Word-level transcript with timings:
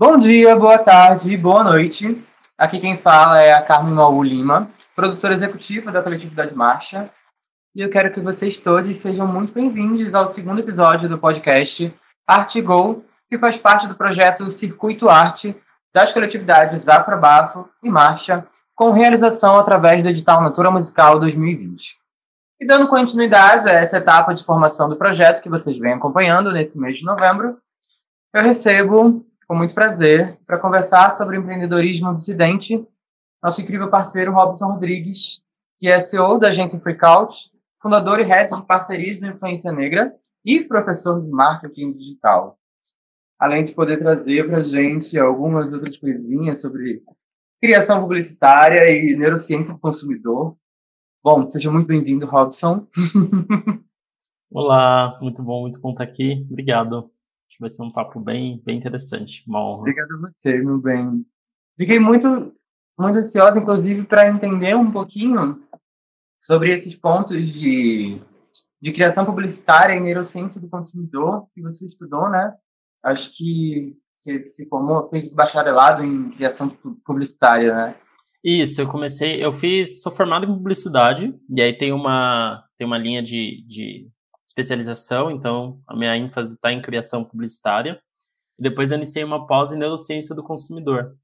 Bom 0.00 0.16
dia, 0.16 0.54
boa 0.54 0.78
tarde, 0.78 1.36
boa 1.36 1.64
noite. 1.64 2.24
Aqui 2.56 2.78
quem 2.78 2.96
fala 2.98 3.42
é 3.42 3.52
a 3.52 3.62
Carmen 3.62 3.94
Maú 3.94 4.22
Lima, 4.22 4.70
produtora 4.94 5.34
executiva 5.34 5.90
da 5.90 6.00
Coletividade 6.00 6.54
Marcha. 6.54 7.10
E 7.74 7.80
eu 7.80 7.90
quero 7.90 8.12
que 8.12 8.20
vocês 8.20 8.60
todos 8.60 8.96
sejam 8.96 9.26
muito 9.26 9.52
bem-vindos 9.52 10.14
ao 10.14 10.30
segundo 10.30 10.60
episódio 10.60 11.08
do 11.08 11.18
podcast 11.18 11.92
Arte 12.24 12.62
Go, 12.62 13.04
que 13.28 13.36
faz 13.38 13.58
parte 13.58 13.88
do 13.88 13.96
projeto 13.96 14.48
Circuito 14.52 15.08
Arte 15.08 15.60
das 15.92 16.12
coletividades 16.12 16.88
Afrobafo 16.88 17.68
e 17.82 17.90
Marcha, 17.90 18.46
com 18.76 18.92
realização 18.92 19.58
através 19.58 20.00
do 20.00 20.10
edital 20.10 20.40
Natura 20.40 20.70
Musical 20.70 21.18
2020. 21.18 21.96
E 22.60 22.64
dando 22.64 22.86
continuidade 22.86 23.68
a 23.68 23.72
essa 23.72 23.96
etapa 23.96 24.32
de 24.32 24.44
formação 24.44 24.88
do 24.88 24.94
projeto 24.94 25.42
que 25.42 25.48
vocês 25.48 25.76
vêm 25.76 25.94
acompanhando 25.94 26.52
nesse 26.52 26.78
mês 26.78 26.98
de 26.98 27.04
novembro, 27.04 27.58
eu 28.32 28.42
recebo, 28.44 29.26
com 29.48 29.54
muito 29.54 29.72
prazer, 29.74 30.38
para 30.46 30.58
conversar 30.58 31.12
sobre 31.12 31.38
empreendedorismo 31.38 32.14
dissidente, 32.14 32.86
nosso 33.42 33.62
incrível 33.62 33.88
parceiro 33.88 34.30
Robson 34.30 34.72
Rodrigues, 34.72 35.40
que 35.80 35.88
é 35.88 36.00
CEO 36.00 36.38
da 36.38 36.48
agência 36.48 36.78
Freakout, 36.78 37.50
fundador 37.80 38.20
e 38.20 38.24
head 38.24 38.54
de 38.54 38.66
parcerias 38.66 39.18
do 39.18 39.26
Influência 39.26 39.72
Negra 39.72 40.14
e 40.44 40.60
professor 40.60 41.22
de 41.22 41.30
marketing 41.30 41.92
digital. 41.92 42.58
Além 43.38 43.64
de 43.64 43.72
poder 43.72 43.98
trazer 43.98 44.46
para 44.46 44.58
a 44.58 44.62
gente 44.62 45.18
algumas 45.18 45.72
outras 45.72 45.96
coisinhas 45.96 46.60
sobre 46.60 47.02
criação 47.58 48.02
publicitária 48.02 48.90
e 48.90 49.16
neurociência 49.16 49.72
do 49.72 49.80
consumidor. 49.80 50.56
Bom, 51.24 51.48
seja 51.50 51.70
muito 51.70 51.86
bem-vindo, 51.86 52.26
Robson. 52.26 52.86
Olá, 54.52 55.18
muito 55.22 55.42
bom, 55.42 55.62
muito 55.62 55.80
bom 55.80 55.92
estar 55.92 56.04
aqui. 56.04 56.46
Obrigado. 56.50 57.10
Vai 57.58 57.70
ser 57.70 57.82
um 57.82 57.90
papo 57.90 58.20
bem, 58.20 58.62
bem 58.64 58.78
interessante. 58.78 59.44
Uma 59.46 59.64
honra. 59.64 59.80
Obrigado 59.80 60.12
a 60.12 60.30
você, 60.30 60.58
meu 60.58 60.78
bem. 60.78 61.26
Fiquei 61.76 61.98
muito, 61.98 62.54
muito 62.98 63.18
ansiosa, 63.18 63.58
inclusive, 63.58 64.04
para 64.04 64.28
entender 64.28 64.76
um 64.76 64.90
pouquinho 64.90 65.62
sobre 66.40 66.72
esses 66.72 66.94
pontos 66.94 67.52
de, 67.52 68.20
de 68.80 68.92
criação 68.92 69.24
publicitária 69.24 69.94
e 69.94 70.00
neurociência 70.00 70.60
do 70.60 70.68
consumidor 70.68 71.46
que 71.54 71.60
você 71.60 71.84
estudou, 71.84 72.28
né? 72.28 72.54
Acho 73.02 73.36
que 73.36 73.96
você 74.16 74.50
se 74.52 74.66
formou, 74.68 75.08
fez 75.08 75.32
bacharelado 75.32 76.04
em 76.04 76.30
criação 76.30 76.68
publicitária, 77.04 77.74
né? 77.74 77.96
Isso, 78.42 78.80
eu 78.80 78.88
comecei, 78.88 79.44
eu 79.44 79.52
fiz, 79.52 80.00
sou 80.00 80.12
formado 80.12 80.44
em 80.44 80.48
publicidade, 80.48 81.34
e 81.50 81.60
aí 81.60 81.72
tem 81.72 81.92
uma, 81.92 82.64
tem 82.76 82.86
uma 82.86 82.98
linha 82.98 83.22
de, 83.22 83.64
de 83.66 84.08
especialização, 84.58 85.30
então 85.30 85.80
a 85.86 85.94
minha 85.96 86.16
ênfase 86.16 86.54
está 86.54 86.72
em 86.72 86.82
criação 86.82 87.24
publicitária. 87.24 88.00
E 88.58 88.62
depois 88.62 88.90
eu 88.90 88.96
iniciei 88.96 89.22
uma 89.22 89.46
pós 89.46 89.72
em 89.72 89.78
neurociência 89.78 90.34
do 90.34 90.42
consumidor. 90.42 91.16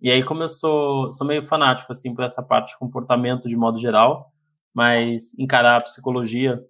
E 0.00 0.10
aí, 0.10 0.22
como 0.22 0.42
eu 0.42 0.48
sou, 0.48 1.10
sou 1.12 1.26
meio 1.26 1.44
fanático, 1.44 1.92
assim, 1.92 2.12
por 2.14 2.24
essa 2.24 2.42
parte 2.42 2.72
de 2.72 2.78
comportamento 2.78 3.48
de 3.48 3.56
modo 3.56 3.78
geral, 3.78 4.32
mas 4.74 5.38
encarar 5.38 5.76
a 5.76 5.80
psicologia 5.80 6.60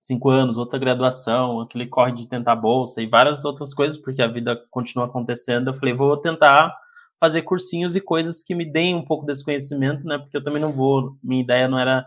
cinco 0.00 0.28
anos, 0.28 0.58
outra 0.58 0.78
graduação, 0.78 1.60
aquele 1.60 1.86
corre 1.86 2.12
de 2.12 2.28
tentar 2.28 2.56
bolsa 2.56 3.02
e 3.02 3.06
várias 3.06 3.44
outras 3.44 3.74
coisas, 3.74 3.98
porque 4.00 4.22
a 4.22 4.28
vida 4.28 4.62
continua 4.70 5.06
acontecendo. 5.06 5.68
Eu 5.68 5.74
falei, 5.74 5.94
vou 5.94 6.16
tentar 6.18 6.74
fazer 7.18 7.42
cursinhos 7.42 7.96
e 7.96 8.00
coisas 8.00 8.42
que 8.42 8.54
me 8.54 8.70
deem 8.70 8.94
um 8.94 9.04
pouco 9.04 9.26
desse 9.26 9.44
conhecimento, 9.44 10.06
né? 10.06 10.18
Porque 10.18 10.36
eu 10.36 10.42
também 10.42 10.60
não 10.60 10.72
vou, 10.72 11.16
minha 11.22 11.42
ideia 11.42 11.68
não 11.68 11.78
era 11.78 12.06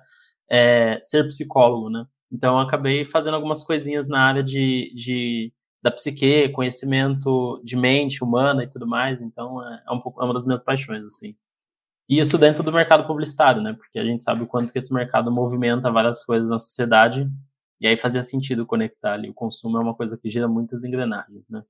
é, 0.49 0.99
ser 1.01 1.27
psicólogo, 1.27 1.89
né? 1.89 2.05
Então, 2.33 2.59
acabei 2.59 3.05
fazendo 3.05 3.35
algumas 3.35 3.61
coisinhas 3.61 4.09
na 4.09 4.19
área 4.21 4.44
de, 4.44 4.91
de 4.95 5.53
da 5.83 5.91
psique, 5.91 6.49
conhecimento 6.49 7.61
de 7.63 7.77
mente 7.77 8.23
humana 8.23 8.63
e 8.63 8.67
tudo 8.67 8.88
mais. 8.88 9.21
Então, 9.21 9.63
é, 9.63 9.83
é 9.88 9.91
um 9.91 9.99
pouco, 9.99 10.19
é 10.19 10.25
uma 10.25 10.33
das 10.33 10.43
minhas 10.43 10.63
paixões, 10.63 11.05
assim. 11.05 11.35
E 12.09 12.19
isso 12.19 12.38
dentro 12.38 12.63
do 12.63 12.73
mercado 12.73 13.05
publicitário, 13.05 13.61
né? 13.61 13.73
Porque 13.73 13.99
a 13.99 14.03
gente 14.03 14.23
sabe 14.23 14.41
o 14.41 14.47
quanto 14.47 14.73
que 14.73 14.79
esse 14.79 14.91
mercado 14.91 15.31
movimenta 15.31 15.91
várias 15.91 16.23
coisas 16.23 16.49
na 16.49 16.57
sociedade 16.57 17.29
e 17.79 17.88
aí 17.88 17.95
fazia 17.95 18.22
sentido 18.22 18.66
conectar 18.66 19.13
ali. 19.13 19.29
O 19.29 19.33
consumo 19.33 19.77
é 19.77 19.81
uma 19.81 19.93
coisa 19.93 20.17
que 20.17 20.27
gira 20.27 20.47
muitas 20.47 20.83
engrenagens, 20.83 21.49
né? 21.49 21.63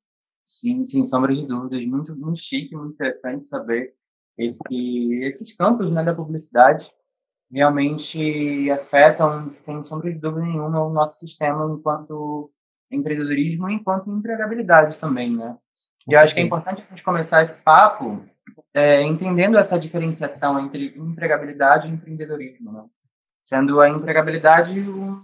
Sim, 0.46 0.86
sem 0.86 1.06
sombra 1.08 1.36
de 1.36 1.46
dúvidas. 1.46 1.86
Muito, 1.86 2.16
muito 2.16 2.40
chique, 2.40 2.76
muito 2.76 2.94
interessante 2.94 3.44
saber 3.44 3.96
esse, 4.38 5.14
esses 5.24 5.54
campos 5.56 5.92
né, 5.92 6.04
da 6.04 6.16
publicidade 6.16 6.90
realmente 7.54 8.72
afetam, 8.72 9.54
sem 9.62 9.84
sombra 9.84 10.12
de 10.12 10.20
dúvida 10.20 10.46
nenhuma, 10.46 10.84
o 10.84 10.92
nosso 10.92 11.20
sistema 11.20 11.72
enquanto 11.72 12.52
empreendedorismo 12.92 13.70
e 13.70 13.74
enquanto 13.74 14.12
empregabilidade 14.12 14.98
também, 14.98 15.36
né? 15.36 15.56
E 16.08 16.14
eu 16.14 16.20
acho 16.20 16.34
que 16.34 16.40
é 16.40 16.44
importante 16.44 16.82
a 16.82 16.90
gente 16.90 17.04
começar 17.04 17.44
esse 17.44 17.60
papo 17.60 18.26
é, 18.74 19.02
entendendo 19.04 19.58
essa 19.58 19.80
diferenciação 19.80 20.60
entre 20.60 20.94
empregabilidade 20.98 21.88
e 21.88 21.92
empreendedorismo, 21.92 22.72
né? 22.72 22.84
Sendo 23.44 23.80
a 23.80 23.90
empregabilidade 23.90 24.80
um, 24.80 25.24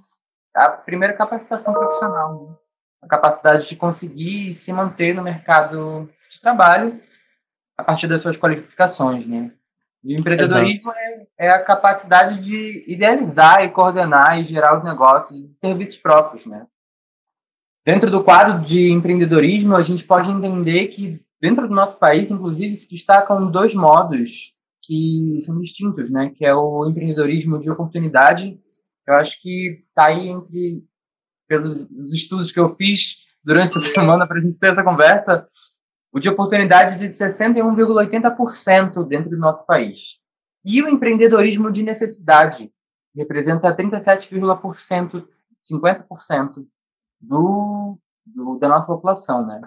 a 0.54 0.70
primeira 0.70 1.14
capacitação 1.14 1.74
profissional, 1.74 2.48
né? 2.48 2.56
a 3.02 3.08
capacidade 3.08 3.68
de 3.68 3.76
conseguir 3.76 4.56
se 4.56 4.72
manter 4.74 5.16
no 5.16 5.24
mercado 5.24 6.10
de 6.30 6.40
trabalho 6.40 7.02
a 7.78 7.84
partir 7.84 8.08
das 8.08 8.22
suas 8.22 8.38
qualificações, 8.38 9.26
né? 9.26 9.52
E 10.04 10.16
o 10.16 10.20
empreendedorismo 10.20 10.92
é, 10.92 11.28
é, 11.38 11.50
a 11.50 11.64
capacidade 11.64 12.42
de 12.42 12.86
idealizar 12.88 13.64
e 13.64 13.70
coordenar 13.70 14.40
e 14.40 14.46
gerar 14.46 14.78
os 14.78 14.84
negócios 14.84 15.38
e 15.40 15.52
serviços 15.60 15.98
próprios, 15.98 16.46
né? 16.46 16.66
Dentro 17.86 18.10
do 18.10 18.24
quadro 18.24 18.66
de 18.66 18.92
empreendedorismo, 18.92 19.76
a 19.76 19.82
gente 19.82 20.04
pode 20.04 20.30
entender 20.30 20.88
que 20.90 21.20
dentro 21.42 21.68
do 21.68 21.74
nosso 21.74 21.98
país, 21.98 22.30
inclusive, 22.30 22.78
se 22.78 22.90
destacam 22.90 23.50
dois 23.50 23.74
modos 23.74 24.54
que 24.82 25.40
são 25.42 25.60
distintos, 25.60 26.10
né? 26.10 26.32
Que 26.36 26.46
é 26.46 26.54
o 26.54 26.88
empreendedorismo 26.88 27.60
de 27.60 27.70
oportunidade 27.70 28.58
eu 29.10 29.16
acho 29.16 29.42
que 29.42 29.84
está 29.90 30.06
aí 30.06 30.30
entre, 30.30 30.84
pelos 31.48 32.14
estudos 32.14 32.52
que 32.52 32.60
eu 32.60 32.76
fiz 32.76 33.18
durante 33.44 33.76
essa 33.76 33.82
semana 33.92 34.28
para 34.28 34.38
a 34.38 34.42
gente 34.42 34.60
ter 34.60 34.72
essa 34.72 34.84
conversa, 34.84 35.48
o 36.12 36.20
de 36.20 36.30
oportunidade 36.30 36.98
de 36.98 37.06
61,80% 37.08 39.08
dentro 39.08 39.30
do 39.30 39.38
nosso 39.38 39.64
país. 39.66 40.20
E 40.66 40.82
o 40.82 40.90
empreendedorismo 40.90 41.72
de 41.72 41.84
necessidade 41.84 42.72
representa 43.16 43.76
37,%, 43.76 45.28
50% 45.70 46.66
do, 47.22 48.00
do, 48.26 48.58
da 48.58 48.70
nossa 48.70 48.88
população, 48.88 49.46
né? 49.46 49.62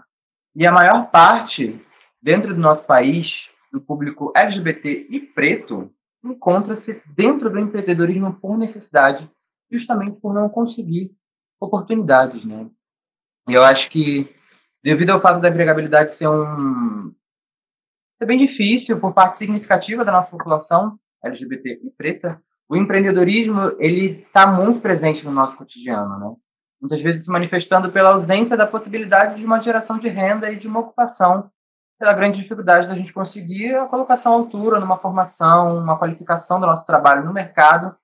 E 0.55 0.67
a 0.67 0.73
maior 0.73 1.11
parte 1.11 1.81
dentro 2.21 2.55
do 2.55 2.61
nosso 2.61 2.85
país, 2.85 3.51
do 3.73 3.81
público 3.81 4.33
LGBT 4.35 5.07
e 5.11 5.21
preto, 5.21 5.93
encontra-se 6.23 7.03
dentro 7.07 7.51
do 7.51 7.59
empreendedorismo 7.59 8.33
por 8.35 8.57
necessidade, 8.57 9.31
justamente 9.71 10.21
por 10.21 10.33
não 10.33 10.49
conseguir 10.49 11.15
oportunidades, 11.61 12.45
né? 12.45 12.69
Eu 13.49 13.63
acho 13.63 13.91
que, 13.91 14.33
devido 14.83 15.11
ao 15.11 15.21
fato 15.21 15.41
da 15.41 15.49
empregabilidade 15.49 16.13
ser 16.13 16.29
um 16.29 17.13
ser 18.19 18.27
bem 18.27 18.39
difícil 18.39 19.01
por 19.01 19.13
parte 19.13 19.39
significativa 19.39 20.05
da 20.05 20.13
nossa 20.13 20.31
população 20.31 20.99
LGBT 21.25 21.81
e 21.85 21.91
preta, 21.91 22.41
o 22.69 22.77
empreendedorismo 22.77 23.77
ele 23.79 24.23
está 24.27 24.47
muito 24.47 24.81
presente 24.81 25.25
no 25.25 25.33
nosso 25.33 25.57
cotidiano, 25.57 26.19
né? 26.19 26.37
Muitas 26.81 27.01
vezes 27.01 27.25
se 27.25 27.31
manifestando 27.31 27.93
pela 27.93 28.15
ausência 28.15 28.57
da 28.57 28.67
possibilidade 28.67 29.39
de 29.39 29.47
uma 29.47 29.61
geração 29.61 29.99
de 29.99 30.09
renda 30.09 30.51
e 30.51 30.59
de 30.59 30.67
uma 30.67 30.81
ocupação 30.81 31.49
pela 31.99 32.13
grande 32.13 32.43
dificuldade 32.43 32.89
da 32.89 32.97
gente 32.97 33.13
conseguir 33.13 33.77
a 33.77 33.87
colocação 33.87 34.33
à 34.33 34.37
altura 34.37 34.81
numa 34.81 34.99
formação, 34.99 35.79
uma 35.79 35.97
qualificação 35.97 36.59
do 36.59 36.67
nosso 36.67 36.85
trabalho 36.85 37.25
no 37.25 37.33
mercado, 37.33 37.95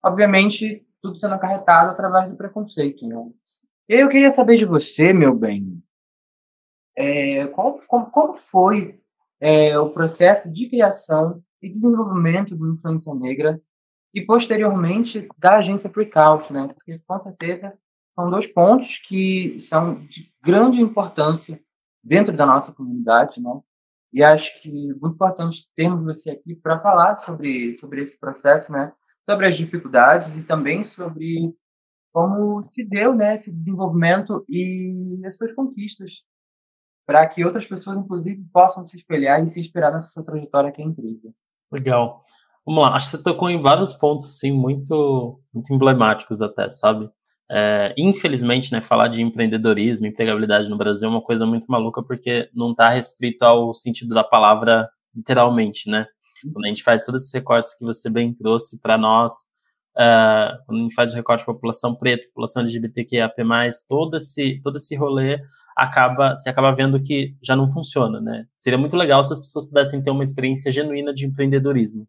obviamente 0.00 0.86
tudo 1.02 1.18
sendo 1.18 1.34
acarretado 1.34 1.90
através 1.90 2.30
do 2.30 2.36
preconceito. 2.36 3.06
Né? 3.06 3.16
Eu 3.88 4.08
queria 4.08 4.30
saber 4.30 4.56
de 4.56 4.64
você, 4.64 5.12
meu 5.12 5.34
bem, 5.34 5.82
é, 6.96 7.46
como, 7.48 7.80
como 8.10 8.34
foi 8.34 9.00
é, 9.40 9.78
o 9.78 9.90
processo 9.90 10.50
de 10.50 10.68
criação 10.68 11.42
e 11.60 11.70
desenvolvimento 11.70 12.54
do 12.54 12.74
Influência 12.74 13.14
Negra 13.14 13.60
e, 14.12 14.20
posteriormente, 14.22 15.28
da 15.38 15.56
agência 15.56 15.90
Breakout, 15.90 16.52
né? 16.52 16.68
Porque, 16.68 17.00
com 17.06 17.20
certeza, 17.20 17.76
são 18.14 18.30
dois 18.30 18.46
pontos 18.46 18.98
que 18.98 19.60
são 19.60 20.06
de 20.06 20.32
grande 20.42 20.80
importância 20.80 21.60
dentro 22.02 22.36
da 22.36 22.46
nossa 22.46 22.72
comunidade, 22.72 23.40
né? 23.40 23.60
E 24.12 24.22
acho 24.22 24.62
que 24.62 24.68
é 24.68 24.94
muito 24.94 25.14
importante 25.14 25.68
termos 25.74 26.04
você 26.04 26.30
aqui 26.30 26.54
para 26.54 26.78
falar 26.78 27.16
sobre, 27.16 27.76
sobre 27.78 28.02
esse 28.02 28.18
processo, 28.18 28.70
né? 28.70 28.92
Sobre 29.28 29.46
as 29.46 29.56
dificuldades 29.56 30.36
e 30.36 30.42
também 30.44 30.84
sobre 30.84 31.52
como 32.12 32.62
se 32.66 32.84
deu, 32.84 33.12
né, 33.12 33.34
esse 33.34 33.50
desenvolvimento 33.50 34.44
e 34.48 35.20
as 35.26 35.36
suas 35.36 35.52
conquistas, 35.52 36.22
para 37.06 37.28
que 37.28 37.44
outras 37.44 37.66
pessoas, 37.66 37.98
inclusive, 37.98 38.42
possam 38.52 38.86
se 38.88 38.96
espelhar 38.96 39.44
e 39.44 39.50
se 39.50 39.60
inspirar 39.60 39.90
nessa 39.90 40.08
sua 40.08 40.24
trajetória 40.24 40.72
que 40.72 40.80
é 40.80 40.84
incrível. 40.84 41.32
Legal. 41.70 42.22
Vamos 42.66 42.82
lá, 42.82 42.94
acho 42.94 43.10
que 43.10 43.16
você 43.18 43.22
tocou 43.22 43.50
em 43.50 43.60
vários 43.60 43.92
pontos 43.92 44.26
assim 44.26 44.50
muito, 44.50 45.38
muito 45.52 45.72
emblemáticos 45.72 46.40
até, 46.40 46.70
sabe? 46.70 47.10
É, 47.50 47.94
infelizmente, 47.98 48.72
né, 48.72 48.80
falar 48.80 49.08
de 49.08 49.20
empreendedorismo, 49.20 50.06
empregabilidade 50.06 50.68
no 50.68 50.78
Brasil 50.78 51.08
é 51.08 51.10
uma 51.10 51.20
coisa 51.20 51.44
muito 51.44 51.66
maluca 51.68 52.02
porque 52.02 52.48
não 52.54 52.70
está 52.70 52.88
restrito 52.88 53.44
ao 53.44 53.74
sentido 53.74 54.14
da 54.14 54.24
palavra 54.24 54.88
literalmente, 55.14 55.90
né? 55.90 56.06
Quando 56.52 56.64
a 56.64 56.68
gente 56.68 56.82
faz 56.82 57.04
todos 57.04 57.22
esses 57.22 57.34
recortes 57.34 57.76
que 57.76 57.84
você 57.84 58.10
bem 58.10 58.32
trouxe 58.32 58.80
para 58.80 58.96
nós, 58.96 59.32
uh, 59.96 60.56
quando 60.66 60.78
a 60.78 60.82
gente 60.82 60.94
faz 60.94 61.12
o 61.12 61.16
recorte 61.16 61.40
de 61.40 61.46
população 61.46 61.94
preta, 61.94 62.26
população 62.28 62.62
LGBTQIAP+, 62.62 63.34
todo 63.88 64.16
esse, 64.16 64.60
todo 64.62 64.76
esse 64.76 64.96
rolê 64.96 65.38
acaba, 65.76 66.36
você 66.36 66.48
acaba 66.48 66.72
vendo 66.72 67.00
que 67.00 67.34
já 67.42 67.56
não 67.56 67.70
funciona, 67.70 68.20
né? 68.20 68.46
Seria 68.56 68.78
muito 68.78 68.96
legal 68.96 69.22
se 69.24 69.32
as 69.32 69.38
pessoas 69.38 69.66
pudessem 69.66 70.02
ter 70.02 70.10
uma 70.10 70.24
experiência 70.24 70.70
genuína 70.70 71.12
de 71.12 71.26
empreendedorismo. 71.26 72.06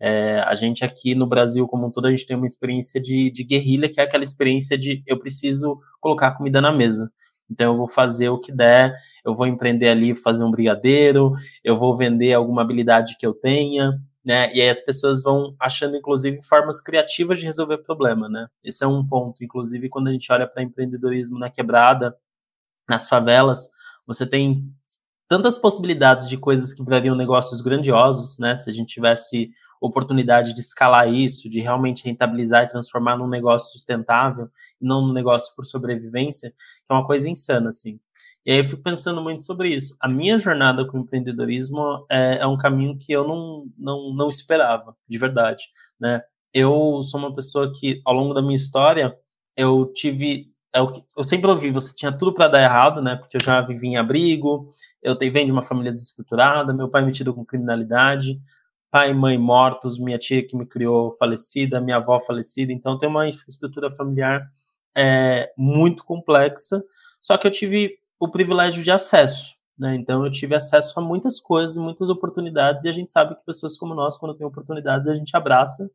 É, 0.00 0.40
a 0.40 0.54
gente 0.54 0.84
aqui 0.84 1.14
no 1.14 1.26
Brasil, 1.26 1.66
como 1.68 1.86
um 1.86 1.90
todo, 1.90 2.06
a 2.06 2.10
gente 2.10 2.26
tem 2.26 2.36
uma 2.36 2.46
experiência 2.46 3.00
de, 3.00 3.30
de 3.30 3.44
guerrilha, 3.44 3.88
que 3.88 4.00
é 4.00 4.04
aquela 4.04 4.24
experiência 4.24 4.76
de 4.76 5.02
eu 5.06 5.18
preciso 5.18 5.78
colocar 6.00 6.32
comida 6.32 6.60
na 6.60 6.72
mesa. 6.72 7.10
Então 7.50 7.72
eu 7.72 7.78
vou 7.78 7.88
fazer 7.88 8.28
o 8.28 8.38
que 8.38 8.50
der, 8.50 8.96
eu 9.24 9.34
vou 9.34 9.46
empreender 9.46 9.88
ali, 9.88 10.14
fazer 10.14 10.44
um 10.44 10.50
brigadeiro, 10.50 11.34
eu 11.62 11.78
vou 11.78 11.96
vender 11.96 12.32
alguma 12.32 12.62
habilidade 12.62 13.16
que 13.18 13.26
eu 13.26 13.34
tenha, 13.34 14.00
né? 14.24 14.52
E 14.54 14.60
aí 14.60 14.68
as 14.68 14.80
pessoas 14.80 15.22
vão 15.22 15.54
achando, 15.60 15.96
inclusive, 15.96 16.40
formas 16.42 16.80
criativas 16.80 17.38
de 17.38 17.44
resolver 17.44 17.78
problema, 17.78 18.28
né? 18.28 18.46
Esse 18.64 18.84
é 18.84 18.86
um 18.86 19.06
ponto. 19.06 19.44
Inclusive, 19.44 19.88
quando 19.88 20.08
a 20.08 20.12
gente 20.12 20.32
olha 20.32 20.46
para 20.46 20.62
empreendedorismo 20.62 21.38
na 21.38 21.50
quebrada, 21.50 22.16
nas 22.88 23.08
favelas, 23.08 23.68
você 24.06 24.26
tem 24.26 24.64
tantas 25.28 25.58
possibilidades 25.58 26.28
de 26.28 26.36
coisas 26.36 26.74
que 26.74 26.84
virariam 26.84 27.16
negócios 27.16 27.62
grandiosos, 27.62 28.38
né? 28.38 28.54
Se 28.56 28.68
a 28.68 28.72
gente 28.72 28.92
tivesse 28.92 29.50
oportunidade 29.80 30.52
de 30.52 30.60
escalar 30.60 31.12
isso, 31.12 31.48
de 31.48 31.60
realmente 31.60 32.04
rentabilizar 32.04 32.64
e 32.64 32.68
transformar 32.68 33.16
num 33.16 33.26
negócio 33.26 33.72
sustentável, 33.72 34.48
e 34.80 34.86
não 34.86 35.00
num 35.00 35.12
negócio 35.12 35.54
por 35.56 35.64
sobrevivência, 35.64 36.54
é 36.88 36.92
uma 36.92 37.06
coisa 37.06 37.28
insana, 37.28 37.68
assim. 37.68 37.98
E 38.44 38.52
aí 38.52 38.58
eu 38.58 38.64
fico 38.64 38.82
pensando 38.82 39.22
muito 39.22 39.42
sobre 39.42 39.74
isso. 39.74 39.96
A 39.98 40.08
minha 40.08 40.38
jornada 40.38 40.86
com 40.86 40.98
o 40.98 41.00
empreendedorismo 41.00 42.06
é, 42.10 42.38
é 42.38 42.46
um 42.46 42.58
caminho 42.58 42.98
que 42.98 43.12
eu 43.12 43.26
não, 43.26 43.66
não, 43.76 44.14
não 44.14 44.28
esperava, 44.28 44.94
de 45.08 45.18
verdade, 45.18 45.64
né? 45.98 46.22
Eu 46.52 47.02
sou 47.02 47.18
uma 47.18 47.34
pessoa 47.34 47.72
que, 47.72 48.02
ao 48.04 48.12
longo 48.12 48.34
da 48.34 48.42
minha 48.42 48.54
história, 48.54 49.16
eu 49.56 49.90
tive 49.94 50.51
é 50.72 50.80
o 50.80 50.88
que 50.88 51.04
eu 51.16 51.22
sempre 51.22 51.50
ouvi, 51.50 51.70
você 51.70 51.94
tinha 51.94 52.10
tudo 52.10 52.32
para 52.32 52.48
dar 52.48 52.62
errado, 52.62 53.02
né? 53.02 53.16
Porque 53.16 53.36
eu 53.36 53.40
já 53.42 53.60
vivi 53.60 53.88
em 53.88 53.96
abrigo, 53.98 54.70
eu 55.02 55.16
venho 55.18 55.46
de 55.46 55.52
uma 55.52 55.62
família 55.62 55.92
desestruturada, 55.92 56.72
meu 56.72 56.88
pai 56.88 57.04
metido 57.04 57.34
com 57.34 57.44
criminalidade, 57.44 58.40
pai 58.90 59.10
e 59.10 59.14
mãe 59.14 59.36
mortos, 59.36 59.98
minha 59.98 60.18
tia 60.18 60.46
que 60.46 60.56
me 60.56 60.64
criou 60.64 61.14
falecida, 61.18 61.80
minha 61.80 61.98
avó 61.98 62.18
falecida, 62.20 62.72
então 62.72 62.96
tem 62.96 63.08
uma 63.08 63.28
infraestrutura 63.28 63.94
familiar 63.94 64.50
é, 64.96 65.52
muito 65.56 66.04
complexa, 66.04 66.82
só 67.20 67.36
que 67.36 67.46
eu 67.46 67.50
tive 67.50 67.98
o 68.18 68.28
privilégio 68.28 68.82
de 68.82 68.90
acesso, 68.90 69.54
né? 69.78 69.94
Então 69.94 70.24
eu 70.24 70.30
tive 70.30 70.54
acesso 70.54 70.98
a 70.98 71.02
muitas 71.02 71.38
coisas, 71.38 71.76
muitas 71.76 72.08
oportunidades, 72.08 72.84
e 72.84 72.88
a 72.88 72.92
gente 72.92 73.12
sabe 73.12 73.34
que 73.34 73.44
pessoas 73.44 73.76
como 73.76 73.94
nós, 73.94 74.16
quando 74.16 74.34
tem 74.34 74.46
oportunidades, 74.46 75.06
a 75.06 75.14
gente 75.14 75.36
abraça 75.36 75.90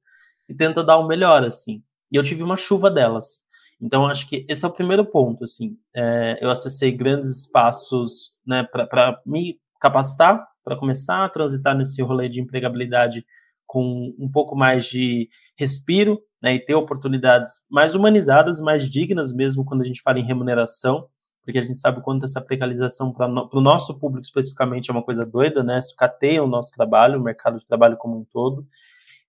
e 0.48 0.54
tenta 0.54 0.84
dar 0.84 0.98
o 0.98 1.08
melhor, 1.08 1.44
assim. 1.44 1.82
E 2.12 2.16
eu 2.16 2.24
tive 2.24 2.44
uma 2.44 2.56
chuva 2.56 2.92
delas. 2.92 3.47
Então, 3.80 4.08
acho 4.08 4.28
que 4.28 4.46
esse 4.50 4.66
é 4.66 4.68
o 4.68 4.74
primeiro 4.74 5.06
ponto, 5.06 5.44
assim. 5.44 5.78
É, 5.96 6.40
eu 6.42 6.50
acessei 6.50 6.92
grandes 6.92 7.30
espaços, 7.30 8.34
né, 8.46 8.64
para 8.64 9.22
me 9.26 9.60
capacitar, 9.80 10.46
para 10.64 10.78
começar 10.78 11.24
a 11.24 11.30
transitar 11.30 11.76
nesse 11.78 12.02
rolê 12.02 12.28
de 12.28 12.42
empregabilidade 12.42 13.26
com 13.66 14.14
um 14.18 14.30
pouco 14.30 14.56
mais 14.56 14.86
de 14.86 15.30
respiro, 15.56 16.20
né, 16.42 16.56
e 16.56 16.60
ter 16.60 16.76
oportunidades 16.76 17.66
mais 17.70 17.96
humanizadas, 17.96 18.60
mais 18.60 18.90
dignas 18.90 19.34
mesmo 19.34 19.66
quando 19.66 19.82
a 19.82 19.86
gente 19.86 20.02
fala 20.02 20.20
em 20.20 20.26
remuneração, 20.26 21.08
porque 21.44 21.60
a 21.60 21.62
gente 21.62 21.78
sabe 21.78 22.02
quanto 22.02 22.26
essa 22.26 22.42
precarização 22.42 23.12
para 23.14 23.28
no, 23.28 23.50
o 23.52 23.62
nosso 23.62 23.98
público 23.98 24.26
especificamente 24.26 24.90
é 24.90 24.94
uma 24.94 25.04
coisa 25.04 25.26
doida, 25.26 25.64
né, 25.64 25.80
sucateia 25.82 26.44
o 26.44 26.48
nosso 26.48 26.72
trabalho, 26.72 27.20
o 27.20 27.24
mercado 27.24 27.60
de 27.60 27.68
trabalho 27.68 27.98
como 27.98 28.20
um 28.20 28.26
todo, 28.26 28.68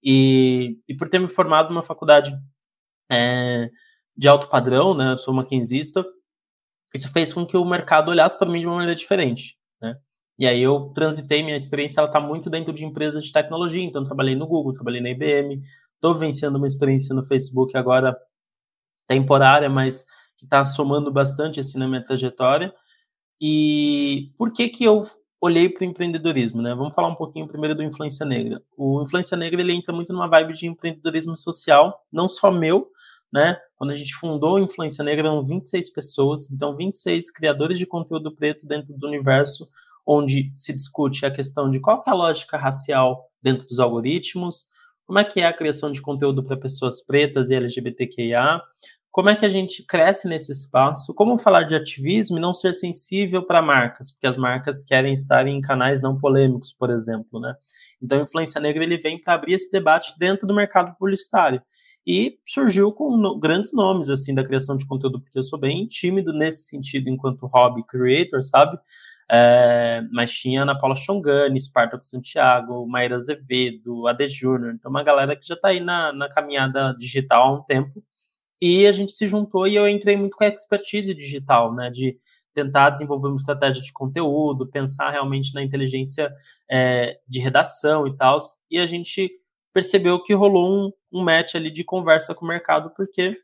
e, 0.02 0.78
e 0.88 0.94
por 0.94 1.08
ter 1.08 1.18
me 1.18 1.28
formado 1.28 1.70
numa 1.70 1.82
faculdade 1.82 2.32
é, 3.10 3.70
de 4.18 4.26
alto 4.26 4.48
padrão, 4.48 4.94
né, 4.94 5.12
eu 5.12 5.16
sou 5.16 5.32
maquinzista, 5.32 6.04
isso 6.92 7.12
fez 7.12 7.32
com 7.32 7.46
que 7.46 7.56
o 7.56 7.64
mercado 7.64 8.10
olhasse 8.10 8.36
para 8.36 8.50
mim 8.50 8.58
de 8.58 8.66
uma 8.66 8.74
maneira 8.74 8.94
diferente, 8.94 9.56
né? 9.80 9.96
E 10.36 10.46
aí 10.46 10.60
eu 10.60 10.90
transitei, 10.94 11.42
minha 11.42 11.56
experiência 11.56 12.00
ela 12.00 12.08
está 12.08 12.20
muito 12.20 12.50
dentro 12.50 12.72
de 12.72 12.84
empresas 12.84 13.24
de 13.24 13.32
tecnologia, 13.32 13.82
então 13.82 14.04
trabalhei 14.04 14.34
no 14.34 14.46
Google, 14.46 14.74
trabalhei 14.74 15.00
na 15.00 15.10
IBM, 15.10 15.62
estou 15.94 16.14
vencendo 16.16 16.56
uma 16.56 16.66
experiência 16.66 17.14
no 17.14 17.24
Facebook 17.24 17.76
agora 17.76 18.16
temporária, 19.06 19.70
mas 19.70 20.04
que 20.36 20.44
está 20.44 20.64
somando 20.64 21.12
bastante 21.12 21.60
assim 21.60 21.78
na 21.78 21.86
minha 21.86 22.02
trajetória. 22.02 22.74
E 23.40 24.32
por 24.36 24.52
que 24.52 24.68
que 24.68 24.84
eu 24.84 25.02
olhei 25.40 25.68
para 25.68 25.84
o 25.84 25.88
empreendedorismo, 25.88 26.60
né? 26.60 26.74
Vamos 26.74 26.94
falar 26.94 27.08
um 27.08 27.14
pouquinho 27.14 27.46
primeiro 27.46 27.74
do 27.74 27.82
Influência 27.82 28.26
Negra. 28.26 28.60
O 28.76 29.02
Influência 29.02 29.36
Negra 29.36 29.60
ele 29.60 29.72
entra 29.72 29.94
muito 29.94 30.12
numa 30.12 30.28
vibe 30.28 30.52
de 30.54 30.66
empreendedorismo 30.66 31.36
social, 31.36 32.04
não 32.12 32.28
só 32.28 32.50
meu, 32.50 32.88
né? 33.32 33.56
Quando 33.76 33.90
a 33.90 33.94
gente 33.94 34.14
fundou 34.14 34.56
a 34.56 34.60
Influência 34.60 35.04
Negra, 35.04 35.28
eram 35.28 35.44
26 35.44 35.90
pessoas, 35.90 36.50
então 36.50 36.76
26 36.76 37.30
criadores 37.30 37.78
de 37.78 37.86
conteúdo 37.86 38.34
preto 38.34 38.66
dentro 38.66 38.92
do 38.94 39.06
universo 39.06 39.66
onde 40.06 40.50
se 40.56 40.72
discute 40.72 41.26
a 41.26 41.30
questão 41.30 41.70
de 41.70 41.78
qual 41.78 42.02
é 42.06 42.10
a 42.10 42.14
lógica 42.14 42.56
racial 42.56 43.28
dentro 43.42 43.68
dos 43.68 43.78
algoritmos, 43.78 44.64
como 45.06 45.18
é 45.18 45.24
que 45.24 45.40
é 45.40 45.46
a 45.46 45.52
criação 45.52 45.92
de 45.92 46.00
conteúdo 46.00 46.42
para 46.42 46.56
pessoas 46.56 47.04
pretas 47.04 47.50
e 47.50 47.54
LGBTQIA, 47.54 48.60
como 49.10 49.28
é 49.28 49.36
que 49.36 49.44
a 49.44 49.48
gente 49.48 49.84
cresce 49.84 50.26
nesse 50.26 50.52
espaço, 50.52 51.12
como 51.12 51.38
falar 51.38 51.64
de 51.64 51.74
ativismo 51.74 52.38
e 52.38 52.40
não 52.40 52.54
ser 52.54 52.72
sensível 52.72 53.44
para 53.44 53.60
marcas, 53.60 54.12
porque 54.12 54.26
as 54.26 54.36
marcas 54.36 54.82
querem 54.82 55.12
estar 55.12 55.46
em 55.46 55.60
canais 55.60 56.00
não 56.00 56.18
polêmicos, 56.18 56.72
por 56.72 56.90
exemplo, 56.90 57.40
né? 57.40 57.54
Então, 58.00 58.18
a 58.18 58.22
Influência 58.22 58.60
Negra 58.60 58.84
ele 58.84 58.96
vem 58.96 59.20
para 59.20 59.34
abrir 59.34 59.54
esse 59.54 59.70
debate 59.70 60.14
dentro 60.18 60.46
do 60.46 60.54
mercado 60.54 60.94
publicitário 60.98 61.62
e 62.08 62.38
surgiu 62.46 62.90
com 62.90 63.18
no, 63.18 63.38
grandes 63.38 63.70
nomes 63.74 64.08
assim 64.08 64.34
da 64.34 64.42
criação 64.42 64.78
de 64.78 64.86
conteúdo, 64.86 65.20
porque 65.20 65.38
eu 65.38 65.42
sou 65.42 65.58
bem 65.58 65.86
tímido 65.86 66.32
nesse 66.32 66.62
sentido 66.62 67.10
enquanto 67.10 67.46
hobby 67.46 67.84
creator, 67.86 68.42
sabe? 68.42 68.78
É, 69.30 70.00
mas 70.10 70.32
tinha 70.32 70.62
Ana 70.62 70.78
Paula 70.80 70.96
Chongani, 70.96 71.60
Spartak 71.60 72.06
Santiago, 72.06 72.88
Maíra 72.88 73.16
Azevedo, 73.16 74.08
AD 74.08 74.26
Júnior, 74.26 74.72
então 74.72 74.90
uma 74.90 75.02
galera 75.02 75.36
que 75.36 75.46
já 75.46 75.52
está 75.52 75.68
aí 75.68 75.80
na, 75.80 76.10
na 76.14 76.30
caminhada 76.30 76.94
digital 76.98 77.46
há 77.46 77.58
um 77.58 77.62
tempo. 77.64 78.02
E 78.58 78.86
a 78.86 78.92
gente 78.92 79.12
se 79.12 79.26
juntou 79.26 79.66
e 79.66 79.76
eu 79.76 79.86
entrei 79.86 80.16
muito 80.16 80.34
com 80.34 80.44
a 80.44 80.48
expertise 80.48 81.14
digital, 81.14 81.74
né? 81.74 81.90
De 81.90 82.18
tentar 82.54 82.88
desenvolver 82.90 83.28
uma 83.28 83.36
estratégia 83.36 83.82
de 83.82 83.92
conteúdo, 83.92 84.66
pensar 84.66 85.10
realmente 85.10 85.54
na 85.54 85.62
inteligência 85.62 86.32
é, 86.70 87.18
de 87.28 87.38
redação 87.38 88.06
e 88.06 88.16
tal. 88.16 88.38
E 88.70 88.78
a 88.78 88.86
gente 88.86 89.30
percebeu 89.74 90.22
que 90.22 90.34
rolou 90.34 90.86
um, 90.86 90.92
um 91.12 91.22
match 91.22 91.54
ali 91.54 91.70
de 91.70 91.84
conversa 91.84 92.34
com 92.34 92.44
o 92.44 92.48
mercado, 92.48 92.90
porque 92.96 93.40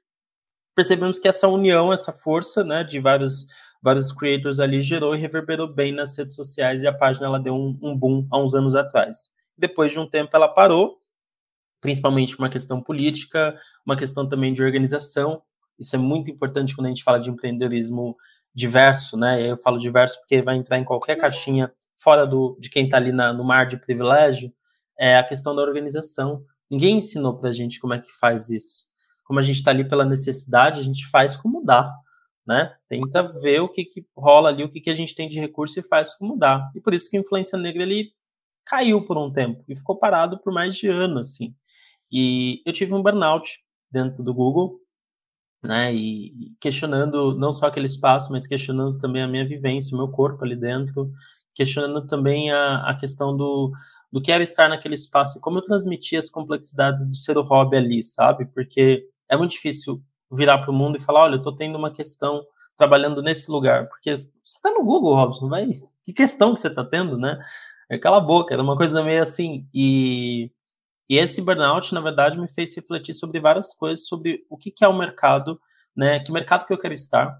percebemos 0.74 1.18
que 1.18 1.28
essa 1.28 1.48
união, 1.48 1.92
essa 1.92 2.12
força, 2.12 2.64
né, 2.64 2.84
de 2.84 3.00
vários 3.00 3.46
vários 3.84 4.10
creators 4.10 4.60
ali 4.60 4.80
gerou 4.80 5.14
e 5.14 5.18
reverberou 5.18 5.68
bem 5.68 5.92
nas 5.92 6.16
redes 6.16 6.34
sociais 6.34 6.80
e 6.80 6.86
a 6.86 6.92
página 6.92 7.26
ela 7.26 7.38
deu 7.38 7.54
um, 7.54 7.78
um 7.82 7.94
boom 7.94 8.26
há 8.30 8.38
uns 8.38 8.54
anos 8.54 8.74
atrás. 8.74 9.30
Depois 9.58 9.92
de 9.92 10.00
um 10.00 10.08
tempo 10.08 10.30
ela 10.34 10.48
parou, 10.48 11.02
principalmente 11.82 12.38
uma 12.38 12.48
questão 12.48 12.80
política, 12.80 13.54
uma 13.84 13.94
questão 13.94 14.26
também 14.26 14.54
de 14.54 14.62
organização. 14.62 15.42
Isso 15.78 15.94
é 15.94 15.98
muito 15.98 16.30
importante 16.30 16.74
quando 16.74 16.86
a 16.86 16.88
gente 16.88 17.04
fala 17.04 17.20
de 17.20 17.28
empreendedorismo 17.28 18.16
diverso, 18.54 19.18
né? 19.18 19.50
Eu 19.50 19.58
falo 19.58 19.76
diverso 19.76 20.18
porque 20.20 20.40
vai 20.40 20.56
entrar 20.56 20.78
em 20.78 20.84
qualquer 20.84 21.16
caixinha 21.16 21.70
fora 21.94 22.26
do, 22.26 22.56
de 22.58 22.70
quem 22.70 22.86
está 22.86 22.96
ali 22.96 23.12
na, 23.12 23.34
no 23.34 23.44
mar 23.44 23.66
de 23.66 23.76
privilégio, 23.76 24.50
é 24.98 25.18
a 25.18 25.24
questão 25.24 25.54
da 25.54 25.60
organização. 25.60 26.42
Ninguém 26.74 26.98
ensinou 26.98 27.38
para 27.38 27.50
a 27.50 27.52
gente 27.52 27.80
como 27.80 27.94
é 27.94 28.00
que 28.00 28.12
faz 28.18 28.50
isso. 28.50 28.86
Como 29.24 29.38
a 29.38 29.42
gente 29.42 29.56
está 29.56 29.70
ali 29.70 29.88
pela 29.88 30.04
necessidade, 30.04 30.80
a 30.80 30.82
gente 30.82 31.06
faz 31.08 31.36
como 31.36 31.64
dá 31.64 31.92
né? 32.46 32.74
Tenta 32.88 33.22
ver 33.22 33.60
o 33.60 33.68
que, 33.68 33.84
que 33.84 34.06
rola 34.16 34.50
ali, 34.50 34.62
o 34.62 34.68
que, 34.68 34.80
que 34.80 34.90
a 34.90 34.94
gente 34.94 35.14
tem 35.14 35.28
de 35.28 35.40
recurso 35.40 35.80
e 35.80 35.82
faz 35.82 36.14
como 36.14 36.36
dá. 36.36 36.70
E 36.74 36.80
por 36.80 36.92
isso 36.92 37.08
que 37.08 37.16
a 37.16 37.20
influência 37.20 37.58
negra 37.58 37.82
ele 37.82 38.12
caiu 38.64 39.04
por 39.04 39.18
um 39.18 39.32
tempo 39.32 39.64
e 39.68 39.76
ficou 39.76 39.98
parado 39.98 40.38
por 40.38 40.52
mais 40.52 40.76
de 40.76 40.88
ano, 40.88 41.18
assim. 41.18 41.54
E 42.12 42.62
eu 42.66 42.72
tive 42.72 42.94
um 42.94 43.02
burnout 43.02 43.58
dentro 43.90 44.22
do 44.22 44.34
Google, 44.34 44.78
né? 45.64 45.92
E 45.92 46.52
questionando 46.60 47.36
não 47.36 47.50
só 47.50 47.66
aquele 47.66 47.86
espaço, 47.86 48.30
mas 48.30 48.46
questionando 48.46 48.98
também 48.98 49.22
a 49.22 49.28
minha 49.28 49.46
vivência, 49.46 49.94
o 49.94 49.98
meu 49.98 50.08
corpo 50.08 50.44
ali 50.44 50.54
dentro, 50.54 51.10
questionando 51.54 52.06
também 52.06 52.52
a, 52.52 52.90
a 52.90 52.94
questão 52.94 53.36
do, 53.36 53.72
do 54.12 54.20
que 54.20 54.30
era 54.30 54.42
estar 54.42 54.68
naquele 54.68 54.94
espaço 54.94 55.38
e 55.38 55.40
como 55.40 55.58
eu 55.58 55.64
transmitia 55.64 56.18
as 56.18 56.28
complexidades 56.28 57.10
de 57.10 57.16
ser 57.16 57.38
o 57.38 57.42
hobby 57.42 57.76
ali, 57.76 58.02
sabe? 58.02 58.46
Porque 58.46 59.08
é 59.28 59.36
muito 59.36 59.52
difícil 59.52 60.02
virar 60.30 60.58
para 60.58 60.70
o 60.70 60.74
mundo 60.74 60.98
e 60.98 61.00
falar, 61.00 61.22
olha, 61.24 61.34
eu 61.34 61.38
estou 61.38 61.54
tendo 61.54 61.78
uma 61.78 61.90
questão 61.92 62.44
trabalhando 62.76 63.22
nesse 63.22 63.50
lugar, 63.50 63.88
porque 63.88 64.16
você 64.16 64.28
está 64.44 64.70
no 64.70 64.84
Google, 64.84 65.14
Robson, 65.14 65.48
vai, 65.48 65.68
que 66.04 66.12
questão 66.12 66.52
que 66.52 66.60
você 66.60 66.68
está 66.68 66.84
tendo, 66.84 67.16
né? 67.16 67.38
É 67.88 67.98
cala 67.98 68.18
a 68.18 68.20
boca, 68.20 68.52
era 68.52 68.62
uma 68.62 68.76
coisa 68.76 69.02
meio 69.02 69.22
assim, 69.22 69.66
e, 69.72 70.50
e 71.08 71.18
esse 71.18 71.42
burnout, 71.42 71.92
na 71.92 72.00
verdade, 72.00 72.38
me 72.38 72.48
fez 72.48 72.74
refletir 72.74 73.14
sobre 73.14 73.40
várias 73.40 73.74
coisas, 73.74 74.06
sobre 74.06 74.44
o 74.48 74.56
que, 74.56 74.70
que 74.70 74.84
é 74.84 74.88
o 74.88 74.96
mercado 74.96 75.58
né? 75.96 76.20
Que 76.20 76.32
mercado 76.32 76.66
que 76.66 76.72
eu 76.72 76.78
quero 76.78 76.94
estar, 76.94 77.38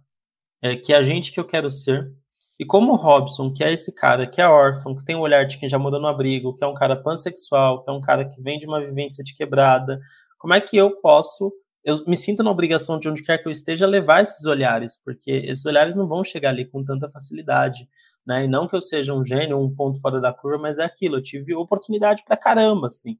é, 0.62 0.76
que 0.76 0.94
agente 0.94 1.32
que 1.32 1.40
eu 1.40 1.44
quero 1.44 1.70
ser. 1.70 2.12
E 2.58 2.64
como 2.64 2.92
o 2.92 2.96
Robson, 2.96 3.52
que 3.52 3.64
é 3.64 3.72
esse 3.72 3.92
cara 3.94 4.26
que 4.28 4.40
é 4.40 4.46
órfão, 4.46 4.94
que 4.94 5.04
tem 5.04 5.16
um 5.16 5.20
olhar 5.20 5.44
de 5.44 5.58
quem 5.58 5.68
já 5.68 5.78
morou 5.78 6.00
no 6.00 6.06
abrigo, 6.06 6.54
que 6.54 6.62
é 6.62 6.66
um 6.66 6.74
cara 6.74 6.94
pansexual, 6.94 7.82
que 7.82 7.90
é 7.90 7.92
um 7.92 8.00
cara 8.00 8.24
que 8.28 8.40
vem 8.40 8.58
de 8.58 8.66
uma 8.66 8.80
vivência 8.80 9.24
de 9.24 9.34
quebrada, 9.34 10.00
como 10.38 10.54
é 10.54 10.60
que 10.60 10.76
eu 10.76 11.00
posso 11.00 11.52
eu 11.84 12.02
me 12.06 12.16
sinto 12.16 12.42
na 12.42 12.50
obrigação 12.50 12.98
de 12.98 13.06
onde 13.10 13.22
quer 13.22 13.36
que 13.36 13.46
eu 13.46 13.52
esteja 13.52 13.86
levar 13.86 14.22
esses 14.22 14.46
olhares, 14.46 14.96
porque 15.04 15.30
esses 15.30 15.66
olhares 15.66 15.94
não 15.94 16.08
vão 16.08 16.24
chegar 16.24 16.48
ali 16.48 16.64
com 16.64 16.82
tanta 16.82 17.10
facilidade, 17.10 17.86
né? 18.26 18.44
E 18.44 18.48
não 18.48 18.66
que 18.66 18.74
eu 18.74 18.80
seja 18.80 19.12
um 19.14 19.24
gênio, 19.24 19.58
um 19.58 19.74
ponto 19.74 20.00
fora 20.00 20.20
da 20.20 20.32
curva, 20.32 20.58
mas 20.58 20.78
é 20.78 20.84
aquilo, 20.84 21.16
eu 21.16 21.22
tive 21.22 21.54
oportunidade 21.54 22.24
pra 22.24 22.36
caramba, 22.36 22.86
assim. 22.86 23.18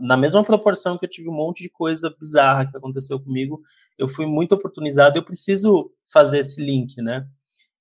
Na 0.00 0.16
mesma 0.16 0.42
proporção 0.44 0.96
que 0.96 1.04
eu 1.04 1.10
tive 1.10 1.28
um 1.28 1.34
monte 1.34 1.62
de 1.62 1.68
coisa 1.68 2.14
bizarra 2.18 2.70
que 2.70 2.76
aconteceu 2.76 3.18
comigo, 3.20 3.62
eu 3.98 4.08
fui 4.08 4.26
muito 4.26 4.54
oportunizado, 4.54 5.18
eu 5.18 5.24
preciso 5.24 5.90
fazer 6.10 6.38
esse 6.38 6.62
link, 6.62 7.00
né? 7.02 7.26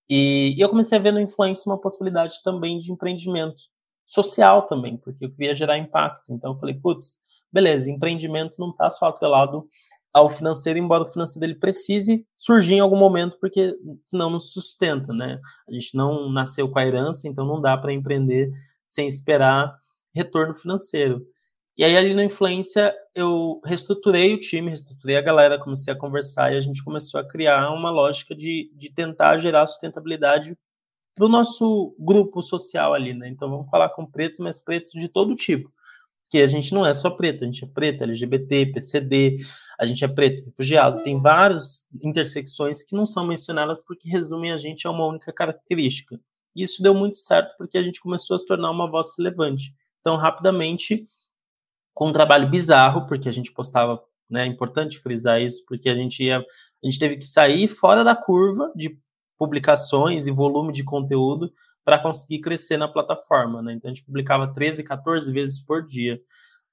E, 0.10 0.54
e 0.58 0.62
eu 0.62 0.70
comecei 0.70 0.98
a 0.98 1.02
ver 1.02 1.14
no 1.14 1.20
influência 1.20 1.70
uma 1.72 1.80
possibilidade 1.80 2.42
também 2.44 2.80
de 2.80 2.92
empreendimento 2.92 3.64
social 4.06 4.64
também, 4.64 4.98
porque 4.98 5.26
eu 5.26 5.32
queria 5.32 5.56
gerar 5.56 5.78
impacto. 5.78 6.34
Então 6.34 6.54
eu 6.54 6.60
falei, 6.60 6.76
putz, 6.76 7.16
beleza, 7.52 7.90
empreendimento 7.90 8.58
não 8.60 8.72
está 8.72 8.90
só 8.90 9.06
atrelado 9.06 9.68
ao 10.14 10.30
financeiro, 10.30 10.78
embora 10.78 11.04
o 11.04 11.08
financeiro 11.08 11.46
ele 11.46 11.60
precise 11.60 12.26
surgir 12.36 12.76
em 12.76 12.80
algum 12.80 12.98
momento, 12.98 13.38
porque 13.40 13.76
senão 14.06 14.30
não 14.30 14.40
sustenta, 14.40 15.14
né? 15.14 15.40
A 15.68 15.74
gente 15.74 15.96
não 15.96 16.30
nasceu 16.30 16.70
com 16.70 16.80
a 16.80 16.86
herança, 16.86 17.28
então 17.28 17.46
não 17.46 17.62
dá 17.62 17.78
para 17.78 17.94
empreender 17.94 18.52
sem 18.88 19.08
esperar 19.08 19.74
retorno 20.14 20.56
financeiro. 20.56 21.26
E 21.78 21.84
aí, 21.86 21.96
ali 21.96 22.14
na 22.14 22.26
influência, 22.26 22.94
eu 23.16 23.62
reestruturei 23.64 24.34
o 24.34 24.40
time, 24.40 24.68
reestruturei 24.68 25.16
a 25.16 25.22
galera, 25.22 25.58
comecei 25.58 25.94
a 25.94 25.98
conversar 25.98 26.54
e 26.54 26.58
a 26.58 26.62
gente 26.62 26.84
começou 26.84 27.20
a 27.20 27.28
criar 27.28 27.72
uma 27.72 27.90
lógica 27.90 28.36
de, 28.36 28.70
de 28.76 28.94
tentar 28.94 29.38
gerar 29.38 29.66
sustentabilidade 29.66 30.58
para 31.16 31.26
o 31.26 31.30
nosso 31.30 31.96
grupo 31.98 32.42
social 32.42 32.94
ali, 32.94 33.14
né? 33.14 33.30
Então, 33.30 33.50
vamos 33.50 33.70
falar 33.70 33.90
com 33.90 34.06
pretos, 34.06 34.42
mas 34.42 34.62
pretos 34.62 34.92
de 34.92 35.08
todo 35.08 35.36
tipo 35.36 35.72
que 36.32 36.38
a 36.38 36.48
gente 36.48 36.74
não 36.74 36.86
é 36.86 36.94
só 36.94 37.10
preto, 37.10 37.44
a 37.44 37.46
gente 37.46 37.66
é 37.66 37.68
preto, 37.68 38.06
LGBT, 38.06 38.68
PCD, 38.68 39.36
a 39.78 39.86
gente 39.86 40.06
é 40.06 40.08
preto, 40.08 40.46
refugiado, 40.46 41.04
tem 41.04 41.22
várias 41.22 41.88
intersecções 42.02 42.82
que 42.82 42.96
não 42.96 43.06
são 43.06 43.28
mencionadas 43.28 43.84
porque 43.84 44.08
resumem 44.08 44.54
a 44.54 44.58
gente 44.58 44.88
a 44.88 44.92
uma 44.92 45.06
única 45.06 45.34
característica. 45.34 46.18
E 46.56 46.64
isso 46.64 46.82
deu 46.82 46.96
muito 46.96 47.18
certo 47.18 47.54
porque 47.58 47.78
a 47.78 47.84
gente 47.84 48.00
começou 48.00 48.36
a 48.36 48.38
se 48.38 48.46
tornar 48.46 48.72
uma 48.72 48.90
voz 48.90 49.08
relevante. 49.18 49.76
Então, 50.00 50.16
rapidamente, 50.16 51.06
com 51.94 52.08
um 52.08 52.14
trabalho 52.14 52.50
bizarro, 52.50 53.06
porque 53.08 53.28
a 53.28 53.34
gente 53.34 53.52
postava, 53.52 54.02
né, 54.30 54.44
é 54.44 54.48
importante 54.48 55.00
frisar 55.00 55.42
isso, 55.42 55.66
porque 55.68 55.90
a 55.90 55.96
gente 55.96 56.24
ia, 56.24 56.38
a 56.40 56.90
gente 56.90 56.98
teve 56.98 57.18
que 57.18 57.26
sair 57.26 57.68
fora 57.68 58.06
da 58.06 58.16
curva 58.16 58.72
de 58.74 58.98
publicações 59.38 60.28
e 60.28 60.32
volume 60.32 60.72
de 60.72 60.86
conteúdo 60.86 61.52
para 61.84 62.00
conseguir 62.00 62.42
crescer 62.42 62.78
na 62.78 62.88
plataforma, 62.88 63.62
né? 63.62 63.74
Então 63.74 63.90
a 63.90 63.94
gente 63.94 64.06
publicava 64.06 64.54
13, 64.54 64.84
14 64.84 65.32
vezes 65.32 65.60
por 65.60 65.86
dia, 65.86 66.20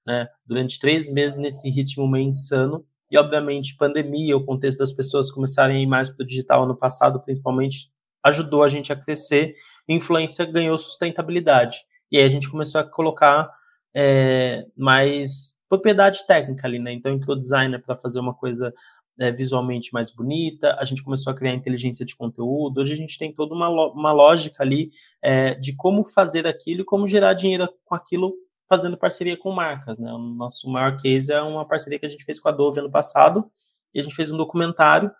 né? 0.06 0.28
Durante 0.46 0.78
três 0.78 1.10
meses 1.10 1.38
nesse 1.38 1.68
ritmo 1.70 2.08
meio 2.08 2.28
insano. 2.28 2.84
E, 3.10 3.16
obviamente, 3.16 3.76
pandemia, 3.76 4.36
o 4.36 4.44
contexto 4.44 4.78
das 4.78 4.92
pessoas 4.92 5.30
começarem 5.30 5.78
a 5.78 5.80
ir 5.80 5.86
mais 5.86 6.10
para 6.10 6.22
o 6.22 6.26
digital 6.26 6.64
ano 6.64 6.76
passado, 6.76 7.20
principalmente, 7.22 7.90
ajudou 8.22 8.62
a 8.62 8.68
gente 8.68 8.92
a 8.92 8.96
crescer. 8.96 9.54
Influência 9.88 10.44
ganhou 10.44 10.76
sustentabilidade. 10.76 11.78
E 12.12 12.18
aí 12.18 12.24
a 12.24 12.28
gente 12.28 12.50
começou 12.50 12.80
a 12.80 12.84
colocar 12.84 13.50
é, 13.94 14.66
mais 14.76 15.56
propriedade 15.68 16.26
técnica 16.26 16.66
ali, 16.66 16.78
né? 16.78 16.92
Então, 16.92 17.12
entrou 17.12 17.36
designer 17.36 17.82
para 17.82 17.96
fazer 17.96 18.20
uma 18.20 18.34
coisa 18.34 18.72
é, 19.18 19.32
visualmente 19.32 19.92
mais 19.92 20.10
bonita, 20.10 20.76
a 20.78 20.84
gente 20.84 21.02
começou 21.02 21.32
a 21.32 21.36
criar 21.36 21.54
inteligência 21.54 22.04
de 22.06 22.14
conteúdo, 22.14 22.80
hoje 22.80 22.92
a 22.92 22.96
gente 22.96 23.18
tem 23.18 23.32
toda 23.32 23.54
uma, 23.54 23.68
uma 23.68 24.12
lógica 24.12 24.62
ali 24.62 24.90
é, 25.22 25.54
de 25.54 25.74
como 25.74 26.04
fazer 26.06 26.46
aquilo 26.46 26.82
e 26.82 26.84
como 26.84 27.08
gerar 27.08 27.34
dinheiro 27.34 27.68
com 27.84 27.94
aquilo 27.94 28.34
fazendo 28.68 28.98
parceria 28.98 29.36
com 29.36 29.50
marcas, 29.50 29.98
né? 29.98 30.12
O 30.12 30.18
nosso 30.18 30.68
maior 30.68 30.96
case 31.00 31.32
é 31.32 31.40
uma 31.40 31.66
parceria 31.66 31.98
que 31.98 32.04
a 32.04 32.08
gente 32.08 32.24
fez 32.24 32.38
com 32.38 32.48
a 32.48 32.52
Dove 32.52 32.80
ano 32.80 32.90
passado, 32.90 33.50
e 33.94 34.00
a 34.00 34.02
gente 34.02 34.14
fez 34.14 34.30
um 34.30 34.36
documentário 34.36 35.10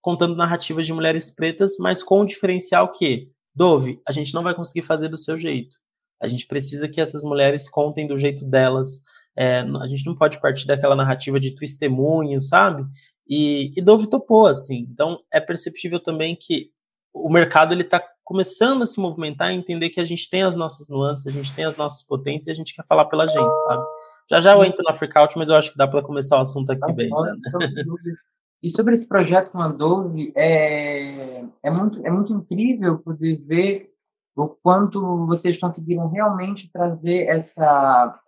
contando 0.00 0.36
narrativas 0.36 0.86
de 0.86 0.92
mulheres 0.92 1.30
pretas, 1.30 1.76
mas 1.78 2.02
com 2.02 2.20
o 2.20 2.26
diferencial 2.26 2.92
que, 2.92 3.30
Dove, 3.54 4.00
a 4.06 4.12
gente 4.12 4.34
não 4.34 4.42
vai 4.42 4.54
conseguir 4.54 4.82
fazer 4.82 5.08
do 5.08 5.16
seu 5.16 5.36
jeito. 5.36 5.76
A 6.20 6.26
gente 6.26 6.46
precisa 6.46 6.88
que 6.88 7.00
essas 7.00 7.24
mulheres 7.24 7.68
contem 7.68 8.06
do 8.06 8.16
jeito 8.16 8.44
delas. 8.44 9.00
É, 9.36 9.60
a 9.60 9.86
gente 9.86 10.06
não 10.06 10.14
pode 10.14 10.40
partir 10.40 10.66
daquela 10.66 10.96
narrativa 10.96 11.38
de 11.38 11.54
testemunho, 11.54 12.40
sabe? 12.40 12.84
E, 13.28 13.72
e 13.76 13.82
Dove 13.82 14.08
topou, 14.08 14.46
assim. 14.46 14.86
Então, 14.90 15.20
é 15.32 15.40
perceptível 15.40 16.00
também 16.00 16.36
que 16.36 16.70
o 17.12 17.30
mercado 17.30 17.72
ele 17.72 17.82
está 17.82 18.02
começando 18.24 18.82
a 18.82 18.86
se 18.86 19.00
movimentar 19.00 19.52
e 19.52 19.56
entender 19.56 19.90
que 19.90 20.00
a 20.00 20.04
gente 20.04 20.28
tem 20.28 20.42
as 20.42 20.54
nossas 20.54 20.88
nuances, 20.88 21.26
a 21.26 21.30
gente 21.30 21.52
tem 21.52 21.64
as 21.64 21.76
nossas 21.76 22.02
potências 22.06 22.46
e 22.46 22.50
a 22.50 22.54
gente 22.54 22.74
quer 22.74 22.86
falar 22.86 23.06
pela 23.06 23.26
gente, 23.26 23.52
sabe? 23.66 23.84
Já 24.30 24.40
já 24.40 24.52
eu 24.52 24.64
entro 24.64 24.84
na 24.84 24.94
Freakout, 24.94 25.36
mas 25.36 25.48
eu 25.48 25.56
acho 25.56 25.72
que 25.72 25.76
dá 25.76 25.88
para 25.88 26.02
começar 26.02 26.38
o 26.38 26.42
assunto 26.42 26.70
aqui 26.70 26.80
tá 26.80 26.92
bem. 26.92 27.10
Né? 27.10 27.36
E 28.62 28.70
sobre 28.70 28.94
esse 28.94 29.08
projeto 29.08 29.50
com 29.50 29.60
a 29.60 29.68
Dove, 29.68 30.32
é, 30.36 31.42
é, 31.62 31.70
muito, 31.70 32.06
é 32.06 32.10
muito 32.10 32.32
incrível 32.34 32.98
poder 32.98 33.42
ver 33.46 33.90
o 34.36 34.48
quanto 34.48 35.26
vocês 35.26 35.58
conseguiram 35.58 36.08
realmente 36.08 36.70
trazer 36.70 37.26
essa 37.26 38.20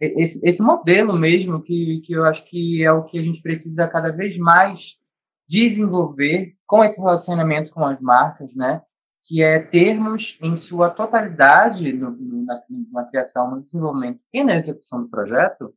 esse, 0.00 0.40
esse 0.42 0.62
modelo 0.62 1.12
mesmo 1.14 1.62
que, 1.62 2.00
que 2.00 2.14
eu 2.14 2.24
acho 2.24 2.44
que 2.46 2.82
é 2.82 2.90
o 2.90 3.04
que 3.04 3.18
a 3.18 3.22
gente 3.22 3.42
precisa 3.42 3.86
cada 3.86 4.10
vez 4.10 4.36
mais 4.38 4.98
desenvolver 5.46 6.54
com 6.66 6.82
esse 6.82 6.98
relacionamento 6.98 7.72
com 7.72 7.84
as 7.84 8.00
marcas, 8.00 8.54
né? 8.54 8.82
Que 9.24 9.42
é 9.42 9.60
termos 9.60 10.38
em 10.40 10.56
sua 10.56 10.88
totalidade 10.88 11.92
no, 11.92 12.16
na, 12.44 12.62
na 12.92 13.04
criação, 13.04 13.50
no 13.50 13.60
desenvolvimento 13.60 14.20
e 14.32 14.42
na 14.42 14.56
execução 14.56 15.02
do 15.02 15.08
projeto, 15.08 15.74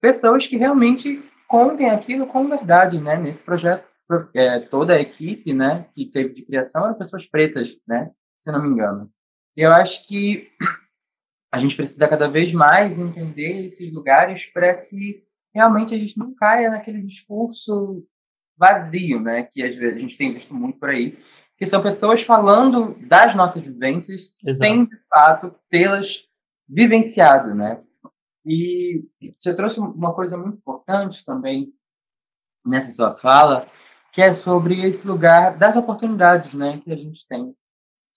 pessoas 0.00 0.46
que 0.46 0.56
realmente 0.56 1.22
contem 1.46 1.90
aquilo 1.90 2.26
com 2.26 2.48
verdade, 2.48 3.00
né? 3.00 3.16
Nesse 3.16 3.38
projeto, 3.38 3.86
é, 4.34 4.60
toda 4.60 4.94
a 4.94 5.00
equipe, 5.00 5.52
né, 5.54 5.86
que 5.94 6.06
teve 6.06 6.34
de 6.34 6.42
criação 6.42 6.84
eram 6.84 6.94
pessoas 6.94 7.24
pretas, 7.26 7.76
né? 7.86 8.10
Se 8.40 8.50
não 8.50 8.62
me 8.62 8.68
engano. 8.68 9.10
Eu 9.56 9.70
acho 9.70 10.06
que 10.08 10.50
a 11.54 11.58
gente 11.58 11.76
precisa 11.76 12.08
cada 12.08 12.28
vez 12.28 12.52
mais 12.52 12.98
entender 12.98 13.66
esses 13.66 13.92
lugares 13.92 14.44
para 14.46 14.74
que 14.74 15.22
realmente 15.54 15.94
a 15.94 15.96
gente 15.96 16.18
não 16.18 16.34
caia 16.34 16.68
naquele 16.68 17.00
discurso 17.00 18.04
vazio, 18.56 19.20
né? 19.20 19.44
Que 19.44 19.62
às 19.62 19.76
vezes 19.76 19.96
a 19.96 20.00
gente 20.00 20.18
tem 20.18 20.34
visto 20.34 20.52
muito 20.52 20.80
por 20.80 20.90
aí, 20.90 21.16
que 21.56 21.64
são 21.64 21.80
pessoas 21.80 22.22
falando 22.22 22.96
das 23.06 23.36
nossas 23.36 23.62
vivências 23.62 24.42
Exato. 24.42 24.58
sem 24.58 24.84
de 24.84 24.96
fato 25.08 25.54
tê-las 25.70 26.24
vivenciado, 26.68 27.54
né? 27.54 27.80
E 28.44 29.04
você 29.38 29.54
trouxe 29.54 29.78
uma 29.78 30.12
coisa 30.12 30.36
muito 30.36 30.58
importante 30.58 31.24
também 31.24 31.72
nessa 32.66 32.90
sua 32.92 33.14
fala, 33.14 33.68
que 34.12 34.20
é 34.20 34.34
sobre 34.34 34.84
esse 34.84 35.06
lugar 35.06 35.56
das 35.56 35.76
oportunidades, 35.76 36.52
né, 36.52 36.80
que 36.82 36.92
a 36.92 36.96
gente 36.96 37.26
tem. 37.28 37.54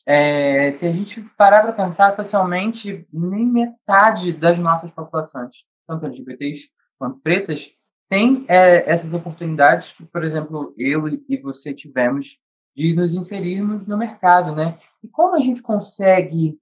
É, 0.09 0.71
se 0.71 0.85
a 0.85 0.91
gente 0.91 1.21
parar 1.37 1.63
para 1.63 1.73
pensar 1.73 2.15
socialmente, 2.15 3.05
nem 3.11 3.45
metade 3.45 4.31
das 4.31 4.57
nossas 4.57 4.89
populações, 4.91 5.51
tanto 5.85 6.05
LGBTs 6.05 6.69
quanto 6.97 7.19
pretas, 7.19 7.69
tem 8.09 8.45
é, 8.47 8.89
essas 8.89 9.13
oportunidades 9.13 9.91
que, 9.91 10.05
por 10.05 10.23
exemplo, 10.23 10.73
eu 10.77 11.09
e 11.09 11.37
você 11.41 11.73
tivemos 11.73 12.37
de 12.73 12.93
nos 12.93 13.13
inserirmos 13.13 13.85
no 13.85 13.97
mercado, 13.97 14.55
né? 14.55 14.79
E 15.03 15.09
como 15.09 15.35
a 15.35 15.41
gente 15.41 15.61
consegue 15.61 16.57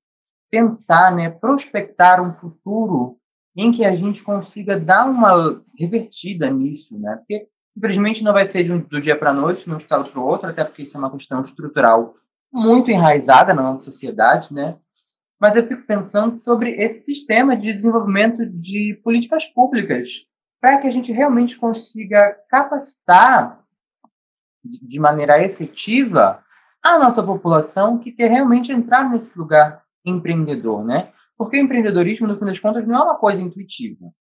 pensar, 0.50 1.16
né, 1.16 1.30
prospectar 1.30 2.24
um 2.24 2.34
futuro 2.34 3.20
em 3.56 3.72
que 3.72 3.86
a 3.86 3.96
gente 3.96 4.24
consiga 4.24 4.80
dar 4.80 5.08
uma 5.08 5.64
revertida 5.78 6.50
nisso, 6.50 6.98
né? 6.98 7.18
Porque, 7.18 7.48
infelizmente, 7.78 8.24
não 8.24 8.34
vai 8.34 8.48
ser 8.48 8.64
de 8.64 8.72
um, 8.72 8.80
do 8.80 9.00
dia 9.00 9.16
para 9.16 9.30
a 9.30 9.34
noite, 9.34 9.66
de 9.66 9.74
um 9.74 9.78
estado 9.78 10.10
para 10.10 10.20
o 10.20 10.26
outro, 10.26 10.50
até 10.50 10.64
porque 10.64 10.82
isso 10.82 10.98
é 10.98 11.00
uma 11.00 11.12
questão 11.12 11.42
estrutural 11.42 12.16
muito 12.52 12.92
enraizada 12.92 13.54
na 13.54 13.62
nossa 13.62 13.86
sociedade, 13.86 14.54
né? 14.54 14.78
Mas 15.40 15.56
eu 15.56 15.68
fico 15.68 15.86
pensando 15.86 16.36
sobre 16.38 16.72
esse 16.72 17.04
sistema 17.06 17.56
de 17.56 17.72
desenvolvimento 17.72 18.46
de 18.46 19.00
políticas 19.04 19.46
públicas 19.46 20.26
para 20.62 20.78
que 20.78 20.88
a 20.88 20.92
gente 20.92 21.12
realmente 21.12 21.58
consiga 21.58 22.36
capacitar 22.50 23.64
de 24.64 25.00
maneira 25.00 25.44
efetiva 25.44 26.44
a 26.82 26.98
nossa 26.98 27.22
população 27.22 28.00
que 28.00 28.12
quer 28.12 28.30
realmente 28.30 28.72
entrar 28.72 29.10
nesse 29.10 29.38
lugar 29.38 29.84
empreendedor, 30.04 30.84
né? 30.84 31.12
Porque 31.38 31.58
o 31.58 31.60
empreendedorismo, 31.60 32.28
no 32.28 32.38
fim 32.38 32.46
das 32.46 32.60
contas, 32.60 32.88
não 32.88 32.96
é 32.96 33.04
uma 33.04 33.16
coisa 33.18 33.42
intuitiva. 33.42 34.12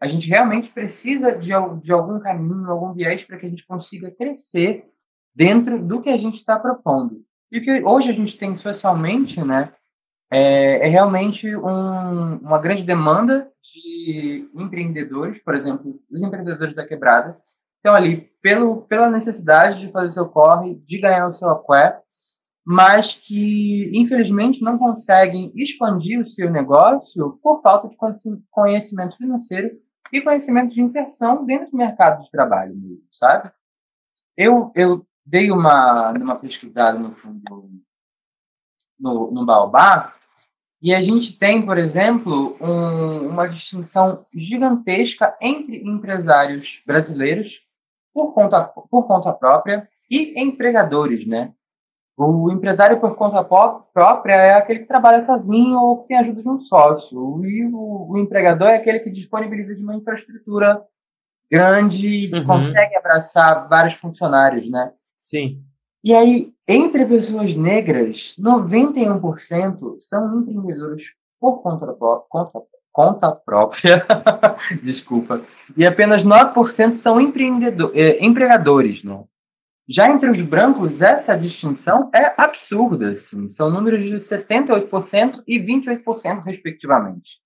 A 0.00 0.06
gente 0.06 0.28
realmente 0.28 0.70
precisa 0.70 1.32
de, 1.36 1.50
de 1.80 1.92
algum 1.92 2.20
caminho, 2.20 2.70
algum 2.70 2.92
viés 2.92 3.24
para 3.24 3.38
que 3.38 3.46
a 3.46 3.48
gente 3.48 3.66
consiga 3.66 4.10
crescer 4.10 4.86
dentro 5.34 5.82
do 5.82 6.00
que 6.00 6.10
a 6.10 6.16
gente 6.16 6.36
está 6.36 6.58
propondo. 6.58 7.24
E 7.52 7.58
o 7.58 7.62
que 7.62 7.84
hoje 7.84 8.08
a 8.08 8.14
gente 8.14 8.38
tem 8.38 8.56
socialmente, 8.56 9.44
né, 9.44 9.74
é, 10.30 10.86
é 10.86 10.88
realmente 10.88 11.54
um, 11.54 12.36
uma 12.38 12.58
grande 12.58 12.82
demanda 12.82 13.52
de 13.62 14.48
empreendedores, 14.54 15.38
por 15.44 15.54
exemplo, 15.54 16.00
os 16.10 16.22
empreendedores 16.22 16.74
da 16.74 16.86
quebrada, 16.86 17.38
estão 17.76 17.94
ali 17.94 18.32
pelo, 18.40 18.82
pela 18.86 19.10
necessidade 19.10 19.80
de 19.80 19.92
fazer 19.92 20.12
seu 20.12 20.30
corre, 20.30 20.76
de 20.86 20.98
ganhar 20.98 21.28
o 21.28 21.34
seu 21.34 21.50
aqué, 21.50 22.00
mas 22.64 23.14
que, 23.14 23.90
infelizmente, 23.92 24.62
não 24.62 24.78
conseguem 24.78 25.52
expandir 25.54 26.20
o 26.20 26.28
seu 26.28 26.50
negócio 26.50 27.38
por 27.42 27.60
falta 27.60 27.88
de 27.88 27.96
conhecimento 28.50 29.16
financeiro 29.18 29.78
e 30.10 30.22
conhecimento 30.22 30.72
de 30.72 30.80
inserção 30.80 31.44
dentro 31.44 31.70
do 31.70 31.76
mercado 31.76 32.22
de 32.22 32.30
trabalho 32.30 32.74
sabe? 33.10 33.50
Eu, 34.36 34.72
eu 34.74 35.06
dei 35.24 35.50
uma, 35.50 36.10
uma 36.12 36.36
pesquisada 36.36 36.98
no 36.98 37.14
no, 39.02 39.32
no 39.32 39.44
Baobá 39.44 40.14
e 40.80 40.94
a 40.94 41.02
gente 41.02 41.38
tem, 41.38 41.64
por 41.64 41.76
exemplo, 41.78 42.56
um, 42.60 43.28
uma 43.28 43.48
distinção 43.48 44.24
gigantesca 44.34 45.36
entre 45.40 45.82
empresários 45.84 46.80
brasileiros 46.86 47.60
por 48.14 48.32
conta, 48.32 48.64
por 48.64 49.06
conta 49.06 49.32
própria 49.32 49.88
e 50.10 50.40
empregadores, 50.40 51.26
né? 51.26 51.52
O 52.16 52.50
empresário 52.52 53.00
por 53.00 53.16
conta 53.16 53.42
própria 53.42 54.34
é 54.34 54.54
aquele 54.54 54.80
que 54.80 54.86
trabalha 54.86 55.22
sozinho 55.22 55.78
ou 55.78 56.02
que 56.02 56.08
tem 56.08 56.18
ajuda 56.18 56.42
de 56.42 56.48
um 56.48 56.60
sócio. 56.60 57.44
E 57.46 57.64
o, 57.64 58.10
o 58.10 58.18
empregador 58.18 58.68
é 58.68 58.76
aquele 58.76 59.00
que 59.00 59.10
disponibiliza 59.10 59.74
de 59.74 59.82
uma 59.82 59.94
infraestrutura 59.94 60.84
grande 61.50 62.26
e 62.26 62.34
uhum. 62.34 62.44
consegue 62.44 62.96
abraçar 62.96 63.68
vários 63.68 63.94
funcionários, 63.94 64.68
né? 64.68 64.92
Sim. 65.24 65.62
E 66.04 66.14
aí, 66.14 66.52
entre 66.66 67.06
pessoas 67.06 67.54
negras, 67.54 68.34
91% 68.38 69.96
são 70.00 70.40
empreendedores 70.40 71.12
por 71.40 71.62
conta, 71.62 71.86
conta, 72.28 72.62
conta 72.92 73.32
própria, 73.32 74.04
desculpa, 74.82 75.42
e 75.76 75.86
apenas 75.86 76.24
9% 76.24 76.92
são 76.92 77.20
eh, 77.20 78.24
empregadores, 78.24 79.02
né? 79.04 79.24
Já 79.88 80.08
entre 80.08 80.30
os 80.30 80.40
brancos, 80.40 81.02
essa 81.02 81.36
distinção 81.36 82.08
é 82.14 82.32
absurda, 82.36 83.10
assim. 83.10 83.50
são 83.50 83.68
números 83.68 84.00
de 84.04 84.14
78% 84.14 85.42
e 85.46 85.58
28%, 85.58 86.44
respectivamente. 86.44 87.38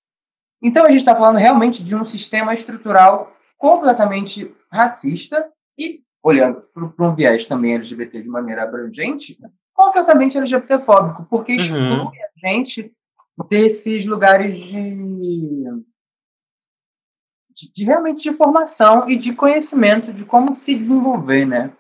Então, 0.62 0.85
a 0.85 0.88
gente 0.88 1.00
está 1.00 1.16
falando 1.16 1.38
realmente 1.38 1.83
de 1.83 1.95
um 1.95 2.04
sistema 2.04 2.54
estrutural 2.54 3.35
completamente 3.56 4.54
racista 4.71 5.50
e 5.78 6.02
olhando 6.23 6.62
para 6.73 7.08
um 7.08 7.14
viés 7.14 7.46
também 7.46 7.75
LGBT 7.75 8.23
de 8.23 8.28
maneira 8.28 8.64
abrangente, 8.64 9.38
completamente 9.73 10.37
LGBTfóbico, 10.37 11.26
porque 11.28 11.52
uhum. 11.52 11.58
exclui 11.58 12.18
a 12.20 12.49
gente 12.49 12.92
desses 13.49 14.06
lugares 14.06 14.56
de, 14.56 14.94
de, 17.54 17.73
de, 17.75 17.85
realmente 17.85 18.23
de 18.23 18.37
formação 18.37 19.08
e 19.08 19.18
de 19.18 19.35
conhecimento 19.35 20.12
de 20.12 20.25
como 20.25 20.54
se 20.54 20.75
desenvolver, 20.75 21.46
né? 21.46 21.73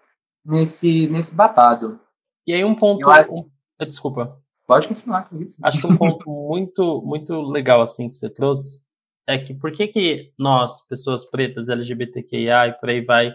Nesse, 0.44 1.08
nesse 1.08 1.34
babado. 1.34 1.98
E 2.46 2.52
aí 2.52 2.64
um 2.64 2.74
ponto... 2.74 3.08
Acho... 3.10 3.32
Um... 3.32 3.50
Desculpa. 3.80 4.40
Pode 4.66 4.88
continuar 4.88 5.28
com 5.28 5.40
isso. 5.40 5.56
Acho 5.62 5.80
que 5.80 5.86
um 5.86 5.96
ponto 5.96 6.28
muito, 6.28 7.02
muito 7.02 7.40
legal, 7.40 7.80
assim, 7.80 8.08
que 8.08 8.14
você 8.14 8.28
trouxe, 8.28 8.84
é 9.26 9.38
que 9.38 9.54
por 9.54 9.72
que 9.72 9.88
que 9.88 10.32
nós, 10.38 10.86
pessoas 10.86 11.24
pretas, 11.24 11.68
LGBTQIA 11.68 12.68
e 12.68 12.72
por 12.74 12.88
aí 12.88 13.00
vai, 13.00 13.32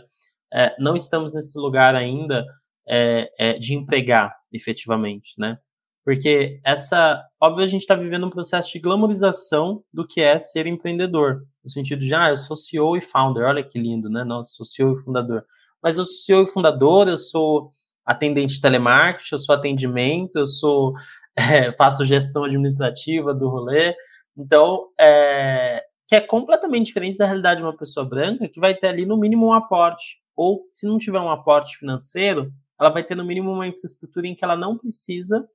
é, 0.53 0.75
não 0.79 0.96
estamos 0.96 1.34
nesse 1.34 1.58
lugar 1.58 1.96
ainda 1.96 2.46
é, 2.88 3.31
é, 3.39 3.53
de 3.53 3.74
empregar 3.74 4.36
efetivamente, 4.51 5.34
né? 5.38 5.58
Porque 6.03 6.60
essa, 6.65 7.24
óbvio, 7.39 7.63
a 7.63 7.67
gente 7.67 7.82
está 7.82 7.95
vivendo 7.95 8.25
um 8.25 8.30
processo 8.30 8.71
de 8.71 8.80
glamorização 8.80 9.84
do 9.93 10.06
que 10.06 10.19
é 10.19 10.39
ser 10.39 10.65
empreendedor, 10.65 11.43
no 11.63 11.69
sentido 11.69 11.99
de, 11.99 12.13
ah, 12.13 12.30
eu 12.30 12.38
sou 12.38 12.56
CEO 12.56 12.97
e 12.97 13.02
founder, 13.02 13.43
olha 13.43 13.63
que 13.63 13.80
lindo, 13.80 14.10
né? 14.10 14.23
Nossa, 14.23 14.52
sou 14.52 14.65
CEO 14.65 14.95
e 14.95 14.99
fundador. 14.99 15.45
Mas 15.82 15.97
eu 15.97 16.06
sou 16.06 16.15
CEO 16.15 16.43
e 16.43 16.47
fundador, 16.47 17.08
eu 17.08 17.17
sou 17.17 17.71
atendente 18.06 18.56
de 18.56 18.62
telemarketing, 18.62 19.36
eu 19.36 19.39
sou 19.39 19.54
atendimento, 19.54 20.38
eu 20.38 20.45
sou 20.45 20.93
é, 21.38 21.71
faço 21.73 22.04
gestão 22.04 22.43
administrativa 22.43 23.34
do 23.34 23.47
rolê. 23.47 23.95
Então, 24.36 24.88
é, 24.99 25.84
que 26.08 26.15
é 26.15 26.21
completamente 26.21 26.88
diferente 26.88 27.17
da 27.17 27.25
realidade 27.25 27.60
de 27.60 27.65
uma 27.65 27.78
pessoa 27.78 28.06
branca 28.06 28.49
que 28.49 28.60
vai 28.60 28.73
ter 28.73 28.88
ali 28.88 29.06
no 29.06 29.17
mínimo 29.17 29.47
um 29.47 29.54
aporte 29.54 30.20
ou 30.36 30.67
se 30.70 30.86
não 30.86 30.98
tiver 30.98 31.20
um 31.20 31.30
aporte 31.30 31.78
financeiro, 31.78 32.52
ela 32.80 32.89
vai 32.89 33.04
ter 33.04 33.15
no 33.15 33.26
mínimo 33.26 33.52
uma 33.52 33.67
infraestrutura 33.67 34.28
em 34.28 34.36
que 34.36 34.44
ela 34.44 34.56
não 34.56 34.78
precisa 34.78 35.48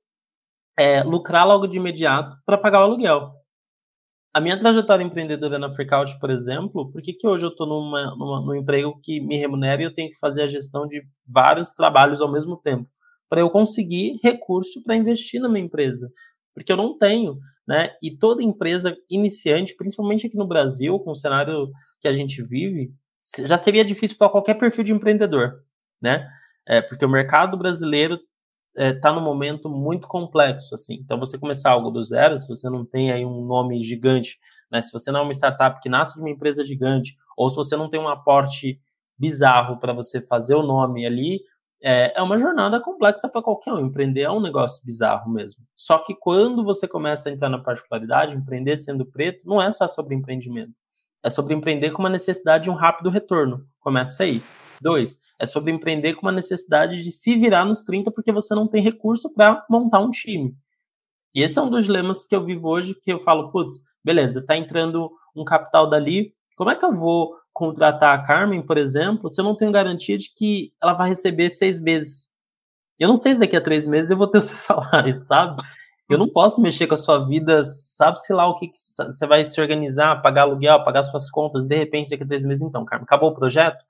é, 0.77 1.03
lucrar 1.03 1.45
logo 1.45 1.67
de 1.67 1.77
imediato 1.77 2.37
para 2.45 2.57
pagar 2.57 2.81
o 2.81 2.83
aluguel. 2.83 3.33
A 4.33 4.39
minha 4.39 4.59
trajetória 4.59 5.03
empreendedora 5.03 5.57
na 5.57 5.73
Freakout, 5.73 6.19
por 6.19 6.29
exemplo, 6.29 6.91
por 6.91 7.01
que, 7.01 7.13
que 7.13 7.27
hoje 7.27 7.45
eu 7.45 7.49
estou 7.49 7.65
numa, 7.65 8.15
numa, 8.15 8.39
num 8.39 8.55
emprego 8.55 8.99
que 9.01 9.19
me 9.19 9.35
remunera 9.35 9.81
e 9.81 9.85
eu 9.85 9.93
tenho 9.93 10.11
que 10.11 10.19
fazer 10.19 10.43
a 10.43 10.47
gestão 10.47 10.87
de 10.87 11.01
vários 11.25 11.69
trabalhos 11.69 12.21
ao 12.21 12.31
mesmo 12.31 12.55
tempo? 12.55 12.87
Para 13.27 13.41
eu 13.41 13.49
conseguir 13.49 14.19
recurso 14.23 14.83
para 14.83 14.95
investir 14.95 15.41
na 15.41 15.49
minha 15.49 15.65
empresa. 15.65 16.11
Porque 16.53 16.71
eu 16.71 16.77
não 16.77 16.97
tenho, 16.97 17.39
né? 17.67 17.89
E 18.01 18.15
toda 18.15 18.43
empresa 18.43 18.95
iniciante, 19.09 19.75
principalmente 19.75 20.27
aqui 20.27 20.37
no 20.37 20.47
Brasil, 20.47 20.99
com 20.99 21.11
o 21.11 21.15
cenário 21.15 21.71
que 21.99 22.07
a 22.07 22.11
gente 22.11 22.41
vive, 22.43 22.93
já 23.45 23.57
seria 23.57 23.83
difícil 23.83 24.17
para 24.17 24.29
qualquer 24.29 24.55
perfil 24.55 24.83
de 24.83 24.93
empreendedor, 24.93 25.63
né? 26.01 26.27
É, 26.65 26.81
porque 26.81 27.05
o 27.05 27.09
mercado 27.09 27.57
brasileiro 27.57 28.15
está 28.75 28.83
é, 28.83 28.93
tá 28.93 29.13
num 29.13 29.21
momento 29.21 29.69
muito 29.69 30.07
complexo, 30.07 30.75
assim. 30.75 30.95
Então, 30.95 31.19
você 31.19 31.37
começar 31.37 31.71
algo 31.71 31.89
do 31.89 32.03
zero, 32.03 32.37
se 32.37 32.47
você 32.47 32.69
não 32.69 32.85
tem 32.85 33.11
aí 33.11 33.25
um 33.25 33.45
nome 33.45 33.83
gigante, 33.83 34.39
né? 34.71 34.81
Se 34.81 34.91
você 34.91 35.11
não 35.11 35.21
é 35.21 35.23
uma 35.23 35.33
startup 35.33 35.79
que 35.81 35.89
nasce 35.89 36.15
de 36.15 36.19
uma 36.19 36.29
empresa 36.29 36.63
gigante, 36.63 37.15
ou 37.35 37.49
se 37.49 37.55
você 37.55 37.75
não 37.75 37.89
tem 37.89 37.99
um 37.99 38.07
aporte 38.07 38.79
bizarro 39.17 39.79
para 39.79 39.93
você 39.93 40.21
fazer 40.21 40.55
o 40.55 40.63
nome 40.63 41.05
ali, 41.05 41.41
é, 41.81 42.13
é 42.17 42.21
uma 42.21 42.37
jornada 42.37 42.79
complexa 42.79 43.27
para 43.29 43.41
qualquer 43.41 43.73
um. 43.73 43.85
Empreender 43.87 44.21
é 44.21 44.31
um 44.31 44.41
negócio 44.41 44.83
bizarro 44.85 45.31
mesmo. 45.31 45.63
Só 45.75 45.99
que 45.99 46.15
quando 46.15 46.63
você 46.63 46.87
começa 46.87 47.29
a 47.29 47.31
entrar 47.31 47.49
na 47.49 47.59
particularidade, 47.59 48.35
empreender 48.35 48.77
sendo 48.77 49.05
preto, 49.05 49.41
não 49.45 49.61
é 49.61 49.71
só 49.71 49.87
sobre 49.87 50.15
empreendimento 50.15 50.73
é 51.27 51.29
sobre 51.29 51.53
empreender 51.53 51.91
com 51.91 52.01
uma 52.01 52.09
necessidade 52.09 52.63
de 52.63 52.69
um 52.69 52.73
rápido 52.73 53.09
retorno. 53.09 53.67
Começa 53.81 54.23
aí. 54.23 54.41
Dois, 54.79 55.19
é 55.37 55.45
sobre 55.45 55.73
empreender 55.73 56.13
com 56.13 56.25
uma 56.25 56.31
necessidade 56.31 57.03
de 57.03 57.11
se 57.11 57.35
virar 57.35 57.65
nos 57.65 57.83
30 57.83 58.11
porque 58.11 58.31
você 58.31 58.55
não 58.55 58.65
tem 58.65 58.81
recurso 58.81 59.29
para 59.33 59.65
montar 59.69 59.99
um 59.99 60.09
time. 60.09 60.55
E 61.35 61.41
esse 61.41 61.59
é 61.59 61.61
um 61.61 61.69
dos 61.69 61.83
dilemas 61.83 62.23
que 62.23 62.33
eu 62.33 62.45
vivo 62.45 62.69
hoje, 62.69 62.95
que 62.95 63.11
eu 63.11 63.19
falo, 63.19 63.51
putz, 63.51 63.81
beleza, 64.03 64.41
tá 64.41 64.55
entrando 64.55 65.11
um 65.35 65.43
capital 65.43 65.89
dali, 65.89 66.33
como 66.55 66.69
é 66.69 66.75
que 66.75 66.85
eu 66.85 66.95
vou 66.95 67.35
contratar 67.51 68.17
a 68.17 68.23
Carmen, 68.23 68.61
por 68.61 68.77
exemplo, 68.77 69.29
se 69.29 69.41
eu 69.41 69.45
não 69.45 69.55
tenho 69.55 69.71
garantia 69.71 70.17
de 70.17 70.33
que 70.33 70.71
ela 70.81 70.93
vai 70.93 71.09
receber 71.09 71.49
seis 71.49 71.77
meses? 71.77 72.29
Eu 72.97 73.09
não 73.09 73.17
sei 73.17 73.33
se 73.33 73.39
daqui 73.39 73.55
a 73.57 73.61
três 73.61 73.85
meses 73.85 74.11
eu 74.11 74.17
vou 74.17 74.27
ter 74.27 74.37
o 74.37 74.41
seu 74.41 74.55
salário, 74.81 75.21
sabe? 75.23 75.61
Eu 76.09 76.17
não 76.17 76.29
posso 76.29 76.61
mexer 76.61 76.87
com 76.87 76.93
a 76.93 76.97
sua 76.97 77.27
vida, 77.27 77.65
sabe-se 77.65 78.31
lá 78.31 78.47
o 78.47 78.55
que, 78.55 78.71
você 78.73 79.27
vai 79.27 79.43
se 79.43 79.59
organizar, 79.59 80.21
pagar 80.21 80.43
aluguel, 80.43 80.83
pagar 80.83 81.03
suas 81.03 81.29
contas, 81.29 81.65
de 81.65 81.75
repente, 81.75 82.09
daqui 82.09 82.23
a 82.23 82.27
três 82.27 82.45
meses, 82.45 82.63
então, 82.63 82.85
Carmen, 82.85 83.03
acabou 83.03 83.31
o 83.31 83.35
projeto, 83.35 83.83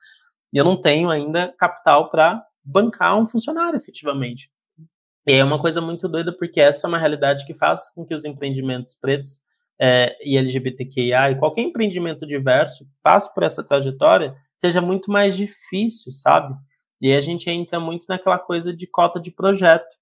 e 0.51 0.57
eu 0.57 0.65
não 0.65 0.79
tenho 0.81 1.09
ainda 1.09 1.53
capital 1.57 2.09
para 2.09 2.43
bancar 2.63 3.17
um 3.19 3.27
funcionário, 3.27 3.77
efetivamente. 3.77 4.49
E 5.27 5.33
é 5.33 5.43
uma 5.43 5.59
coisa 5.59 5.79
muito 5.79 6.07
doida, 6.07 6.35
porque 6.35 6.59
essa 6.59 6.87
é 6.87 6.89
uma 6.89 6.97
realidade 6.97 7.45
que 7.45 7.53
faz 7.53 7.89
com 7.89 8.05
que 8.05 8.15
os 8.15 8.25
empreendimentos 8.25 8.95
pretos 8.95 9.41
é, 9.79 10.17
e 10.23 10.37
LGBTQIA 10.37 11.31
e 11.31 11.37
qualquer 11.37 11.61
empreendimento 11.61 12.25
diverso 12.25 12.87
passe 13.03 13.31
por 13.33 13.43
essa 13.43 13.63
trajetória, 13.63 14.35
seja 14.55 14.81
muito 14.81 15.11
mais 15.11 15.37
difícil, 15.37 16.11
sabe? 16.11 16.55
E 16.99 17.13
a 17.13 17.19
gente 17.19 17.49
entra 17.49 17.79
muito 17.79 18.05
naquela 18.09 18.39
coisa 18.39 18.73
de 18.73 18.87
cota 18.87 19.19
de 19.19 19.29
projeto. 19.31 19.95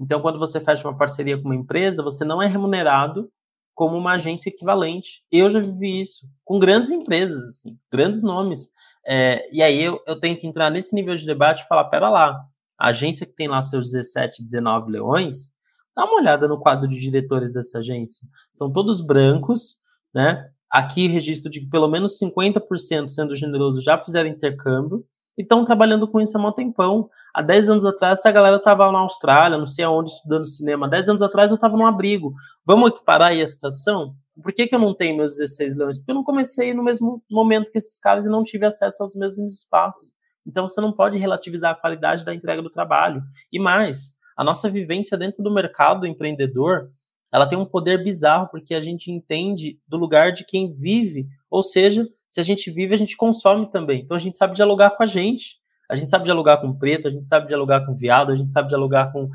Então, 0.00 0.20
quando 0.20 0.38
você 0.38 0.60
fecha 0.60 0.86
uma 0.86 0.96
parceria 0.96 1.36
com 1.36 1.44
uma 1.44 1.56
empresa, 1.56 2.02
você 2.02 2.24
não 2.24 2.42
é 2.42 2.46
remunerado 2.46 3.30
como 3.74 3.96
uma 3.96 4.12
agência 4.12 4.48
equivalente. 4.48 5.22
Eu 5.30 5.50
já 5.50 5.60
vivi 5.60 6.00
isso 6.00 6.26
com 6.44 6.58
grandes 6.58 6.90
empresas, 6.90 7.42
assim, 7.44 7.78
grandes 7.90 8.22
nomes. 8.22 8.70
É, 9.06 9.48
e 9.52 9.62
aí 9.62 9.82
eu, 9.82 10.00
eu 10.06 10.18
tenho 10.18 10.36
que 10.36 10.46
entrar 10.46 10.70
nesse 10.70 10.94
nível 10.94 11.14
de 11.14 11.26
debate 11.26 11.62
e 11.62 11.66
falar: 11.66 11.84
pera 11.84 12.08
lá, 12.08 12.40
a 12.78 12.88
agência 12.88 13.26
que 13.26 13.34
tem 13.34 13.48
lá 13.48 13.62
seus 13.62 13.92
17, 13.92 14.42
19 14.44 14.90
leões, 14.90 15.50
dá 15.96 16.04
uma 16.04 16.20
olhada 16.20 16.48
no 16.48 16.58
quadro 16.58 16.88
de 16.88 16.98
diretores 16.98 17.52
dessa 17.52 17.78
agência. 17.78 18.26
São 18.52 18.72
todos 18.72 19.00
brancos, 19.00 19.76
né? 20.14 20.48
Aqui 20.70 21.06
registro 21.06 21.50
de 21.50 21.60
que 21.60 21.68
pelo 21.68 21.88
menos 21.88 22.18
50%, 22.18 23.08
sendo 23.08 23.34
generoso, 23.34 23.80
já 23.80 23.98
fizeram 23.98 24.30
intercâmbio 24.30 25.06
e 25.36 25.42
estão 25.42 25.64
trabalhando 25.64 26.06
com 26.06 26.20
isso 26.20 26.36
há 26.36 26.48
um 26.48 26.52
tempão. 26.52 27.08
Há 27.34 27.40
10 27.40 27.68
anos 27.68 27.84
atrás, 27.84 28.18
essa 28.18 28.30
galera 28.30 28.56
estava 28.56 28.90
na 28.92 28.98
Austrália, 28.98 29.56
não 29.56 29.66
sei 29.66 29.84
aonde, 29.84 30.10
estudando 30.10 30.46
cinema. 30.46 30.86
Há 30.86 30.90
10 30.90 31.08
anos 31.10 31.22
atrás, 31.22 31.50
eu 31.50 31.54
estava 31.54 31.76
num 31.76 31.86
abrigo. 31.86 32.34
Vamos 32.64 32.90
equiparar 32.90 33.30
aí 33.30 33.40
a 33.40 33.46
situação? 33.46 34.14
Por 34.42 34.52
que, 34.52 34.66
que 34.66 34.74
eu 34.74 34.78
não 34.78 34.94
tenho 34.94 35.16
meus 35.16 35.36
16 35.36 35.76
leões? 35.76 35.98
Porque 35.98 36.10
eu 36.10 36.14
não 36.14 36.24
comecei 36.24 36.74
no 36.74 36.82
mesmo 36.82 37.22
momento 37.30 37.70
que 37.70 37.78
esses 37.78 37.98
caras 37.98 38.26
e 38.26 38.28
não 38.28 38.44
tive 38.44 38.66
acesso 38.66 39.02
aos 39.02 39.14
mesmos 39.14 39.60
espaços. 39.60 40.12
Então, 40.46 40.68
você 40.68 40.80
não 40.80 40.92
pode 40.92 41.18
relativizar 41.18 41.72
a 41.72 41.74
qualidade 41.74 42.24
da 42.24 42.34
entrega 42.34 42.60
do 42.60 42.70
trabalho. 42.70 43.22
E 43.50 43.58
mais, 43.58 44.16
a 44.36 44.44
nossa 44.44 44.68
vivência 44.68 45.16
dentro 45.16 45.42
do 45.42 45.52
mercado 45.52 46.06
empreendedor, 46.06 46.90
ela 47.32 47.46
tem 47.46 47.58
um 47.58 47.64
poder 47.64 48.02
bizarro, 48.02 48.48
porque 48.50 48.74
a 48.74 48.80
gente 48.80 49.10
entende 49.10 49.78
do 49.86 49.96
lugar 49.96 50.32
de 50.32 50.44
quem 50.44 50.72
vive, 50.72 51.26
ou 51.50 51.62
seja, 51.62 52.06
se 52.32 52.40
a 52.40 52.42
gente 52.42 52.70
vive, 52.70 52.94
a 52.94 52.96
gente 52.98 53.14
consome 53.14 53.70
também. 53.70 54.00
Então 54.00 54.16
a 54.16 54.18
gente 54.20 54.38
sabe 54.38 54.54
dialogar 54.54 54.92
com 54.92 55.02
a 55.02 55.06
gente. 55.06 55.60
A 55.86 55.94
gente 55.94 56.08
sabe 56.08 56.24
dialogar 56.24 56.56
com 56.56 56.72
preto, 56.72 57.06
a 57.06 57.10
gente 57.10 57.28
sabe 57.28 57.46
dialogar 57.46 57.84
com 57.84 57.94
viado, 57.94 58.32
a 58.32 58.36
gente 58.36 58.50
sabe 58.54 58.70
dialogar 58.70 59.12
com 59.12 59.28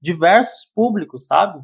diversos 0.00 0.64
públicos, 0.72 1.26
sabe? 1.26 1.60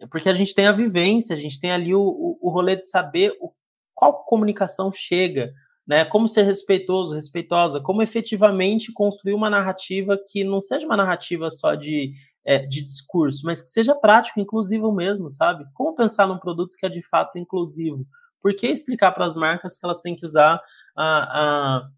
É 0.00 0.06
porque 0.06 0.30
a 0.30 0.32
gente 0.32 0.54
tem 0.54 0.68
a 0.68 0.72
vivência, 0.72 1.34
a 1.34 1.38
gente 1.38 1.60
tem 1.60 1.70
ali 1.70 1.94
o, 1.94 2.00
o, 2.00 2.38
o 2.40 2.48
rolê 2.48 2.76
de 2.76 2.88
saber 2.88 3.36
o, 3.42 3.52
qual 3.94 4.24
comunicação 4.24 4.90
chega, 4.90 5.52
né? 5.86 6.02
Como 6.06 6.26
ser 6.26 6.44
respeitoso, 6.44 7.14
respeitosa, 7.14 7.78
como 7.78 8.00
efetivamente 8.00 8.94
construir 8.94 9.34
uma 9.34 9.50
narrativa 9.50 10.18
que 10.28 10.42
não 10.44 10.62
seja 10.62 10.86
uma 10.86 10.96
narrativa 10.96 11.50
só 11.50 11.74
de, 11.74 12.14
é, 12.42 12.60
de 12.60 12.80
discurso, 12.80 13.44
mas 13.44 13.60
que 13.60 13.68
seja 13.68 13.94
prático, 13.94 14.40
inclusivo 14.40 14.90
mesmo, 14.90 15.28
sabe? 15.28 15.66
Como 15.74 15.94
pensar 15.94 16.26
num 16.26 16.38
produto 16.38 16.74
que 16.78 16.86
é 16.86 16.88
de 16.88 17.02
fato 17.02 17.38
inclusivo? 17.38 18.06
Por 18.42 18.54
que 18.54 18.66
explicar 18.66 19.12
para 19.12 19.26
as 19.26 19.34
marcas 19.34 19.78
que 19.78 19.84
elas 19.84 20.00
têm 20.00 20.14
que 20.14 20.24
usar 20.24 20.60
a, 20.96 21.78
a, 21.78 21.88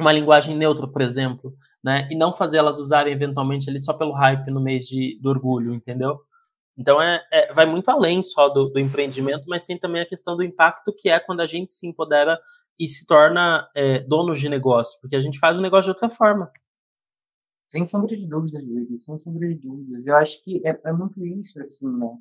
uma 0.00 0.12
linguagem 0.12 0.56
neutra, 0.56 0.88
por 0.88 1.02
exemplo, 1.02 1.54
né? 1.82 2.08
E 2.10 2.16
não 2.16 2.32
fazer 2.32 2.58
elas 2.58 2.78
usarem 2.78 3.12
eventualmente 3.12 3.68
ali 3.68 3.78
só 3.78 3.92
pelo 3.92 4.12
hype 4.12 4.50
no 4.50 4.60
mês 4.60 4.84
de, 4.84 5.18
do 5.20 5.30
orgulho, 5.30 5.74
entendeu? 5.74 6.20
Então 6.76 7.00
é, 7.00 7.22
é 7.30 7.52
vai 7.52 7.66
muito 7.66 7.88
além 7.90 8.22
só 8.22 8.48
do, 8.48 8.68
do, 8.70 8.78
empreendimento, 8.78 9.46
mas 9.48 9.64
tem 9.64 9.78
também 9.78 10.02
a 10.02 10.06
questão 10.06 10.36
do 10.36 10.42
impacto 10.42 10.94
que 10.96 11.08
é 11.08 11.20
quando 11.20 11.40
a 11.40 11.46
gente 11.46 11.72
se 11.72 11.86
empodera 11.86 12.38
e 12.78 12.88
se 12.88 13.06
torna 13.06 13.68
é, 13.74 14.00
donos 14.00 14.40
de 14.40 14.48
negócio, 14.48 14.98
porque 15.00 15.16
a 15.16 15.20
gente 15.20 15.38
faz 15.38 15.58
o 15.58 15.60
negócio 15.60 15.84
de 15.84 15.90
outra 15.90 16.08
forma. 16.08 16.50
Sem 17.68 17.86
sombra 17.86 18.16
de 18.16 18.26
dúvidas, 18.26 18.62
Luiz, 18.62 19.04
sem 19.04 19.18
sombra 19.18 19.48
de 19.48 19.54
dúvidas. 19.54 20.06
Eu 20.06 20.16
acho 20.16 20.42
que 20.42 20.60
é, 20.66 20.78
é 20.84 20.92
muito 20.92 21.24
isso, 21.24 21.58
assim, 21.60 21.88
né? 21.88 22.18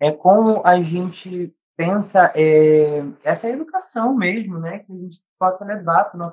É 0.00 0.12
como 0.12 0.64
a 0.64 0.80
gente 0.82 1.54
pensa 1.76 2.32
é, 2.34 3.02
essa 3.22 3.48
educação 3.48 4.14
mesmo, 4.14 4.58
né? 4.58 4.80
Que 4.80 4.92
a 4.92 4.96
gente 4.96 5.22
possa 5.38 5.64
levar 5.64 6.04
para 6.04 6.32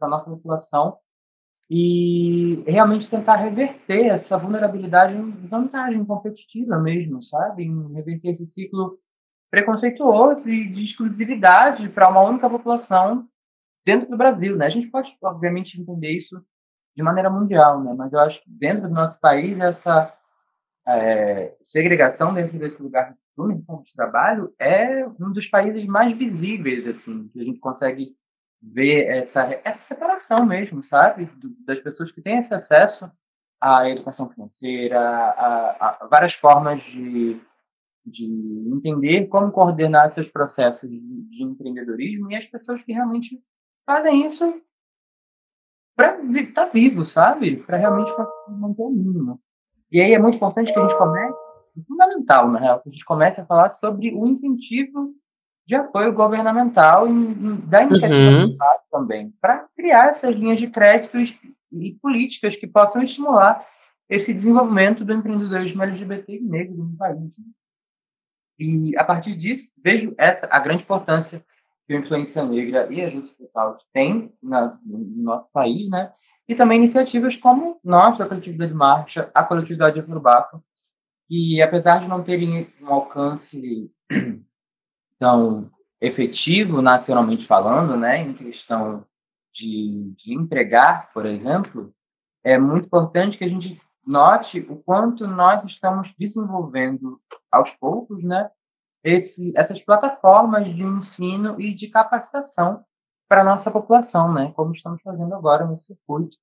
a 0.00 0.08
nossa 0.08 0.30
população 0.30 0.98
e 1.70 2.62
realmente 2.66 3.08
tentar 3.08 3.36
reverter 3.36 4.06
essa 4.06 4.36
vulnerabilidade 4.36 5.16
em 5.16 5.46
vantagem 5.46 6.04
competitiva 6.04 6.78
mesmo, 6.78 7.22
sabe? 7.22 7.64
Em 7.64 7.92
reverter 7.94 8.30
esse 8.30 8.44
ciclo 8.44 8.98
preconceituoso 9.50 10.48
e 10.48 10.68
de 10.70 10.82
exclusividade 10.82 11.88
para 11.88 12.08
uma 12.08 12.22
única 12.22 12.48
população 12.48 13.28
dentro 13.84 14.08
do 14.08 14.16
Brasil, 14.16 14.56
né? 14.56 14.66
A 14.66 14.70
gente 14.70 14.90
pode, 14.90 15.16
obviamente, 15.22 15.80
entender 15.80 16.10
isso 16.10 16.44
de 16.96 17.02
maneira 17.02 17.30
mundial, 17.30 17.82
né? 17.82 17.94
Mas 17.96 18.12
eu 18.12 18.20
acho 18.20 18.42
que 18.42 18.50
dentro 18.50 18.88
do 18.88 18.94
nosso 18.94 19.18
país 19.20 19.58
essa 19.58 20.14
é, 20.86 21.54
segregação 21.62 22.34
dentro 22.34 22.58
desse 22.58 22.82
lugar 22.82 23.16
do 23.36 23.46
mercado 23.46 23.82
de 23.84 23.92
trabalho 23.94 24.54
é 24.58 25.06
um 25.06 25.32
dos 25.32 25.46
países 25.46 25.86
mais 25.86 26.16
visíveis, 26.16 26.86
assim, 26.86 27.28
que 27.28 27.40
a 27.40 27.44
gente 27.44 27.58
consegue 27.58 28.16
ver 28.62 29.06
essa, 29.06 29.60
essa 29.64 29.82
separação 29.84 30.46
mesmo, 30.46 30.82
sabe? 30.82 31.28
Das 31.66 31.80
pessoas 31.80 32.12
que 32.12 32.22
têm 32.22 32.38
esse 32.38 32.54
acesso 32.54 33.10
à 33.60 33.88
educação 33.88 34.28
financeira, 34.28 35.00
a, 35.00 36.02
a 36.02 36.06
várias 36.06 36.34
formas 36.34 36.82
de, 36.84 37.40
de 38.04 38.26
entender 38.72 39.26
como 39.26 39.50
coordenar 39.50 40.10
seus 40.10 40.28
processos 40.28 40.88
de, 40.88 41.00
de 41.00 41.42
empreendedorismo 41.42 42.30
e 42.30 42.36
as 42.36 42.46
pessoas 42.46 42.82
que 42.82 42.92
realmente 42.92 43.42
fazem 43.84 44.26
isso 44.26 44.62
para 45.96 46.22
estar 46.22 46.66
tá 46.66 46.72
vivo, 46.72 47.04
sabe? 47.04 47.56
Para 47.56 47.76
realmente 47.76 48.12
manter 48.48 48.82
o 48.82 48.90
mínimo. 48.90 49.40
E 49.90 50.00
aí 50.00 50.14
é 50.14 50.18
muito 50.18 50.36
importante 50.36 50.72
que 50.72 50.78
a 50.78 50.82
gente 50.82 50.96
comece, 50.96 51.31
fundamental, 51.86 52.48
na 52.50 52.58
real, 52.58 52.80
que 52.80 52.88
a 52.88 52.92
gente 52.92 53.04
comece 53.04 53.40
a 53.40 53.46
falar 53.46 53.72
sobre 53.72 54.14
o 54.14 54.26
incentivo 54.26 55.14
de 55.66 55.74
apoio 55.74 56.12
governamental 56.12 57.08
e 57.08 57.56
da 57.66 57.82
iniciativa 57.82 58.46
uhum. 58.46 58.56
também, 58.90 59.32
para 59.40 59.66
criar 59.76 60.08
essas 60.08 60.34
linhas 60.34 60.58
de 60.58 60.68
crédito 60.68 61.16
e 61.72 61.92
políticas 62.02 62.56
que 62.56 62.66
possam 62.66 63.02
estimular 63.02 63.66
esse 64.08 64.34
desenvolvimento 64.34 65.04
do 65.04 65.12
empreendedorismo 65.12 65.82
LGBT 65.82 66.36
e 66.36 66.40
negro 66.40 66.76
no 66.76 66.96
país. 66.96 67.30
E, 68.58 68.96
a 68.96 69.04
partir 69.04 69.36
disso, 69.36 69.68
vejo 69.82 70.14
essa 70.18 70.46
a 70.50 70.58
grande 70.60 70.82
importância 70.82 71.42
que 71.86 71.94
a 71.94 71.98
influência 71.98 72.44
negra 72.44 72.92
e 72.92 73.00
a 73.00 73.08
justiça 73.08 73.44
social 73.44 73.78
têm 73.92 74.32
no 74.42 74.78
nosso 75.16 75.50
país, 75.50 75.88
né? 75.88 76.12
E 76.46 76.54
também 76.54 76.78
iniciativas 76.78 77.36
como 77.36 77.80
nós, 77.82 78.20
a 78.20 78.26
Coletividade 78.26 78.74
Marcha, 78.74 79.30
a 79.32 79.44
Coletividade 79.44 79.98
Afrobaco, 79.98 80.62
que, 81.32 81.62
apesar 81.62 82.00
de 82.00 82.08
não 82.08 82.22
terem 82.22 82.70
um 82.78 82.88
alcance 82.88 83.90
tão 85.18 85.70
efetivo, 85.98 86.82
nacionalmente 86.82 87.46
falando, 87.46 87.96
né, 87.96 88.20
em 88.20 88.34
questão 88.34 89.06
de, 89.50 90.12
de 90.14 90.34
empregar, 90.34 91.10
por 91.14 91.24
exemplo, 91.24 91.94
é 92.44 92.58
muito 92.58 92.84
importante 92.84 93.38
que 93.38 93.44
a 93.44 93.48
gente 93.48 93.80
note 94.06 94.60
o 94.68 94.76
quanto 94.76 95.26
nós 95.26 95.64
estamos 95.64 96.12
desenvolvendo 96.18 97.18
aos 97.50 97.70
poucos, 97.76 98.22
né, 98.22 98.50
esse, 99.02 99.54
essas 99.56 99.80
plataformas 99.80 100.66
de 100.66 100.82
ensino 100.82 101.58
e 101.58 101.74
de 101.74 101.88
capacitação 101.88 102.84
para 103.26 103.40
a 103.40 103.44
nossa 103.44 103.70
população, 103.70 104.34
né, 104.34 104.52
como 104.54 104.74
estamos 104.74 105.00
fazendo 105.00 105.34
agora 105.34 105.64
no 105.64 105.78
circuito, 105.78 106.36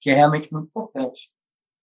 que 0.00 0.08
é 0.08 0.14
realmente 0.14 0.50
muito 0.50 0.68
importante. 0.68 1.30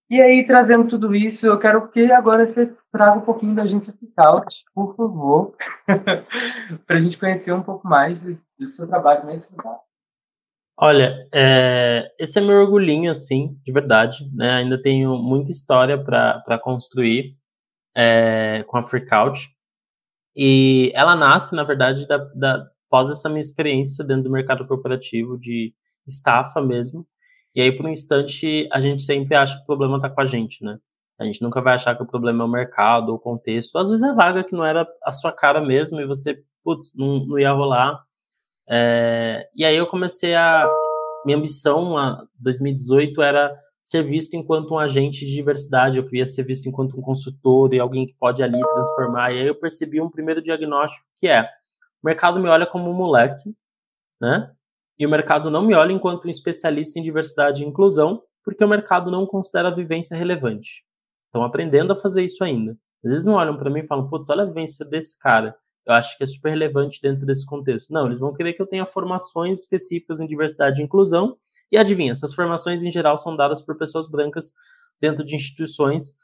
E 0.09 0.21
aí, 0.21 0.45
trazendo 0.45 0.87
tudo 0.87 1.15
isso, 1.15 1.45
eu 1.45 1.57
quero 1.57 1.87
que 1.89 2.11
agora 2.11 2.45
você 2.45 2.75
traga 2.91 3.17
um 3.17 3.21
pouquinho 3.21 3.55
da 3.55 3.63
agência 3.63 3.93
Picaut, 3.93 4.63
por 4.73 4.95
favor, 4.95 5.55
para 6.85 6.97
a 6.97 6.99
gente 6.99 7.17
conhecer 7.17 7.51
um 7.53 7.63
pouco 7.63 7.87
mais 7.87 8.21
do 8.21 8.67
seu 8.67 8.87
trabalho 8.87 9.25
nesse 9.25 9.51
lugar. 9.51 9.79
Olha, 10.77 11.27
é, 11.33 12.11
esse 12.19 12.39
é 12.39 12.41
meu 12.41 12.57
orgulhinho, 12.57 13.11
assim, 13.11 13.57
de 13.63 13.71
verdade. 13.71 14.29
Né? 14.33 14.51
Ainda 14.51 14.81
tenho 14.81 15.17
muita 15.17 15.51
história 15.51 15.97
para 16.03 16.59
construir 16.59 17.37
é, 17.95 18.63
com 18.67 18.77
a 18.77 18.83
Freakout. 18.83 19.49
E 20.35 20.91
ela 20.95 21.15
nasce, 21.15 21.55
na 21.55 21.63
verdade, 21.63 22.07
da, 22.07 22.17
da, 22.17 22.67
após 22.87 23.09
essa 23.09 23.29
minha 23.29 23.41
experiência 23.41 24.03
dentro 24.03 24.23
do 24.23 24.31
mercado 24.31 24.67
corporativo 24.67 25.37
de 25.37 25.73
estafa 26.05 26.59
mesmo. 26.61 27.07
E 27.55 27.61
aí, 27.61 27.71
por 27.71 27.85
um 27.85 27.89
instante, 27.89 28.67
a 28.71 28.79
gente 28.81 29.03
sempre 29.03 29.35
acha 29.35 29.55
que 29.55 29.63
o 29.63 29.65
problema 29.65 29.97
está 29.97 30.09
com 30.09 30.21
a 30.21 30.25
gente, 30.25 30.63
né? 30.63 30.79
A 31.19 31.25
gente 31.25 31.41
nunca 31.41 31.61
vai 31.61 31.75
achar 31.75 31.95
que 31.95 32.03
o 32.03 32.07
problema 32.07 32.43
é 32.43 32.47
o 32.47 32.49
mercado 32.49 33.09
ou 33.09 33.15
o 33.15 33.19
contexto. 33.19 33.77
Às 33.77 33.89
vezes 33.89 34.03
é 34.03 34.13
vaga 34.13 34.43
que 34.43 34.53
não 34.53 34.65
era 34.65 34.87
a 35.03 35.11
sua 35.11 35.31
cara 35.31 35.61
mesmo 35.61 36.01
e 36.01 36.05
você, 36.05 36.43
putz, 36.63 36.95
não, 36.97 37.25
não 37.25 37.39
ia 37.39 37.51
rolar. 37.51 38.03
É, 38.67 39.47
e 39.55 39.63
aí 39.65 39.75
eu 39.75 39.87
comecei 39.87 40.35
a. 40.35 40.69
Minha 41.25 41.37
ambição, 41.37 41.97
em 41.97 42.27
2018, 42.37 43.21
era 43.21 43.57
ser 43.81 44.03
visto 44.03 44.33
enquanto 44.33 44.73
um 44.73 44.79
agente 44.79 45.25
de 45.25 45.33
diversidade. 45.33 45.97
Eu 45.97 46.05
queria 46.05 46.25
ser 46.25 46.43
visto 46.43 46.67
enquanto 46.67 46.97
um 46.97 47.01
consultor 47.01 47.73
e 47.73 47.79
alguém 47.79 48.05
que 48.05 48.15
pode 48.19 48.43
ali 48.43 48.59
transformar. 48.59 49.31
E 49.31 49.39
aí 49.39 49.47
eu 49.47 49.55
percebi 49.55 50.01
um 50.01 50.09
primeiro 50.09 50.41
diagnóstico 50.41 51.05
que 51.15 51.27
é: 51.27 51.43
o 51.43 52.05
mercado 52.05 52.39
me 52.39 52.49
olha 52.49 52.65
como 52.65 52.89
um 52.89 52.93
moleque, 52.93 53.55
né? 54.19 54.51
E 54.97 55.05
o 55.05 55.09
mercado 55.09 55.49
não 55.49 55.65
me 55.65 55.73
olha 55.73 55.91
enquanto 55.91 56.25
um 56.25 56.29
especialista 56.29 56.99
em 56.99 57.03
diversidade 57.03 57.63
e 57.63 57.67
inclusão, 57.67 58.21
porque 58.43 58.63
o 58.63 58.67
mercado 58.67 59.09
não 59.09 59.25
considera 59.25 59.69
a 59.69 59.75
vivência 59.75 60.15
relevante. 60.15 60.83
Estão 61.25 61.43
aprendendo 61.43 61.93
a 61.93 61.95
fazer 61.95 62.23
isso 62.23 62.43
ainda. 62.43 62.77
Às 63.03 63.11
vezes 63.11 63.27
não 63.27 63.35
olham 63.35 63.57
para 63.57 63.69
mim 63.69 63.79
e 63.79 63.87
falam, 63.87 64.07
putz, 64.07 64.29
olha 64.29 64.43
a 64.43 64.45
vivência 64.45 64.85
desse 64.85 65.17
cara. 65.17 65.55
Eu 65.85 65.93
acho 65.93 66.17
que 66.17 66.23
é 66.23 66.27
super 66.27 66.49
relevante 66.49 67.01
dentro 67.01 67.25
desse 67.25 67.45
contexto. 67.45 67.91
Não, 67.91 68.05
eles 68.05 68.19
vão 68.19 68.33
querer 68.33 68.53
que 68.53 68.61
eu 68.61 68.67
tenha 68.67 68.85
formações 68.85 69.59
específicas 69.59 70.21
em 70.21 70.27
diversidade 70.27 70.81
e 70.81 70.85
inclusão. 70.85 71.35
E 71.71 71.77
adivinha, 71.77 72.11
essas 72.11 72.33
formações 72.33 72.83
em 72.83 72.91
geral 72.91 73.17
são 73.17 73.35
dadas 73.35 73.61
por 73.61 73.77
pessoas 73.77 74.07
brancas 74.07 74.53
dentro 75.01 75.25
de 75.25 75.35
instituições 75.35 76.15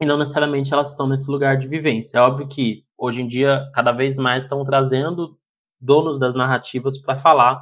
e 0.00 0.06
não 0.06 0.16
necessariamente 0.16 0.72
elas 0.72 0.90
estão 0.90 1.08
nesse 1.08 1.30
lugar 1.30 1.58
de 1.58 1.66
vivência. 1.66 2.18
É 2.18 2.20
óbvio 2.20 2.46
que 2.46 2.84
hoje 2.96 3.22
em 3.22 3.26
dia 3.26 3.68
cada 3.74 3.92
vez 3.92 4.16
mais 4.16 4.44
estão 4.44 4.64
trazendo 4.64 5.38
donos 5.80 6.18
das 6.18 6.34
narrativas 6.34 6.98
para 6.98 7.16
falar 7.16 7.60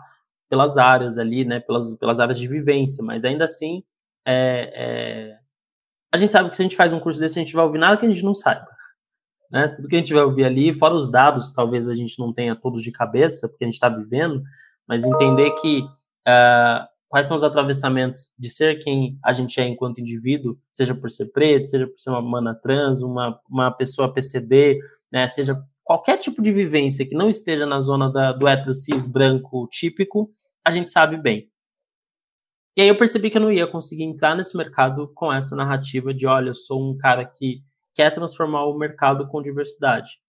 pelas 0.49 0.77
áreas 0.79 1.19
ali, 1.19 1.45
né, 1.45 1.61
pelas, 1.61 1.95
pelas 1.95 2.19
áreas 2.19 2.39
de 2.39 2.49
vivência, 2.49 3.05
mas 3.05 3.25
ainda 3.25 3.45
assim, 3.45 3.83
é, 4.27 4.73
é, 4.75 5.39
a 6.13 6.17
gente 6.17 6.33
sabe 6.33 6.51
que 6.51 6.57
se 6.57 6.63
a 6.63 6.65
gente 6.65 6.77
faz 6.77 6.93
um 6.93 7.01
curso 7.01 7.21
desse, 7.21 7.39
a 7.39 7.43
gente 7.43 7.55
vai 7.55 7.65
ouvir 7.65 7.79
nada 7.79 7.97
que 7.97 8.07
a 8.07 8.09
gente 8.09 8.25
não 8.25 8.35
saiba. 8.35 8.67
Né? 9.51 9.69
Tudo 9.69 9.89
que 9.89 9.97
a 9.97 9.99
gente 9.99 10.13
vai 10.13 10.23
ouvir 10.23 10.45
ali, 10.45 10.73
fora 10.73 10.95
os 10.95 11.11
dados, 11.11 11.53
talvez 11.53 11.89
a 11.89 11.95
gente 11.95 12.19
não 12.19 12.33
tenha 12.33 12.57
todos 12.57 12.83
de 12.83 12.91
cabeça, 12.91 13.49
porque 13.49 13.65
a 13.65 13.67
gente 13.67 13.75
está 13.75 13.89
vivendo, 13.89 14.43
mas 14.87 15.05
entender 15.05 15.51
que 15.53 15.81
uh, 15.81 16.87
quais 17.09 17.27
são 17.27 17.37
os 17.37 17.43
atravessamentos 17.43 18.33
de 18.39 18.51
ser 18.51 18.79
quem 18.79 19.19
a 19.23 19.33
gente 19.33 19.61
é 19.61 19.67
enquanto 19.67 20.01
indivíduo, 20.01 20.59
seja 20.73 20.95
por 20.95 21.11
ser 21.11 21.27
preto, 21.27 21.67
seja 21.67 21.87
por 21.87 21.99
ser 21.99 22.11
uma 22.11 22.23
mana 22.23 22.55
trans, 22.55 23.03
uma, 23.03 23.39
uma 23.49 23.71
pessoa 23.71 24.13
PCD, 24.13 24.79
né, 25.11 25.27
seja 25.29 25.63
qualquer 25.89 26.19
tipo 26.19 26.43
de 26.43 26.53
vivência 26.53 27.07
que 27.07 27.15
não 27.15 27.31
esteja 27.31 27.65
na 27.65 27.81
zona 27.81 28.13
da, 28.13 28.33
do 28.33 28.47
hétero 28.47 28.75
cis 28.75 29.07
branco 29.07 29.67
típico, 29.71 30.31
a 30.63 30.71
gente 30.71 30.91
sabe 30.91 31.17
bem. 31.17 31.51
E 32.77 32.83
aí 32.83 32.89
eu 32.89 32.97
percebi 32.97 33.31
que 33.31 33.39
eu 33.39 33.43
não 33.43 33.51
ia 33.51 33.67
conseguir 33.67 34.05
entrar 34.05 34.37
nesse 34.37 34.55
mercado 34.55 35.11
com 35.15 35.33
essa 35.33 35.57
narrativa 35.57 36.13
de, 36.13 36.27
olha, 36.27 36.51
eu 36.51 36.55
sou 36.55 36.79
um 36.79 36.95
cara 36.99 37.25
que 37.25 37.63
quer 37.95 38.11
transformar 38.11 38.67
o 38.67 38.77
mercado 38.77 39.27
com 39.29 39.43
diversidade. 39.43 40.21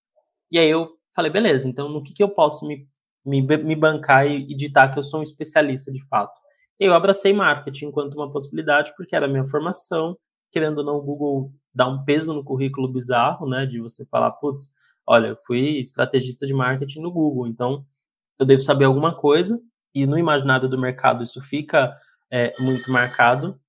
E 0.49 0.57
aí 0.57 0.69
eu 0.69 0.97
falei, 1.13 1.29
beleza, 1.29 1.67
então 1.67 1.89
no 1.89 2.01
que, 2.01 2.13
que 2.13 2.23
eu 2.23 2.29
posso 2.29 2.65
me 2.65 2.87
me, 3.25 3.41
me 3.41 3.75
bancar 3.75 4.25
e, 4.25 4.51
e 4.51 4.55
ditar 4.55 4.89
que 4.89 4.97
eu 4.97 5.03
sou 5.03 5.19
um 5.19 5.23
especialista 5.23 5.91
de 5.91 6.03
fato. 6.07 6.39
Eu 6.79 6.93
abracei 6.93 7.33
marketing 7.33 7.87
enquanto 7.87 8.15
uma 8.15 8.31
possibilidade, 8.31 8.93
porque 8.95 9.13
era 9.15 9.25
a 9.25 9.29
minha 9.29 9.45
formação, 9.47 10.17
querendo 10.51 10.79
ou 10.79 10.85
não, 10.85 10.95
o 10.95 11.01
Google 11.01 11.51
dá 11.73 11.87
um 11.87 12.03
peso 12.05 12.33
no 12.33 12.43
currículo 12.43 12.87
bizarro, 12.87 13.47
né, 13.47 13.65
de 13.65 13.79
você 13.79 14.05
falar, 14.05 14.31
putz, 14.31 14.71
olha, 15.09 15.29
eu 15.29 15.37
fui 15.47 15.79
estrategista 15.79 16.45
de 16.45 16.53
marketing 16.53 17.01
no 17.01 17.11
Google, 17.11 17.47
então 17.47 17.83
eu 18.37 18.45
devo 18.45 18.61
saber 18.61 18.85
alguma 18.85 19.15
coisa, 19.15 19.59
e 19.93 20.05
no 20.05 20.19
imaginário 20.19 20.69
do 20.69 20.77
mercado 20.77 21.23
isso 21.23 21.41
fica 21.41 21.97
é, 22.31 22.53
muito 22.59 22.91
marcado, 22.91 23.59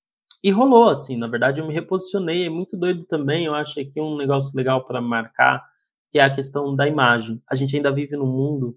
e 0.44 0.50
rolou, 0.50 0.90
assim, 0.90 1.16
na 1.16 1.26
verdade 1.26 1.58
eu 1.58 1.66
me 1.66 1.72
reposicionei, 1.72 2.44
é 2.44 2.50
muito 2.50 2.76
doido 2.76 3.04
também, 3.04 3.46
eu 3.46 3.54
acho 3.54 3.80
aqui 3.80 3.98
um 3.98 4.18
negócio 4.18 4.54
legal 4.54 4.84
para 4.84 5.00
marcar, 5.00 5.64
que 6.12 6.18
é 6.18 6.22
a 6.22 6.30
questão 6.30 6.76
da 6.76 6.86
imagem. 6.86 7.42
A 7.48 7.54
gente 7.54 7.74
ainda 7.74 7.90
vive 7.90 8.16
num 8.16 8.26
mundo 8.26 8.76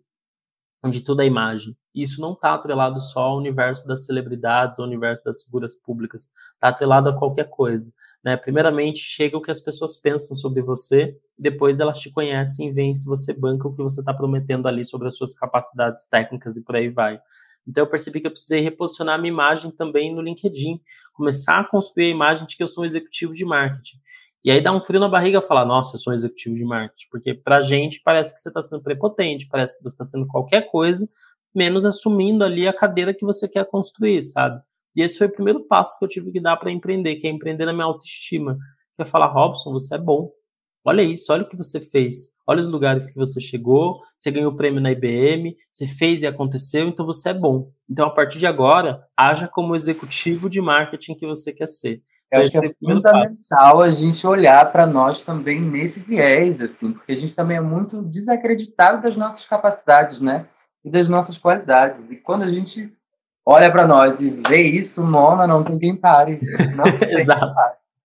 onde 0.86 1.02
tudo 1.02 1.22
é 1.22 1.26
imagem. 1.26 1.76
Isso 1.94 2.22
não 2.22 2.34
está 2.34 2.54
atrelado 2.54 3.00
só 3.00 3.22
ao 3.22 3.38
universo 3.38 3.86
das 3.88 4.06
celebridades, 4.06 4.80
ao 4.80 4.86
universo 4.86 5.24
das 5.24 5.44
figuras 5.44 5.76
públicas, 5.76 6.32
está 6.54 6.70
atrelado 6.70 7.10
a 7.10 7.18
qualquer 7.18 7.50
coisa. 7.50 7.92
Né? 8.24 8.38
Primeiramente, 8.38 9.00
chega 9.00 9.38
o 9.38 9.42
que 9.42 9.52
as 9.52 9.60
pessoas 9.60 9.98
pensam 9.98 10.36
sobre 10.36 10.62
você, 10.62 11.18
depois 11.38 11.80
elas 11.80 12.00
te 12.00 12.10
conhecem 12.10 12.70
e 12.70 12.72
veem 12.72 12.94
se 12.94 13.06
você 13.06 13.34
banca 13.34 13.68
o 13.68 13.76
que 13.76 13.84
você 13.84 14.00
está 14.00 14.14
prometendo 14.14 14.68
ali 14.68 14.86
sobre 14.86 15.08
as 15.08 15.18
suas 15.18 15.34
capacidades 15.34 16.08
técnicas 16.08 16.56
e 16.56 16.64
por 16.64 16.76
aí 16.76 16.90
vai. 16.90 17.20
Então 17.68 17.84
eu 17.84 17.90
percebi 17.90 18.22
que 18.22 18.28
eu 18.28 18.32
precisei 18.32 18.62
reposicionar 18.62 19.20
minha 19.20 19.32
imagem 19.32 19.72
também 19.72 20.14
no 20.14 20.22
LinkedIn, 20.22 20.80
começar 21.14 21.60
a 21.60 21.64
construir 21.64 22.06
a 22.06 22.10
imagem 22.10 22.46
de 22.48 22.56
que 22.56 22.64
eu 22.64 22.68
sou 22.68 22.84
um 22.84 22.86
executivo 22.86 23.34
de 23.34 23.46
marketing. 23.46 23.98
E 24.44 24.52
aí 24.52 24.62
dá 24.62 24.74
um 24.74 24.84
frio 24.84 25.00
na 25.00 25.08
barriga 25.08 25.40
falar, 25.40 25.66
nossa, 25.66 25.96
eu 25.96 26.00
sou 26.00 26.12
um 26.12 26.14
executivo 26.14 26.56
de 26.56 26.66
marketing, 26.66 27.08
porque 27.10 27.34
pra 27.34 27.62
gente 27.62 28.02
parece 28.04 28.34
que 28.34 28.42
você 28.42 28.50
está 28.50 28.62
sendo 28.62 28.84
prepotente, 28.84 29.48
parece 29.48 29.78
que 29.78 29.84
você 29.84 29.94
está 29.94 30.04
sendo 30.04 30.28
qualquer 30.28 30.70
coisa, 30.70 31.08
menos 31.56 31.86
assumindo 31.86 32.44
ali 32.44 32.68
a 32.68 32.74
cadeira 32.74 33.14
que 33.14 33.24
você 33.24 33.48
quer 33.48 33.66
construir, 33.66 34.22
sabe? 34.24 34.62
E 34.96 35.02
esse 35.02 35.18
foi 35.18 35.28
o 35.28 35.34
primeiro 35.34 35.62
passo 35.62 35.98
que 35.98 36.06
eu 36.06 36.10
tive 36.10 36.32
que 36.32 36.40
dar 36.40 36.58
para 36.58 36.72
empreender, 36.72 37.16
que 37.16 37.28
é 37.28 37.30
empreender 37.30 37.66
na 37.66 37.74
minha 37.74 37.86
autoestima. 37.86 38.58
Que 38.96 39.02
é 39.02 39.06
falar, 39.06 39.28
Robson, 39.28 39.72
você 39.72 39.96
é 39.96 39.98
bom. 39.98 40.32
Olha 40.86 41.02
isso, 41.02 41.32
olha 41.32 41.44
o 41.44 41.48
que 41.48 41.56
você 41.56 41.80
fez. 41.80 42.34
Olha 42.46 42.60
os 42.60 42.68
lugares 42.68 43.10
que 43.10 43.18
você 43.18 43.40
chegou, 43.40 44.02
você 44.18 44.30
ganhou 44.30 44.52
o 44.52 44.56
prêmio 44.56 44.82
na 44.82 44.92
IBM, 44.92 45.56
você 45.72 45.88
fez 45.88 46.22
e 46.22 46.28
aconteceu, 46.28 46.88
então 46.88 47.06
você 47.06 47.30
é 47.30 47.34
bom. 47.34 47.72
Então, 47.90 48.06
a 48.06 48.12
partir 48.12 48.38
de 48.38 48.46
agora, 48.46 49.02
haja 49.16 49.48
como 49.48 49.76
executivo 49.76 50.50
de 50.50 50.60
marketing 50.60 51.16
que 51.16 51.26
você 51.26 51.54
quer 51.54 51.68
ser. 51.68 52.02
Eu 52.30 52.42
acho 52.42 52.52
que 52.52 52.58
é 52.58 52.74
fundamental 52.74 53.82
a 53.82 53.94
gente 53.94 54.26
olhar 54.26 54.72
para 54.72 54.86
nós 54.86 55.22
também 55.22 55.62
nesse 55.62 56.00
viés, 56.00 56.60
assim, 56.60 56.92
porque 56.92 57.12
a 57.12 57.16
gente 57.16 57.36
também 57.36 57.58
é 57.58 57.62
muito 57.62 58.02
desacreditado 58.02 59.04
das 59.04 59.16
nossas 59.16 59.46
capacidades, 59.46 60.20
né? 60.20 60.48
E 60.84 60.90
das 60.90 61.08
nossas 61.08 61.38
qualidades. 61.38 62.04
E 62.10 62.18
quando 62.18 62.42
a 62.42 62.52
gente 62.52 62.92
olha 63.46 63.72
para 63.72 63.88
nós 63.88 64.20
e 64.20 64.30
vê 64.30 64.62
isso, 64.64 65.04
Mona, 65.04 65.46
não 65.48 65.64
tem 65.64 65.80
quem 65.80 65.96
pare. 65.96 66.40
Não 66.76 67.00
tem 67.00 67.20
Exato. 67.20 67.54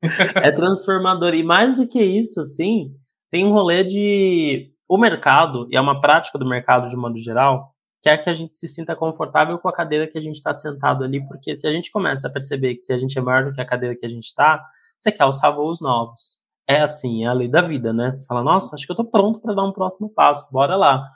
Quem 0.01 0.11
pare. 0.11 0.47
é 0.47 0.53
transformador. 0.53 1.35
E 1.35 1.43
mais 1.43 1.77
do 1.77 1.87
que 1.87 2.01
isso, 2.01 2.41
assim, 2.41 2.95
tem 3.31 3.45
um 3.45 3.53
rolê 3.53 3.85
de. 3.85 4.73
O 4.89 4.97
mercado, 4.97 5.69
e 5.71 5.77
é 5.77 5.81
uma 5.81 6.01
prática 6.01 6.39
do 6.39 6.49
mercado 6.49 6.89
de 6.89 6.97
modo 6.97 7.19
geral, 7.21 7.75
quer 8.01 8.17
que 8.19 8.31
a 8.31 8.33
gente 8.33 8.57
se 8.57 8.67
sinta 8.67 8.97
confortável 8.97 9.59
com 9.59 9.69
a 9.69 9.73
cadeira 9.73 10.07
que 10.07 10.17
a 10.17 10.21
gente 10.21 10.37
está 10.37 10.53
sentado 10.53 11.05
ali, 11.05 11.27
porque 11.29 11.55
se 11.55 11.67
a 11.67 11.73
gente 11.73 11.91
começa 11.91 12.27
a 12.27 12.31
perceber 12.31 12.77
que 12.77 12.91
a 12.91 12.97
gente 12.97 13.19
é 13.19 13.21
maior 13.21 13.45
do 13.45 13.53
que 13.53 13.61
a 13.61 13.67
cadeira 13.67 13.95
que 13.95 14.07
a 14.07 14.09
gente 14.09 14.25
está, 14.25 14.65
você 14.99 15.13
quer 15.13 15.25
alçar 15.25 15.55
voos 15.55 15.81
novos. 15.81 16.39
É 16.67 16.81
assim, 16.81 17.25
é 17.25 17.29
a 17.29 17.33
lei 17.33 17.49
da 17.49 17.61
vida, 17.61 17.93
né? 17.93 18.13
Você 18.13 18.25
fala, 18.25 18.43
nossa, 18.43 18.75
acho 18.75 18.87
que 18.87 18.93
eu 18.93 18.95
estou 18.95 19.07
pronto 19.07 19.41
para 19.41 19.55
dar 19.55 19.65
um 19.65 19.73
próximo 19.73 20.09
passo, 20.09 20.47
bora 20.51 20.77
lá. 20.77 21.07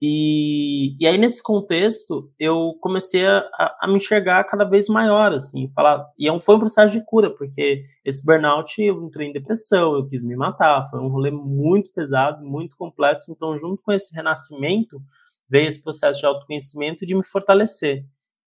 E, 0.00 0.94
e 1.02 1.06
aí, 1.06 1.16
nesse 1.16 1.42
contexto, 1.42 2.30
eu 2.38 2.76
comecei 2.80 3.26
a, 3.26 3.48
a, 3.80 3.88
me 3.88 3.96
enxergar 3.96 4.44
cada 4.44 4.64
vez 4.64 4.88
maior, 4.88 5.32
assim, 5.32 5.70
falar, 5.74 6.06
e 6.18 6.28
é 6.28 6.40
foi 6.40 6.56
um 6.56 6.60
processo 6.60 6.92
de 6.92 7.04
cura, 7.04 7.30
porque 7.34 7.82
esse 8.04 8.22
burnout, 8.24 8.80
eu 8.80 9.02
entrei 9.02 9.28
em 9.28 9.32
depressão, 9.32 9.94
eu 9.94 10.06
quis 10.06 10.22
me 10.22 10.36
matar, 10.36 10.84
foi 10.90 11.00
um 11.00 11.08
rolê 11.08 11.30
muito 11.30 11.90
pesado, 11.92 12.44
muito 12.44 12.76
complexo, 12.76 13.32
então, 13.32 13.56
junto 13.56 13.82
com 13.82 13.90
esse 13.90 14.14
renascimento, 14.14 15.00
veio 15.48 15.66
esse 15.68 15.82
processo 15.82 16.20
de 16.20 16.26
autoconhecimento 16.26 17.06
de 17.06 17.14
me 17.14 17.24
fortalecer. 17.24 18.04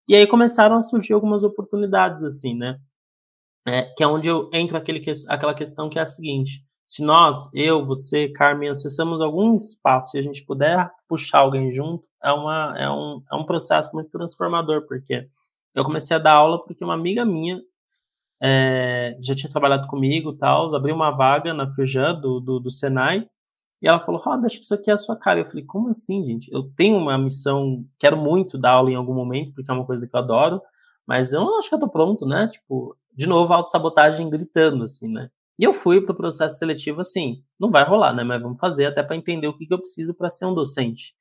E 0.08 0.16
aí 0.16 0.26
começaram 0.26 0.78
a 0.78 0.84
surgir 0.84 1.14
algumas 1.14 1.44
oportunidades, 1.44 2.24
assim, 2.24 2.56
né? 2.56 2.80
É, 3.66 3.84
que 3.84 4.04
é 4.04 4.08
onde 4.08 4.30
eu 4.30 4.50
entro 4.54 4.78
aquele, 4.78 5.02
aquela 5.30 5.54
questão 5.54 5.90
que 5.90 5.98
é 5.98 6.02
a 6.02 6.06
seguinte: 6.06 6.66
se 6.88 7.04
nós, 7.04 7.50
eu, 7.54 7.86
você, 7.86 8.30
Carmen, 8.30 8.70
acessamos 8.70 9.22
algum 9.22 9.56
espaço 9.56 10.16
e 10.16 10.20
a 10.20 10.24
gente 10.24 10.46
puder 10.46 10.92
puxar 11.08 11.40
alguém 11.40 11.72
junto, 11.72 12.04
é, 12.24 12.32
uma, 12.32 12.76
é, 12.78 12.90
um, 12.90 13.22
é 13.32 13.36
um 13.36 13.46
processo 13.46 13.92
muito 13.94 14.10
transformador, 14.10 14.86
porque 14.88 15.28
eu 15.74 15.84
comecei 15.84 16.16
a 16.16 16.20
dar 16.20 16.34
aula 16.34 16.64
porque 16.64 16.84
uma 16.84 16.94
amiga 16.94 17.26
minha 17.26 17.62
é, 18.42 19.18
já 19.22 19.34
tinha 19.34 19.50
trabalhado 19.50 19.88
comigo 19.88 20.34
tal, 20.34 20.74
abriu 20.76 20.96
uma 20.96 21.12
vaga 21.12 21.54
na 21.54 21.68
Firjan 21.68 22.16
do, 22.20 22.40
do, 22.40 22.60
do 22.60 22.72
Senai, 22.72 23.28
e 23.84 23.88
ela 23.88 24.00
falou, 24.00 24.22
Rob, 24.22 24.46
acho 24.46 24.60
que 24.60 24.64
isso 24.64 24.74
aqui 24.74 24.90
é 24.90 24.94
a 24.94 24.98
sua 24.98 25.18
cara. 25.18 25.42
Eu 25.42 25.46
falei, 25.46 25.66
como 25.66 25.90
assim, 25.90 26.24
gente? 26.24 26.50
Eu 26.54 26.64
tenho 26.74 26.96
uma 26.96 27.18
missão, 27.18 27.86
quero 28.00 28.16
muito 28.16 28.58
dar 28.58 28.72
aula 28.72 28.90
em 28.90 28.96
algum 28.96 29.14
momento, 29.14 29.54
porque 29.54 29.70
é 29.70 29.74
uma 29.74 29.86
coisa 29.86 30.08
que 30.08 30.16
eu 30.16 30.20
adoro, 30.22 30.62
mas 31.06 31.34
eu 31.34 31.42
não 31.42 31.60
acho 31.60 31.68
que 31.68 31.76
eu 31.76 31.80
tô 31.80 31.90
pronto, 31.90 32.26
né? 32.26 32.48
Tipo, 32.48 32.96
de 33.14 33.28
novo, 33.28 33.52
autossabotagem 33.52 34.30
gritando, 34.30 34.86
assim, 34.86 35.10
né? 35.10 35.30
E 35.60 35.64
eu 35.64 35.74
fui 35.74 36.02
pro 36.02 36.16
processo 36.16 36.58
seletivo 36.58 37.02
assim, 37.02 37.44
não 37.60 37.70
vai 37.70 37.84
rolar, 37.84 38.14
né? 38.14 38.24
Mas 38.24 38.42
vamos 38.42 38.60
fazer 38.60 38.86
até 38.86 39.04
para 39.04 39.16
entender 39.16 39.48
o 39.48 39.58
que, 39.58 39.66
que 39.66 39.74
eu 39.74 39.80
preciso 39.80 40.14
para 40.14 40.30
ser 40.30 40.46
um 40.46 40.54
docente. 40.54 41.14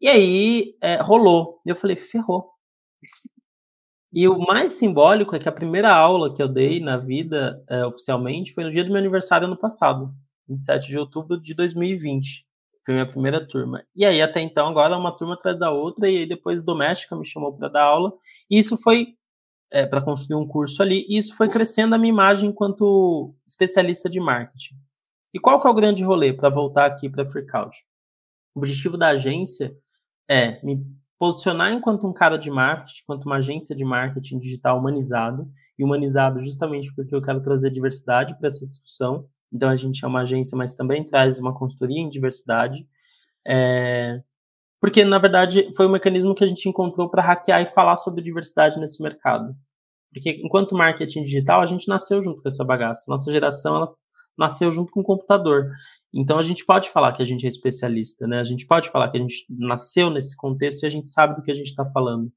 E 0.00 0.08
aí, 0.08 0.76
é, 0.80 0.96
rolou. 0.96 1.60
E 1.64 1.70
eu 1.70 1.76
falei, 1.76 1.96
ferrou. 1.96 2.50
E 4.12 4.28
o 4.28 4.38
mais 4.38 4.72
simbólico 4.74 5.34
é 5.34 5.38
que 5.38 5.48
a 5.48 5.52
primeira 5.52 5.92
aula 5.92 6.34
que 6.34 6.42
eu 6.42 6.48
dei 6.48 6.78
na 6.80 6.96
vida, 6.96 7.64
é, 7.68 7.84
oficialmente, 7.84 8.52
foi 8.54 8.64
no 8.64 8.70
dia 8.70 8.84
do 8.84 8.90
meu 8.90 8.98
aniversário 8.98 9.46
ano 9.46 9.56
passado. 9.56 10.14
27 10.48 10.88
de 10.88 10.98
outubro 10.98 11.40
de 11.40 11.54
2020. 11.54 12.46
Foi 12.84 12.94
minha 12.94 13.10
primeira 13.10 13.46
turma. 13.46 13.82
E 13.94 14.04
aí, 14.04 14.20
até 14.20 14.40
então, 14.40 14.68
agora 14.68 14.96
uma 14.96 15.16
turma 15.16 15.34
atrás 15.34 15.58
da 15.58 15.70
outra, 15.70 16.08
e 16.08 16.18
aí 16.18 16.26
depois 16.26 16.62
Doméstica 16.62 17.16
me 17.16 17.24
chamou 17.24 17.56
para 17.56 17.68
dar 17.68 17.82
aula. 17.84 18.12
E 18.50 18.58
isso 18.58 18.76
foi 18.76 19.16
é, 19.74 19.84
para 19.84 20.00
construir 20.00 20.36
um 20.36 20.46
curso 20.46 20.80
ali, 20.80 21.04
e 21.08 21.16
isso 21.16 21.34
foi 21.34 21.48
crescendo 21.48 21.96
a 21.96 21.98
minha 21.98 22.12
imagem 22.12 22.50
enquanto 22.50 23.34
especialista 23.44 24.08
de 24.08 24.20
marketing. 24.20 24.76
E 25.34 25.40
qual 25.40 25.60
que 25.60 25.66
é 25.66 25.70
o 25.70 25.74
grande 25.74 26.04
rolê, 26.04 26.32
para 26.32 26.48
voltar 26.48 26.86
aqui 26.86 27.10
para 27.10 27.28
a? 27.28 27.84
O 28.54 28.60
objetivo 28.60 28.96
da 28.96 29.08
agência 29.08 29.76
é 30.30 30.64
me 30.64 30.86
posicionar 31.18 31.72
enquanto 31.72 32.06
um 32.06 32.12
cara 32.12 32.38
de 32.38 32.52
marketing, 32.52 33.00
enquanto 33.02 33.24
uma 33.24 33.38
agência 33.38 33.74
de 33.74 33.84
marketing 33.84 34.38
digital 34.38 34.78
humanizado, 34.78 35.50
e 35.76 35.82
humanizado 35.82 36.40
justamente 36.44 36.94
porque 36.94 37.12
eu 37.12 37.20
quero 37.20 37.42
trazer 37.42 37.68
diversidade 37.68 38.38
para 38.38 38.46
essa 38.46 38.64
discussão, 38.64 39.28
então 39.52 39.68
a 39.68 39.74
gente 39.74 40.04
é 40.04 40.08
uma 40.08 40.20
agência, 40.20 40.56
mas 40.56 40.72
também 40.74 41.04
traz 41.04 41.40
uma 41.40 41.52
consultoria 41.52 42.00
em 42.00 42.08
diversidade. 42.08 42.86
É, 43.44 44.22
porque, 44.80 45.04
na 45.04 45.18
verdade, 45.18 45.72
foi 45.76 45.86
um 45.86 45.92
mecanismo 45.92 46.34
que 46.34 46.44
a 46.44 46.46
gente 46.46 46.68
encontrou 46.68 47.08
para 47.08 47.22
hackear 47.22 47.62
e 47.62 47.66
falar 47.66 47.96
sobre 47.96 48.22
diversidade 48.22 48.78
nesse 48.78 49.02
mercado. 49.02 49.54
Porque, 50.12 50.40
enquanto 50.42 50.76
marketing 50.76 51.22
digital, 51.22 51.60
a 51.60 51.66
gente 51.66 51.88
nasceu 51.88 52.22
junto 52.22 52.42
com 52.42 52.48
essa 52.48 52.64
bagaça. 52.64 53.04
Nossa 53.08 53.32
geração 53.32 53.76
ela 53.76 53.94
nasceu 54.36 54.72
junto 54.72 54.92
com 54.92 55.00
o 55.00 55.04
computador. 55.04 55.70
Então, 56.12 56.38
a 56.38 56.42
gente 56.42 56.64
pode 56.64 56.90
falar 56.90 57.12
que 57.12 57.22
a 57.22 57.24
gente 57.24 57.44
é 57.44 57.48
especialista, 57.48 58.26
né? 58.26 58.38
A 58.40 58.44
gente 58.44 58.66
pode 58.66 58.90
falar 58.90 59.10
que 59.10 59.16
a 59.16 59.20
gente 59.20 59.46
nasceu 59.48 60.10
nesse 60.10 60.36
contexto 60.36 60.82
e 60.82 60.86
a 60.86 60.90
gente 60.90 61.08
sabe 61.08 61.36
do 61.36 61.42
que 61.42 61.50
a 61.50 61.54
gente 61.54 61.68
está 61.68 61.84
falando. 61.86 62.30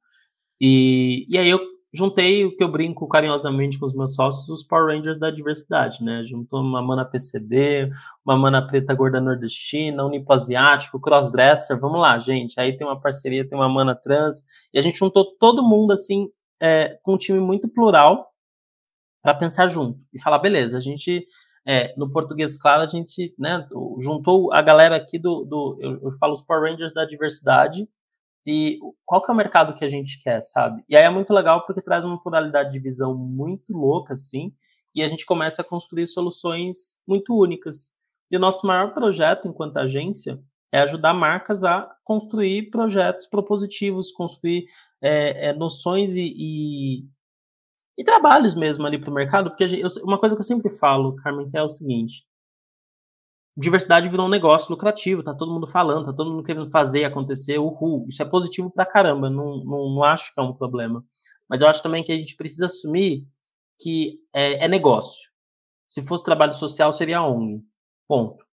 E, 0.59 1.25
e 1.29 1.37
aí 1.37 1.49
eu 1.49 1.59
juntei 1.93 2.45
o 2.45 2.55
que 2.55 2.63
eu 2.63 2.71
brinco 2.71 3.07
carinhosamente 3.07 3.79
com 3.79 3.85
os 3.85 3.93
meus 3.93 4.13
sócios, 4.13 4.49
os 4.49 4.63
Power 4.63 4.95
Rangers 4.95 5.17
da 5.17 5.31
diversidade, 5.31 6.03
né? 6.03 6.23
Juntou 6.25 6.61
uma 6.61 6.81
mana 6.81 7.05
PCD, 7.05 7.89
uma 8.25 8.37
mana 8.37 8.65
preta 8.65 8.93
gorda 8.93 9.21
nordestina, 9.21 10.05
unipo 10.05 10.31
asiático, 10.33 10.99
crossdresser, 10.99 11.79
vamos 11.79 11.99
lá, 11.99 12.19
gente. 12.19 12.59
Aí 12.59 12.77
tem 12.77 12.85
uma 12.85 12.99
parceria, 12.99 13.47
tem 13.47 13.57
uma 13.57 13.69
mana 13.69 13.95
trans, 13.95 14.43
e 14.73 14.79
a 14.79 14.81
gente 14.81 14.99
juntou 14.99 15.35
todo 15.37 15.63
mundo, 15.63 15.93
assim, 15.93 16.29
é, 16.61 16.97
com 17.03 17.13
um 17.13 17.17
time 17.17 17.39
muito 17.39 17.69
plural 17.69 18.31
para 19.21 19.33
pensar 19.33 19.67
junto 19.67 19.99
e 20.13 20.21
falar, 20.21 20.39
beleza, 20.39 20.77
a 20.77 20.81
gente. 20.81 21.25
É, 21.69 21.93
no 21.97 22.09
português 22.09 22.55
claro, 22.55 22.81
a 22.81 22.87
gente 22.87 23.35
né, 23.37 23.67
juntou 23.99 24.53
a 24.53 24.61
galera 24.61 24.95
aqui 24.95 25.19
do, 25.19 25.43
do 25.43 25.77
eu, 25.81 25.99
eu 26.01 26.11
falo 26.13 26.33
os 26.33 26.41
Power 26.41 26.71
Rangers 26.71 26.93
da 26.93 27.03
diversidade, 27.03 27.85
e 28.47 28.79
qual 29.05 29.21
que 29.21 29.29
é 29.29 29.33
o 29.33 29.37
mercado 29.37 29.75
que 29.75 29.83
a 29.83 29.89
gente 29.89 30.17
quer, 30.19 30.41
sabe? 30.41 30.81
E 30.87 30.95
aí 30.95 31.03
é 31.03 31.09
muito 31.09 31.33
legal 31.33 31.65
porque 31.65 31.81
traz 31.81 32.05
uma 32.05 32.21
pluralidade 32.21 32.71
de 32.71 32.79
visão 32.79 33.13
muito 33.13 33.73
louca, 33.73 34.13
assim, 34.13 34.53
e 34.95 35.03
a 35.03 35.07
gente 35.09 35.25
começa 35.25 35.61
a 35.61 35.65
construir 35.65 36.07
soluções 36.07 36.97
muito 37.05 37.35
únicas. 37.35 37.91
E 38.31 38.37
o 38.37 38.39
nosso 38.39 38.65
maior 38.65 38.93
projeto 38.93 39.49
enquanto 39.49 39.75
agência 39.75 40.39
é 40.71 40.79
ajudar 40.79 41.13
marcas 41.13 41.65
a 41.65 41.93
construir 42.05 42.69
projetos 42.69 43.27
propositivos, 43.27 44.11
construir 44.11 44.65
é, 45.01 45.49
é, 45.49 45.53
noções 45.53 46.15
e, 46.15 46.33
e, 46.37 47.05
e, 47.97 48.03
trabalhos 48.03 48.55
mesmo 48.55 48.87
ali 48.87 48.97
para 48.97 49.11
o 49.11 49.13
mercado, 49.13 49.49
porque 49.49 49.67
gente, 49.67 49.81
eu, 49.81 49.89
uma 50.05 50.17
coisa 50.17 50.35
que 50.35 50.39
eu 50.39 50.45
sempre 50.45 50.73
falo, 50.73 51.17
Carmen, 51.17 51.49
que 51.49 51.57
é 51.57 51.63
o 51.63 51.69
seguinte: 51.69 52.25
diversidade 53.57 54.07
virou 54.07 54.27
um 54.27 54.29
negócio 54.29 54.69
lucrativo, 54.69 55.23
tá 55.23 55.33
todo 55.33 55.51
mundo 55.51 55.65
falando, 55.65 56.05
tá 56.05 56.13
todo 56.13 56.31
mundo 56.31 56.43
querendo 56.43 56.69
fazer 56.69 57.03
acontecer, 57.03 57.57
uhul. 57.57 58.05
Isso 58.07 58.21
é 58.21 58.25
positivo 58.25 58.69
pra 58.69 58.85
caramba, 58.85 59.29
não, 59.29 59.63
não, 59.63 59.89
não 59.95 60.03
acho 60.03 60.31
que 60.31 60.39
é 60.39 60.43
um 60.43 60.53
problema. 60.53 61.03
Mas 61.49 61.61
eu 61.61 61.67
acho 61.67 61.81
também 61.81 62.03
que 62.03 62.11
a 62.11 62.17
gente 62.17 62.35
precisa 62.35 62.67
assumir 62.67 63.25
que 63.79 64.19
é, 64.33 64.65
é 64.65 64.67
negócio. 64.67 65.31
Se 65.89 66.05
fosse 66.05 66.23
trabalho 66.23 66.53
social, 66.53 66.91
seria 66.91 67.23
ONG. 67.23 67.63
Ponto. 68.07 68.45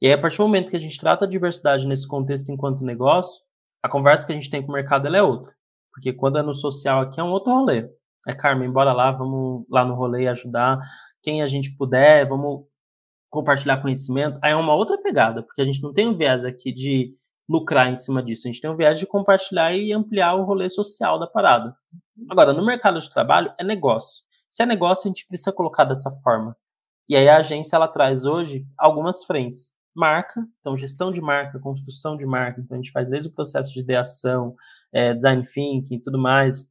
E 0.00 0.06
aí, 0.06 0.12
a 0.12 0.18
partir 0.18 0.38
do 0.38 0.44
momento 0.44 0.70
que 0.70 0.76
a 0.76 0.80
gente 0.80 0.98
trata 0.98 1.24
a 1.24 1.28
diversidade 1.28 1.86
nesse 1.86 2.06
contexto 2.06 2.50
enquanto 2.50 2.84
negócio, 2.84 3.42
a 3.82 3.88
conversa 3.88 4.26
que 4.26 4.32
a 4.32 4.34
gente 4.34 4.50
tem 4.50 4.62
com 4.62 4.70
o 4.70 4.74
mercado 4.74 5.14
é 5.14 5.22
outra. 5.22 5.54
Porque 5.92 6.12
quando 6.12 6.38
é 6.38 6.42
no 6.42 6.54
social 6.54 7.00
aqui 7.00 7.20
é 7.20 7.22
um 7.22 7.30
outro 7.30 7.52
rolê. 7.52 7.88
É, 8.26 8.32
Carmen, 8.32 8.70
bora 8.70 8.92
lá, 8.92 9.12
vamos 9.12 9.64
lá 9.70 9.84
no 9.84 9.94
rolê 9.94 10.28
ajudar. 10.28 10.78
Quem 11.22 11.42
a 11.42 11.46
gente 11.46 11.74
puder, 11.76 12.28
vamos 12.28 12.66
compartilhar 13.36 13.82
conhecimento. 13.82 14.38
Aí 14.42 14.52
é 14.52 14.56
uma 14.56 14.74
outra 14.74 14.96
pegada, 14.96 15.42
porque 15.42 15.60
a 15.60 15.64
gente 15.64 15.82
não 15.82 15.92
tem 15.92 16.08
um 16.08 16.16
viés 16.16 16.42
aqui 16.42 16.72
de 16.72 17.14
lucrar 17.46 17.90
em 17.90 17.94
cima 17.94 18.22
disso. 18.22 18.48
A 18.48 18.50
gente 18.50 18.62
tem 18.62 18.70
um 18.70 18.76
viés 18.76 18.98
de 18.98 19.06
compartilhar 19.06 19.74
e 19.74 19.92
ampliar 19.92 20.34
o 20.36 20.44
rolê 20.44 20.70
social 20.70 21.18
da 21.18 21.26
parada. 21.26 21.76
Agora, 22.30 22.54
no 22.54 22.64
mercado 22.64 22.98
de 22.98 23.10
trabalho, 23.10 23.52
é 23.60 23.62
negócio. 23.62 24.24
Se 24.48 24.62
é 24.62 24.66
negócio, 24.66 25.06
a 25.06 25.08
gente 25.08 25.26
precisa 25.26 25.52
colocar 25.52 25.84
dessa 25.84 26.10
forma. 26.22 26.56
E 27.08 27.14
aí 27.14 27.28
a 27.28 27.36
agência, 27.36 27.76
ela 27.76 27.86
traz 27.86 28.24
hoje 28.24 28.66
algumas 28.78 29.22
frentes. 29.22 29.70
Marca, 29.94 30.42
então 30.60 30.76
gestão 30.76 31.10
de 31.10 31.20
marca, 31.20 31.58
construção 31.58 32.16
de 32.16 32.24
marca. 32.24 32.60
Então 32.60 32.74
a 32.74 32.80
gente 32.80 32.90
faz 32.90 33.10
desde 33.10 33.28
o 33.28 33.34
processo 33.34 33.70
de 33.72 33.80
ideação, 33.80 34.54
é, 34.92 35.12
design 35.12 35.42
thinking 35.42 35.96
e 35.96 36.00
tudo 36.00 36.18
mais, 36.18 36.68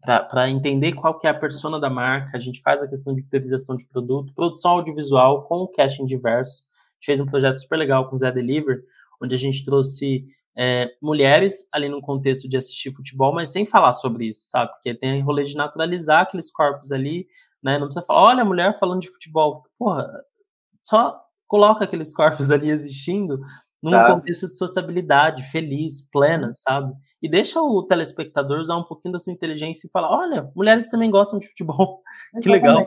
para 0.00 0.48
entender 0.48 0.92
qual 0.92 1.18
que 1.18 1.26
é 1.26 1.30
a 1.30 1.34
persona 1.34 1.80
da 1.80 1.90
marca. 1.90 2.36
A 2.36 2.40
gente 2.40 2.60
faz 2.60 2.82
a 2.82 2.88
questão 2.88 3.14
de 3.14 3.22
priorização 3.22 3.76
de 3.76 3.86
produto, 3.86 4.32
produção 4.34 4.72
audiovisual 4.72 5.44
com 5.44 5.56
o 5.58 5.68
casting 5.68 6.06
diverso. 6.06 6.62
A 6.62 6.94
gente 6.94 7.06
fez 7.06 7.20
um 7.20 7.26
projeto 7.26 7.58
super 7.58 7.76
legal 7.76 8.08
com 8.08 8.14
o 8.14 8.18
Zé 8.18 8.30
Deliver, 8.30 8.82
onde 9.20 9.34
a 9.34 9.38
gente 9.38 9.64
trouxe 9.64 10.26
é, 10.56 10.90
mulheres 11.02 11.68
ali 11.72 11.88
no 11.88 12.00
contexto 12.00 12.48
de 12.48 12.56
assistir 12.56 12.92
futebol, 12.92 13.34
mas 13.34 13.50
sem 13.50 13.66
falar 13.66 13.92
sobre 13.92 14.30
isso, 14.30 14.48
sabe? 14.48 14.72
Porque 14.72 14.94
tem 14.94 15.22
rolê 15.22 15.44
de 15.44 15.54
naturalizar 15.54 16.22
aqueles 16.22 16.50
corpos 16.50 16.90
ali, 16.92 17.26
né? 17.62 17.78
Não 17.78 17.86
precisa 17.86 18.04
falar, 18.04 18.22
olha 18.22 18.42
a 18.42 18.46
mulher 18.46 18.78
falando 18.78 19.00
de 19.00 19.10
futebol. 19.10 19.64
Porra, 19.78 20.08
só 20.82 21.20
coloca 21.46 21.84
aqueles 21.84 22.14
corpos 22.14 22.50
ali 22.50 22.70
existindo 22.70 23.40
num 23.86 23.92
tá. 23.92 24.12
contexto 24.12 24.50
de 24.50 24.58
sociabilidade, 24.58 25.44
feliz, 25.44 26.02
plena, 26.10 26.50
sabe? 26.52 26.92
E 27.22 27.28
deixa 27.28 27.60
o 27.60 27.82
telespectador 27.84 28.58
usar 28.58 28.76
um 28.76 28.82
pouquinho 28.82 29.12
da 29.12 29.20
sua 29.20 29.32
inteligência 29.32 29.86
e 29.86 29.90
falar, 29.90 30.10
olha, 30.10 30.50
mulheres 30.56 30.90
também 30.90 31.10
gostam 31.10 31.38
de 31.38 31.46
futebol, 31.46 32.02
que 32.42 32.48
legal. 32.48 32.84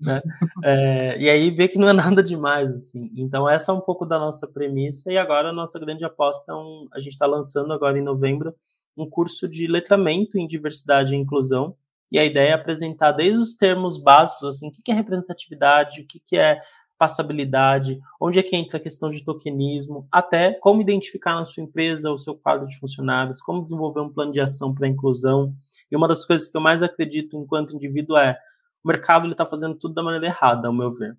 Né? 0.00 0.22
É, 0.64 1.20
e 1.20 1.28
aí 1.28 1.50
vê 1.50 1.68
que 1.68 1.78
não 1.78 1.88
é 1.88 1.92
nada 2.16 2.22
demais, 2.22 2.72
assim. 2.72 3.10
Então, 3.14 3.48
essa 3.48 3.72
é 3.72 3.74
um 3.74 3.80
pouco 3.80 4.06
da 4.06 4.18
nossa 4.18 4.46
premissa, 4.46 5.12
e 5.12 5.18
agora 5.18 5.50
a 5.50 5.52
nossa 5.52 5.78
grande 5.78 6.04
aposta 6.04 6.50
é 6.50 6.54
um, 6.54 6.88
a 6.94 6.98
gente 6.98 7.12
está 7.12 7.26
lançando 7.26 7.72
agora 7.72 7.98
em 7.98 8.02
novembro 8.02 8.54
um 8.96 9.08
curso 9.08 9.46
de 9.46 9.66
letramento 9.66 10.38
em 10.38 10.46
diversidade 10.46 11.14
e 11.14 11.18
inclusão. 11.18 11.76
E 12.10 12.18
a 12.18 12.24
ideia 12.24 12.50
é 12.50 12.52
apresentar 12.54 13.12
desde 13.12 13.38
os 13.38 13.54
termos 13.54 14.02
básicos, 14.02 14.44
assim, 14.44 14.68
o 14.68 14.72
que 14.72 14.90
é 14.90 14.94
representatividade, 14.94 16.00
o 16.00 16.06
que 16.06 16.38
é 16.38 16.58
passabilidade, 16.98 18.00
onde 18.20 18.38
é 18.38 18.42
que 18.42 18.56
entra 18.56 18.76
a 18.76 18.80
questão 18.80 19.08
de 19.08 19.24
tokenismo, 19.24 20.08
até 20.10 20.52
como 20.54 20.82
identificar 20.82 21.34
na 21.34 21.44
sua 21.44 21.62
empresa 21.62 22.10
o 22.10 22.18
seu 22.18 22.34
quadro 22.34 22.68
de 22.68 22.78
funcionários, 22.78 23.40
como 23.40 23.62
desenvolver 23.62 24.00
um 24.00 24.12
plano 24.12 24.32
de 24.32 24.40
ação 24.40 24.74
para 24.74 24.86
a 24.86 24.90
inclusão. 24.90 25.54
E 25.90 25.96
uma 25.96 26.08
das 26.08 26.26
coisas 26.26 26.48
que 26.48 26.56
eu 26.56 26.60
mais 26.60 26.82
acredito 26.82 27.36
enquanto 27.36 27.74
indivíduo 27.74 28.16
é 28.16 28.36
o 28.82 28.88
mercado 28.88 29.30
está 29.30 29.46
fazendo 29.46 29.76
tudo 29.76 29.94
da 29.94 30.02
maneira 30.02 30.26
errada, 30.26 30.68
ao 30.68 30.74
meu 30.74 30.92
ver. 30.92 31.16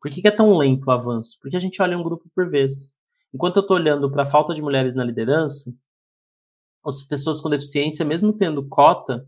Por 0.00 0.10
que, 0.10 0.20
que, 0.20 0.28
é 0.28 0.30
tão 0.30 0.56
lento 0.56 0.86
o 0.86 0.90
avanço? 0.90 1.38
Porque 1.40 1.56
a 1.56 1.60
gente 1.60 1.80
olha 1.80 1.96
um 1.96 2.02
grupo 2.02 2.28
por 2.34 2.48
vez. 2.48 2.92
Enquanto 3.32 3.56
eu 3.56 3.62
estou 3.62 3.76
olhando 3.76 4.10
para 4.10 4.24
a 4.24 4.26
falta 4.26 4.54
de 4.54 4.60
mulheres 4.60 4.94
na 4.94 5.02
liderança, 5.02 5.72
as 6.84 7.02
pessoas 7.02 7.40
com 7.40 7.48
deficiência, 7.48 8.04
mesmo 8.04 8.32
tendo 8.32 8.66
cota, 8.68 9.26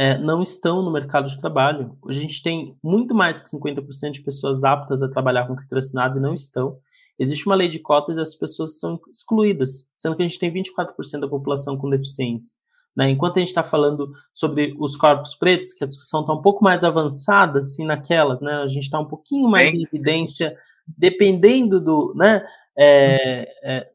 é, 0.00 0.16
não 0.16 0.40
estão 0.40 0.80
no 0.80 0.90
mercado 0.90 1.28
de 1.28 1.38
trabalho. 1.38 1.94
Hoje 2.00 2.20
a 2.20 2.22
gente 2.22 2.42
tem 2.42 2.74
muito 2.82 3.14
mais 3.14 3.38
que 3.38 3.54
50% 3.54 4.12
de 4.12 4.22
pessoas 4.22 4.64
aptas 4.64 5.02
a 5.02 5.10
trabalhar 5.10 5.46
com 5.46 5.54
carteira 5.54 5.80
assinada 5.80 6.18
e 6.18 6.22
não 6.22 6.32
estão. 6.32 6.78
Existe 7.18 7.44
uma 7.44 7.54
lei 7.54 7.68
de 7.68 7.78
cotas 7.78 8.16
e 8.16 8.20
as 8.22 8.34
pessoas 8.34 8.78
são 8.78 8.98
excluídas, 9.12 9.90
sendo 9.98 10.16
que 10.16 10.22
a 10.22 10.26
gente 10.26 10.38
tem 10.38 10.50
24% 10.50 11.20
da 11.20 11.28
população 11.28 11.76
com 11.76 11.90
deficiência. 11.90 12.58
Né? 12.96 13.10
Enquanto 13.10 13.36
a 13.36 13.40
gente 13.40 13.48
está 13.48 13.62
falando 13.62 14.10
sobre 14.32 14.74
os 14.80 14.96
corpos 14.96 15.34
pretos, 15.34 15.74
que 15.74 15.84
a 15.84 15.86
discussão 15.86 16.22
está 16.22 16.32
um 16.32 16.40
pouco 16.40 16.64
mais 16.64 16.82
avançada, 16.82 17.58
assim, 17.58 17.84
naquelas, 17.84 18.40
né? 18.40 18.54
A 18.54 18.68
gente 18.68 18.84
está 18.84 18.98
um 18.98 19.04
pouquinho 19.04 19.50
mais 19.50 19.74
em 19.74 19.82
evidência, 19.82 20.56
dependendo 20.96 21.78
do, 21.78 22.14
né? 22.16 22.42
É, 22.74 23.46
é, 23.62 23.90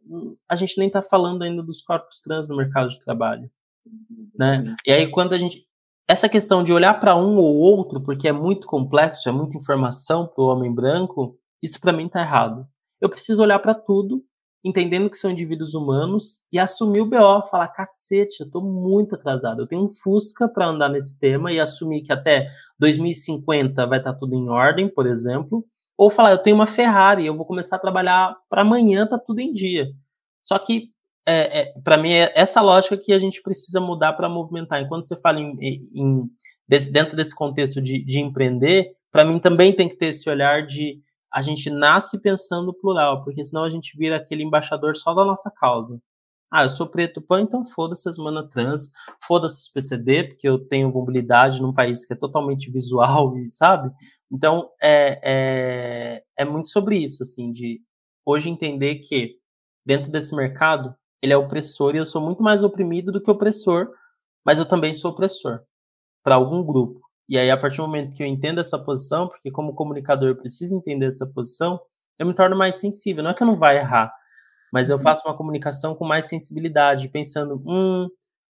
a 0.48 0.56
gente 0.56 0.78
nem 0.78 0.86
está 0.86 1.02
falando 1.02 1.42
ainda 1.42 1.64
dos 1.64 1.82
corpos 1.82 2.22
trans 2.22 2.48
no 2.48 2.56
mercado 2.56 2.90
de 2.90 3.00
trabalho, 3.00 3.50
né? 4.38 4.76
E 4.86 4.92
aí 4.92 5.08
quando 5.08 5.34
a 5.34 5.38
gente 5.40 5.66
essa 6.08 6.30
questão 6.30 6.64
de 6.64 6.72
olhar 6.72 7.00
para 7.00 7.16
um 7.16 7.38
ou 7.38 7.56
outro, 7.56 8.02
porque 8.02 8.28
é 8.28 8.32
muito 8.32 8.68
complexo, 8.68 9.28
é 9.28 9.32
muita 9.32 9.58
informação 9.58 10.28
para 10.28 10.44
o 10.44 10.48
homem 10.48 10.74
branco, 10.74 11.38
isso 11.62 11.80
para 11.82 11.94
mim 11.94 12.06
está 12.06 12.22
errado. 12.22 12.68
Eu 13.02 13.10
preciso 13.10 13.42
olhar 13.42 13.60
para 13.60 13.74
tudo 13.74 14.24
entendendo 14.66 15.12
que 15.12 15.18
são 15.18 15.30
indivíduos 15.30 15.76
humanos 15.76 16.40
e 16.52 16.58
assumir 16.58 17.02
o 17.02 17.06
BO, 17.06 17.44
falar, 17.52 17.68
cacete, 17.68 18.42
eu 18.42 18.50
tô 18.50 18.60
muito 18.62 19.14
atrasado, 19.14 19.62
eu 19.62 19.68
tenho 19.68 19.84
um 19.84 19.94
Fusca 19.94 20.50
para 20.50 20.66
andar 20.66 20.90
nesse 20.90 21.20
tema 21.20 21.54
e 21.54 21.60
assumir 21.60 22.02
que 22.02 22.12
até 22.12 22.50
2050 22.80 23.86
vai 23.86 24.00
estar 24.00 24.14
tá 24.14 24.18
tudo 24.18 24.34
em 24.34 24.50
ordem, 24.50 24.90
por 24.90 25.06
exemplo, 25.06 25.64
ou 25.96 26.10
falar, 26.10 26.32
eu 26.32 26.40
tenho 26.40 26.56
uma 26.56 26.66
Ferrari, 26.66 27.28
eu 27.28 27.38
vou 27.38 27.46
começar 27.46 27.76
a 27.76 27.80
trabalhar 27.80 28.36
para 28.50 28.64
amanhã, 28.64 29.06
tá 29.06 29.20
tudo 29.20 29.40
em 29.40 29.54
dia. 29.54 29.92
Só 30.44 30.58
que, 30.58 30.90
é, 31.26 31.60
é, 31.60 31.74
para 31.84 31.98
mim, 31.98 32.12
é 32.12 32.32
essa 32.36 32.62
lógica 32.62 32.98
que 32.98 33.12
a 33.12 33.20
gente 33.20 33.42
precisa 33.42 33.80
mudar 33.82 34.14
para 34.14 34.30
movimentar. 34.30 34.82
Enquanto 34.82 35.06
você 35.06 35.20
fala 35.20 35.40
em, 35.40 35.58
em 35.94 36.30
desse, 36.68 36.92
dentro 36.92 37.16
desse 37.16 37.34
contexto 37.34 37.82
de, 37.82 38.04
de 38.04 38.20
empreender, 38.20 38.96
para 39.12 39.26
mim 39.26 39.40
também 39.40 39.74
tem 39.74 39.88
que 39.88 39.96
ter 39.96 40.08
esse 40.08 40.30
olhar 40.30 40.66
de 40.66 41.02
a 41.32 41.42
gente 41.42 41.70
nasce 41.70 42.22
pensando 42.22 42.74
plural, 42.74 43.24
porque 43.24 43.44
senão 43.44 43.64
a 43.64 43.70
gente 43.70 43.98
vira 43.98 44.16
aquele 44.16 44.44
embaixador 44.44 44.96
só 44.96 45.14
da 45.14 45.26
nossa 45.26 45.52
causa. 45.52 46.02
Ah, 46.50 46.64
eu 46.64 46.70
sou 46.70 46.88
preto 46.88 47.22
pão, 47.22 47.40
então 47.40 47.66
foda-se 47.66 48.08
as 48.08 48.18
mana 48.18 48.48
trans, 48.48 48.90
foda-se 49.22 49.64
os 49.64 49.70
PCD, 49.70 50.30
porque 50.30 50.48
eu 50.48 50.58
tenho 50.58 50.92
mobilidade 50.92 51.62
num 51.62 51.74
país 51.74 52.06
que 52.06 52.14
é 52.14 52.16
totalmente 52.16 52.72
visual, 52.72 53.34
sabe? 53.50 53.92
Então, 54.32 54.70
é, 54.82 55.20
é, 55.24 56.24
é 56.38 56.46
muito 56.46 56.70
sobre 56.70 56.98
isso, 56.98 57.24
assim, 57.24 57.52
de 57.52 57.82
hoje 58.26 58.50
entender 58.50 58.96
que 59.00 59.36
dentro 59.86 60.10
desse 60.10 60.34
mercado, 60.34 60.96
ele 61.26 61.34
é 61.34 61.38
opressor 61.38 61.96
e 61.96 61.98
eu 61.98 62.06
sou 62.06 62.22
muito 62.22 62.42
mais 62.42 62.64
oprimido 62.64 63.12
do 63.12 63.22
que 63.22 63.30
opressor, 63.30 63.90
mas 64.46 64.60
eu 64.60 64.66
também 64.66 64.94
sou 64.94 65.12
opressor 65.12 65.62
para 66.24 66.36
algum 66.36 66.64
grupo. 66.64 67.02
E 67.28 67.38
aí, 67.38 67.50
a 67.50 67.58
partir 67.58 67.78
do 67.78 67.88
momento 67.88 68.16
que 68.16 68.22
eu 68.22 68.28
entendo 68.28 68.62
essa 68.62 68.78
posição, 68.78 69.28
porque 69.28 69.50
como 69.50 69.74
comunicador 69.74 70.30
eu 70.30 70.36
preciso 70.36 70.76
entender 70.76 71.08
essa 71.08 71.26
posição, 71.26 71.80
eu 72.20 72.28
me 72.28 72.34
torno 72.34 72.56
mais 72.56 72.76
sensível. 72.76 73.24
Não 73.24 73.32
é 73.32 73.34
que 73.34 73.42
eu 73.42 73.48
não 73.48 73.58
vá 73.58 73.74
errar, 73.74 74.14
mas 74.72 74.90
eu 74.90 74.98
uhum. 74.98 75.02
faço 75.02 75.28
uma 75.28 75.36
comunicação 75.36 75.96
com 75.96 76.06
mais 76.06 76.28
sensibilidade, 76.28 77.10
pensando, 77.10 77.62
hum, 77.66 78.08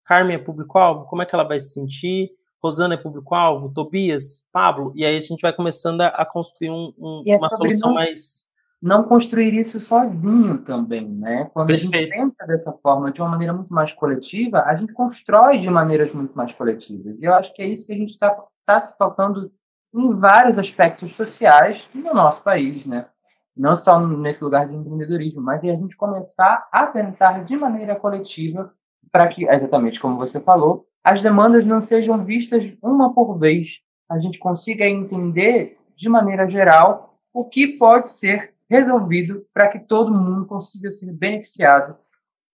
Carmen 0.03 0.35
é 0.35 0.39
público-alvo, 0.39 1.05
como 1.05 1.21
é 1.21 1.25
que 1.25 1.33
ela 1.33 1.45
vai 1.45 1.59
se 1.59 1.71
sentir? 1.71 2.31
Rosana 2.61 2.95
é 2.95 2.97
público-alvo, 2.97 3.71
Tobias, 3.73 4.45
Pablo, 4.51 4.91
e 4.95 5.05
aí 5.05 5.15
a 5.15 5.19
gente 5.21 5.41
vai 5.41 5.53
começando 5.53 6.01
a, 6.01 6.07
a 6.07 6.25
construir 6.25 6.69
um, 6.69 6.93
um, 6.97 7.23
é 7.25 7.37
uma 7.37 7.49
solução 7.49 7.93
mais 7.93 8.46
não 8.87 9.03
construir 9.03 9.53
isso 9.53 9.79
sozinho 9.81 10.59
também, 10.59 11.07
né? 11.07 11.49
Quando 11.53 11.67
Perfeito. 11.67 11.93
a 11.93 11.99
gente 11.99 12.09
pensa 12.09 12.47
dessa 12.47 12.71
forma, 12.81 13.11
de 13.11 13.21
uma 13.21 13.29
maneira 13.29 13.53
muito 13.53 13.71
mais 13.71 13.91
coletiva, 13.91 14.63
a 14.63 14.75
gente 14.75 14.93
constrói 14.93 15.59
de 15.59 15.69
maneiras 15.69 16.11
muito 16.13 16.35
mais 16.35 16.53
coletivas. 16.53 17.17
E 17.19 17.25
eu 17.25 17.33
acho 17.33 17.53
que 17.53 17.61
é 17.61 17.67
isso 17.67 17.85
que 17.85 17.93
a 17.93 17.97
gente 17.97 18.11
está 18.11 18.43
tá 18.65 18.79
se 18.79 18.97
faltando 18.97 19.51
em 19.93 20.15
vários 20.15 20.57
aspectos 20.57 21.13
sociais 21.15 21.87
no 21.93 22.13
nosso 22.13 22.41
país, 22.41 22.85
né? 22.85 23.07
Não 23.55 23.75
só 23.75 23.99
nesse 23.99 24.41
lugar 24.43 24.67
de 24.67 24.75
empreendedorismo, 24.75 25.41
mas 25.41 25.61
é 25.63 25.71
a 25.71 25.75
gente 25.75 25.97
começar 25.97 26.67
a 26.71 26.87
pensar 26.87 27.43
de 27.43 27.57
maneira 27.57 27.95
coletiva 27.95 28.71
para 29.11 29.27
que, 29.27 29.45
exatamente 29.45 29.99
como 29.99 30.17
você 30.17 30.39
falou, 30.39 30.85
as 31.03 31.21
demandas 31.21 31.65
não 31.65 31.81
sejam 31.81 32.23
vistas 32.23 32.71
uma 32.81 33.13
por 33.13 33.37
vez. 33.37 33.79
A 34.09 34.19
gente 34.19 34.39
consiga 34.39 34.85
entender 34.85 35.77
de 35.95 36.07
maneira 36.07 36.47
geral 36.49 37.19
o 37.33 37.43
que 37.43 37.77
pode 37.77 38.11
ser 38.11 38.53
resolvido 38.69 39.45
para 39.53 39.69
que 39.69 39.79
todo 39.79 40.13
mundo 40.13 40.45
consiga 40.45 40.91
ser 40.91 41.11
beneficiado 41.13 41.97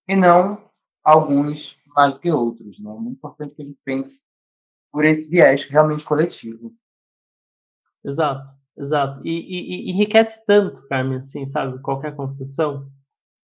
e 0.08 0.16
não 0.16 0.70
alguns 1.04 1.78
mais 1.96 2.14
do 2.14 2.20
que 2.20 2.32
outros. 2.32 2.80
Né? 2.80 2.90
É 2.90 2.94
muito 2.94 3.18
importante 3.18 3.56
que 3.56 3.62
a 3.62 3.66
gente 3.66 3.80
pense 3.84 4.22
por 4.92 5.06
esse 5.06 5.30
viés 5.30 5.66
realmente 5.66 6.06
coletivo. 6.06 6.74
Exato, 8.06 8.52
exato. 8.78 9.22
E, 9.24 9.30
e, 9.30 9.88
e 9.88 9.92
enriquece 9.92 10.46
tanto, 10.46 10.88
Carmen, 10.88 11.20
assim, 11.20 11.46
sabe, 11.46 11.80
qualquer 11.80 12.16
construção. 12.16 12.88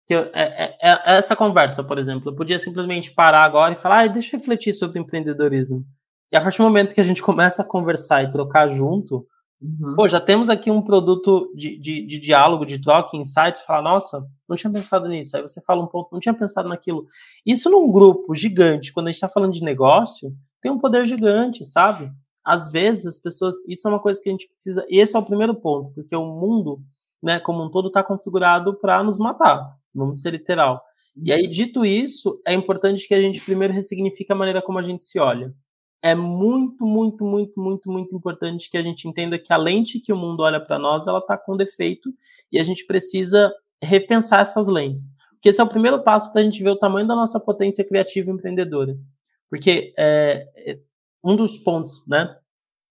Que 0.05 0.15
eu, 0.15 0.23
é, 0.33 0.65
é, 0.65 0.77
é, 0.81 1.17
essa 1.17 1.35
conversa, 1.35 1.83
por 1.83 1.97
exemplo, 1.97 2.29
eu 2.29 2.35
podia 2.35 2.59
simplesmente 2.59 3.11
parar 3.13 3.43
agora 3.43 3.73
e 3.73 3.77
falar, 3.77 3.99
ah, 4.01 4.07
deixa 4.07 4.35
eu 4.35 4.39
refletir 4.39 4.73
sobre 4.73 4.99
empreendedorismo. 4.99 5.85
E 6.31 6.37
a 6.37 6.41
partir 6.41 6.57
do 6.57 6.63
momento 6.63 6.93
que 6.93 7.01
a 7.01 7.05
gente 7.05 7.21
começa 7.21 7.61
a 7.61 7.65
conversar 7.65 8.23
e 8.23 8.31
trocar 8.31 8.69
junto, 8.71 9.27
Uhum. 9.63 9.95
Pô, 9.95 10.07
já 10.09 10.19
temos 10.19 10.49
aqui 10.49 10.69
um 10.69 10.81
produto 10.81 11.49
de, 11.55 11.77
de, 11.77 12.05
de 12.05 12.19
diálogo, 12.19 12.65
de 12.65 12.79
troca, 12.79 13.15
insights, 13.15 13.61
fala, 13.61 13.81
nossa, 13.81 14.27
não 14.47 14.57
tinha 14.57 14.71
pensado 14.71 15.07
nisso. 15.07 15.37
Aí 15.37 15.41
você 15.41 15.61
fala 15.61 15.81
um 15.81 15.87
pouco, 15.87 16.13
não 16.13 16.19
tinha 16.19 16.33
pensado 16.33 16.67
naquilo. 16.67 17.07
Isso 17.45 17.69
num 17.69 17.89
grupo 17.89 18.35
gigante, 18.35 18.91
quando 18.91 19.07
a 19.07 19.09
gente 19.09 19.15
está 19.15 19.29
falando 19.29 19.53
de 19.53 19.63
negócio, 19.63 20.35
tem 20.61 20.69
um 20.69 20.77
poder 20.77 21.05
gigante, 21.05 21.63
sabe? 21.63 22.11
Às 22.43 22.69
vezes 22.69 23.05
as 23.05 23.19
pessoas, 23.19 23.55
isso 23.65 23.87
é 23.87 23.91
uma 23.91 24.01
coisa 24.01 24.21
que 24.21 24.27
a 24.27 24.33
gente 24.33 24.49
precisa, 24.49 24.85
e 24.89 24.99
esse 24.99 25.15
é 25.15 25.19
o 25.19 25.23
primeiro 25.23 25.55
ponto, 25.55 25.93
porque 25.93 26.13
o 26.13 26.25
mundo, 26.25 26.81
né, 27.21 27.39
como 27.39 27.63
um 27.63 27.71
todo, 27.71 27.87
está 27.87 28.03
configurado 28.03 28.75
para 28.75 29.01
nos 29.01 29.17
matar, 29.17 29.77
vamos 29.95 30.19
ser 30.19 30.31
literal. 30.31 30.83
E 31.15 31.31
aí, 31.31 31.47
dito 31.47 31.85
isso, 31.85 32.41
é 32.45 32.53
importante 32.53 33.07
que 33.07 33.13
a 33.13 33.21
gente 33.21 33.39
primeiro 33.39 33.73
ressignifique 33.73 34.31
a 34.33 34.35
maneira 34.35 34.61
como 34.61 34.79
a 34.79 34.83
gente 34.83 35.05
se 35.05 35.19
olha 35.19 35.53
é 36.03 36.13
muito, 36.13 36.85
muito, 36.85 37.23
muito, 37.23 37.59
muito, 37.61 37.89
muito 37.89 38.13
importante 38.13 38.69
que 38.69 38.77
a 38.77 38.83
gente 38.83 39.07
entenda 39.07 39.39
que 39.39 39.53
a 39.53 39.57
lente 39.57 40.01
que 40.01 40.11
o 40.11 40.17
mundo 40.17 40.43
olha 40.43 40.59
para 40.59 40.77
nós, 40.77 41.07
ela 41.07 41.19
está 41.19 41.37
com 41.37 41.55
defeito 41.55 42.13
e 42.51 42.59
a 42.59 42.63
gente 42.63 42.85
precisa 42.85 43.53
repensar 43.81 44.41
essas 44.41 44.67
lentes. 44.67 45.09
Porque 45.31 45.47
esse 45.47 45.61
é 45.61 45.63
o 45.63 45.69
primeiro 45.69 46.03
passo 46.03 46.29
para 46.31 46.41
a 46.41 46.43
gente 46.43 46.61
ver 46.61 46.71
o 46.71 46.75
tamanho 46.75 47.07
da 47.07 47.15
nossa 47.15 47.39
potência 47.39 47.85
criativa 47.85 48.29
e 48.29 48.33
empreendedora. 48.33 48.97
Porque 49.49 49.93
é, 49.97 50.45
um 51.23 51.37
dos 51.37 51.57
pontos, 51.57 52.03
né? 52.05 52.35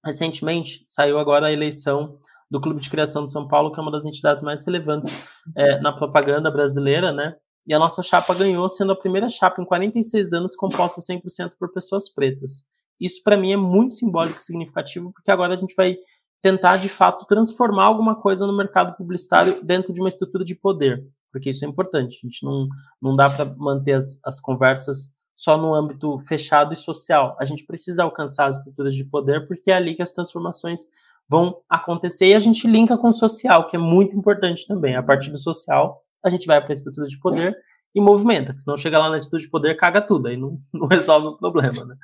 Recentemente 0.05 0.85
saiu 0.89 1.19
agora 1.19 1.47
a 1.47 1.53
eleição 1.53 2.19
do 2.51 2.61
Clube 2.61 2.81
de 2.81 2.89
Criação 2.89 3.27
de 3.27 3.33
São 3.33 3.47
Paulo, 3.47 3.71
que 3.71 3.79
é 3.79 3.83
uma 3.83 3.93
das 3.93 4.07
entidades 4.07 4.43
mais 4.43 4.65
relevantes 4.65 5.11
é, 5.55 5.79
na 5.81 5.93
propaganda 5.93 6.51
brasileira, 6.51 7.13
né? 7.13 7.37
E 7.67 7.75
a 7.75 7.79
nossa 7.79 8.03
chapa 8.03 8.35
ganhou, 8.35 8.69
sendo 8.69 8.93
a 8.93 8.97
primeira 8.97 9.29
chapa 9.29 9.61
em 9.61 9.65
46 9.65 10.33
anos 10.33 10.57
composta 10.57 11.01
100% 11.01 11.53
por 11.59 11.73
pessoas 11.73 12.09
pretas. 12.09 12.65
Isso 13.03 13.23
para 13.23 13.37
mim 13.37 13.53
é 13.53 13.57
muito 13.57 13.95
simbólico 13.95 14.39
e 14.39 14.43
significativo, 14.43 15.13
porque 15.13 15.31
agora 15.31 15.55
a 15.55 15.57
gente 15.57 15.75
vai 15.75 15.97
tentar 16.41 16.77
de 16.77 16.89
fato 16.89 17.27
transformar 17.27 17.85
alguma 17.85 18.15
coisa 18.15 18.47
no 18.47 18.57
mercado 18.57 18.97
publicitário 18.97 19.63
dentro 19.63 19.93
de 19.93 20.01
uma 20.01 20.09
estrutura 20.09 20.45
de 20.45 20.55
poder, 20.55 21.05
porque 21.31 21.51
isso 21.51 21.65
é 21.65 21.69
importante. 21.69 22.21
A 22.23 22.27
gente 22.27 22.45
não, 22.45 22.69
não 23.01 23.17
dá 23.17 23.29
para 23.29 23.45
manter 23.45 23.93
as, 23.93 24.21
as 24.25 24.41
conversas 24.41 25.17
só 25.35 25.57
no 25.57 25.75
âmbito 25.75 26.19
fechado 26.21 26.73
e 26.73 26.77
social. 26.77 27.37
A 27.41 27.45
gente 27.45 27.65
precisa 27.65 28.03
alcançar 28.03 28.47
as 28.49 28.59
estruturas 28.59 28.95
de 28.95 29.05
poder, 29.05 29.47
porque 29.47 29.71
é 29.71 29.75
ali 29.75 29.95
que 29.95 30.03
as 30.03 30.13
transformações 30.13 30.87
vão 31.29 31.61
acontecer 31.69 32.27
e 32.27 32.35
a 32.35 32.41
gente 32.41 32.67
linka 32.67 32.97
com 32.97 33.09
o 33.09 33.15
social, 33.15 33.69
que 33.69 33.77
é 33.77 33.79
muito 33.79 34.17
importante 34.17 34.67
também. 34.67 34.97
A 34.97 35.03
partir 35.03 35.31
do 35.31 35.39
social, 35.39 36.03
a 36.25 36.29
gente 36.29 36.47
vai 36.47 36.61
para 36.61 36.73
a 36.73 36.75
estrutura 36.75 37.07
de 37.07 37.19
poder 37.19 37.57
e 37.95 38.01
movimenta, 38.01 38.55
que 38.55 38.63
senão 38.63 38.77
chega 38.77 38.99
lá 38.99 39.11
na 39.11 39.17
estrutura 39.17 39.43
de 39.43 39.49
poder, 39.49 39.77
caga 39.77 40.01
tudo, 40.01 40.29
aí 40.29 40.37
não, 40.37 40.61
não 40.73 40.87
resolve 40.87 41.29
o 41.29 41.37
problema, 41.37 41.85
né? 41.85 41.97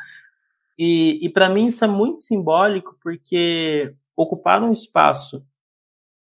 E, 0.78 1.18
e 1.24 1.28
para 1.28 1.48
mim 1.48 1.66
isso 1.66 1.84
é 1.84 1.88
muito 1.88 2.20
simbólico, 2.20 2.96
porque 3.02 3.94
ocupar 4.16 4.62
um 4.62 4.72
espaço 4.72 5.44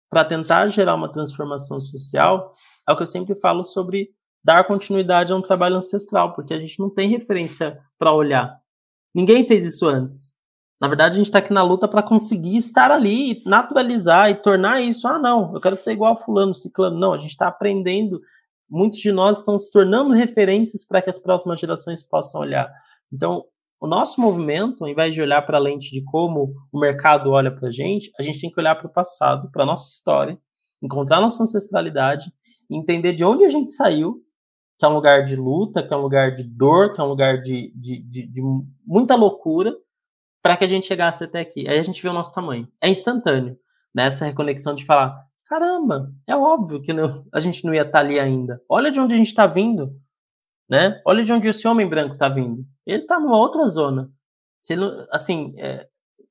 para 0.09 0.25
tentar 0.25 0.67
gerar 0.69 0.95
uma 0.95 1.11
transformação 1.11 1.79
social 1.79 2.53
é 2.87 2.91
o 2.91 2.95
que 2.95 3.03
eu 3.03 3.07
sempre 3.07 3.35
falo 3.35 3.63
sobre 3.63 4.09
dar 4.43 4.63
continuidade 4.63 5.33
a 5.33 5.35
um 5.35 5.41
trabalho 5.41 5.75
ancestral, 5.75 6.33
porque 6.33 6.53
a 6.53 6.57
gente 6.57 6.79
não 6.79 6.89
tem 6.89 7.09
referência 7.09 7.77
para 7.99 8.13
olhar. 8.13 8.57
Ninguém 9.13 9.43
fez 9.43 9.65
isso 9.65 9.85
antes. 9.85 10.33
Na 10.79 10.87
verdade, 10.87 11.13
a 11.13 11.17
gente 11.17 11.25
está 11.25 11.39
aqui 11.39 11.51
na 11.51 11.63
luta 11.63 11.87
para 11.87 12.03
conseguir 12.03 12.55
estar 12.55 12.91
ali, 12.91 13.43
naturalizar 13.45 14.29
e 14.29 14.35
tornar 14.35 14.79
isso. 14.79 15.07
Ah, 15.07 15.17
não, 15.17 15.53
eu 15.53 15.59
quero 15.59 15.75
ser 15.75 15.91
igual 15.91 16.15
fulano, 16.15 16.53
ciclano. 16.53 16.97
Não, 16.97 17.13
a 17.13 17.17
gente 17.17 17.31
está 17.31 17.47
aprendendo. 17.47 18.21
Muitos 18.69 18.99
de 18.99 19.11
nós 19.11 19.39
estão 19.39 19.57
se 19.57 19.71
tornando 19.71 20.13
referências 20.13 20.85
para 20.85 21.01
que 21.01 21.09
as 21.09 21.17
próximas 21.17 21.59
gerações 21.59 22.03
possam 22.03 22.41
olhar. 22.41 22.71
Então, 23.11 23.43
o 23.79 23.87
nosso 23.87 24.19
movimento, 24.19 24.83
ao 24.83 24.89
invés 24.89 25.13
de 25.13 25.21
olhar 25.21 25.41
para 25.43 25.57
a 25.57 25.61
lente 25.61 25.91
de 25.91 26.03
como 26.03 26.53
o 26.71 26.79
mercado 26.79 27.31
olha 27.31 27.51
para 27.53 27.69
a 27.69 27.71
gente, 27.71 28.11
a 28.19 28.23
gente 28.23 28.41
tem 28.41 28.51
que 28.51 28.59
olhar 28.59 28.75
para 28.75 28.87
o 28.87 28.91
passado, 28.91 29.49
para 29.51 29.63
a 29.63 29.65
nossa 29.65 29.89
história, 29.89 30.37
encontrar 30.81 31.21
nossa 31.21 31.43
ancestralidade, 31.43 32.31
entender 32.69 33.13
de 33.13 33.23
onde 33.23 33.45
a 33.45 33.49
gente 33.49 33.71
saiu, 33.71 34.21
que 34.77 34.85
é 34.85 34.87
um 34.87 34.93
lugar 34.93 35.23
de 35.23 35.35
luta, 35.35 35.81
que 35.81 35.93
é 35.93 35.97
um 35.97 36.01
lugar 36.01 36.35
de 36.35 36.43
dor, 36.43 36.93
que 36.93 37.01
é 37.01 37.03
um 37.03 37.07
lugar 37.07 37.41
de, 37.41 37.71
de, 37.75 38.01
de, 38.03 38.27
de 38.27 38.41
muita 38.85 39.15
loucura, 39.15 39.75
para 40.41 40.55
que 40.55 40.63
a 40.63 40.67
gente 40.67 40.87
chegasse 40.87 41.23
até 41.23 41.39
aqui. 41.39 41.67
Aí 41.67 41.79
a 41.79 41.83
gente 41.83 42.01
vê 42.01 42.09
o 42.09 42.13
nosso 42.13 42.33
tamanho. 42.33 42.67
É 42.81 42.89
instantâneo, 42.89 43.57
nessa 43.93 44.25
né? 44.25 44.31
reconexão 44.31 44.75
de 44.75 44.85
falar: 44.85 45.17
caramba, 45.45 46.11
é 46.27 46.35
óbvio 46.35 46.81
que 46.81 46.93
não, 46.93 47.25
a 47.33 47.39
gente 47.39 47.65
não 47.65 47.73
ia 47.73 47.81
estar 47.81 47.91
tá 47.93 47.99
ali 47.99 48.19
ainda. 48.19 48.61
Olha 48.69 48.91
de 48.91 48.99
onde 48.99 49.13
a 49.13 49.17
gente 49.17 49.27
está 49.27 49.47
vindo, 49.47 49.95
né? 50.69 51.01
Olha 51.05 51.23
de 51.23 51.31
onde 51.31 51.47
esse 51.47 51.67
homem 51.67 51.87
branco 51.87 52.13
está 52.13 52.29
vindo 52.29 52.65
ele 52.87 53.03
está 53.03 53.19
numa 53.19 53.37
outra 53.37 53.67
zona. 53.67 54.09
Se 54.61 54.73
assim, 55.11 55.53
é, 55.57 55.87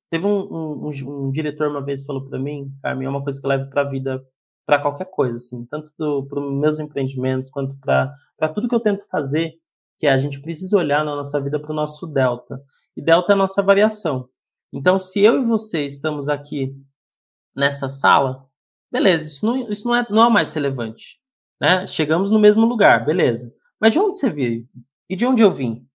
teve 0.09 0.25
um, 0.25 0.39
um, 0.39 0.87
um, 0.87 1.25
um, 1.27 1.31
diretor 1.31 1.69
uma 1.69 1.83
vez 1.83 2.03
falou 2.03 2.27
para 2.27 2.39
mim, 2.39 2.71
Carmen, 2.81 3.05
é 3.05 3.09
uma 3.09 3.23
coisa 3.23 3.39
que 3.39 3.45
eu 3.45 3.49
levo 3.49 3.69
para 3.69 3.81
a 3.81 3.89
vida, 3.89 4.25
para 4.65 4.81
qualquer 4.81 5.05
coisa, 5.05 5.35
assim, 5.35 5.63
tanto 5.65 5.91
para 5.95 6.39
os 6.39 6.59
meus 6.59 6.79
empreendimentos 6.79 7.49
quanto 7.49 7.75
para 7.77 8.49
tudo 8.53 8.67
que 8.67 8.75
eu 8.75 8.79
tento 8.79 9.07
fazer, 9.07 9.53
que 9.99 10.07
é, 10.07 10.11
a 10.11 10.17
gente 10.17 10.41
precisa 10.41 10.77
olhar 10.77 11.05
na 11.05 11.15
nossa 11.15 11.39
vida 11.39 11.59
para 11.59 11.71
o 11.71 11.75
nosso 11.75 12.07
delta. 12.07 12.61
E 12.95 13.01
delta 13.01 13.33
é 13.33 13.35
a 13.35 13.37
nossa 13.37 13.61
variação. 13.61 14.27
Então, 14.73 14.97
se 14.97 15.21
eu 15.21 15.41
e 15.41 15.45
você 15.45 15.85
estamos 15.85 16.27
aqui 16.27 16.75
nessa 17.55 17.87
sala, 17.87 18.45
beleza, 18.91 19.27
isso 19.27 19.45
não, 19.45 19.71
isso 19.71 19.87
não, 19.87 19.95
é, 19.95 20.05
não 20.09 20.25
é 20.25 20.29
mais 20.29 20.53
relevante. 20.53 21.19
Né? 21.61 21.87
Chegamos 21.87 22.31
no 22.31 22.39
mesmo 22.39 22.65
lugar, 22.65 23.05
beleza. 23.05 23.53
Mas 23.79 23.93
de 23.93 23.99
onde 23.99 24.17
você 24.17 24.29
veio? 24.29 24.67
E 25.09 25.15
de 25.15 25.25
onde 25.25 25.41
eu 25.41 25.51
vim? 25.51 25.87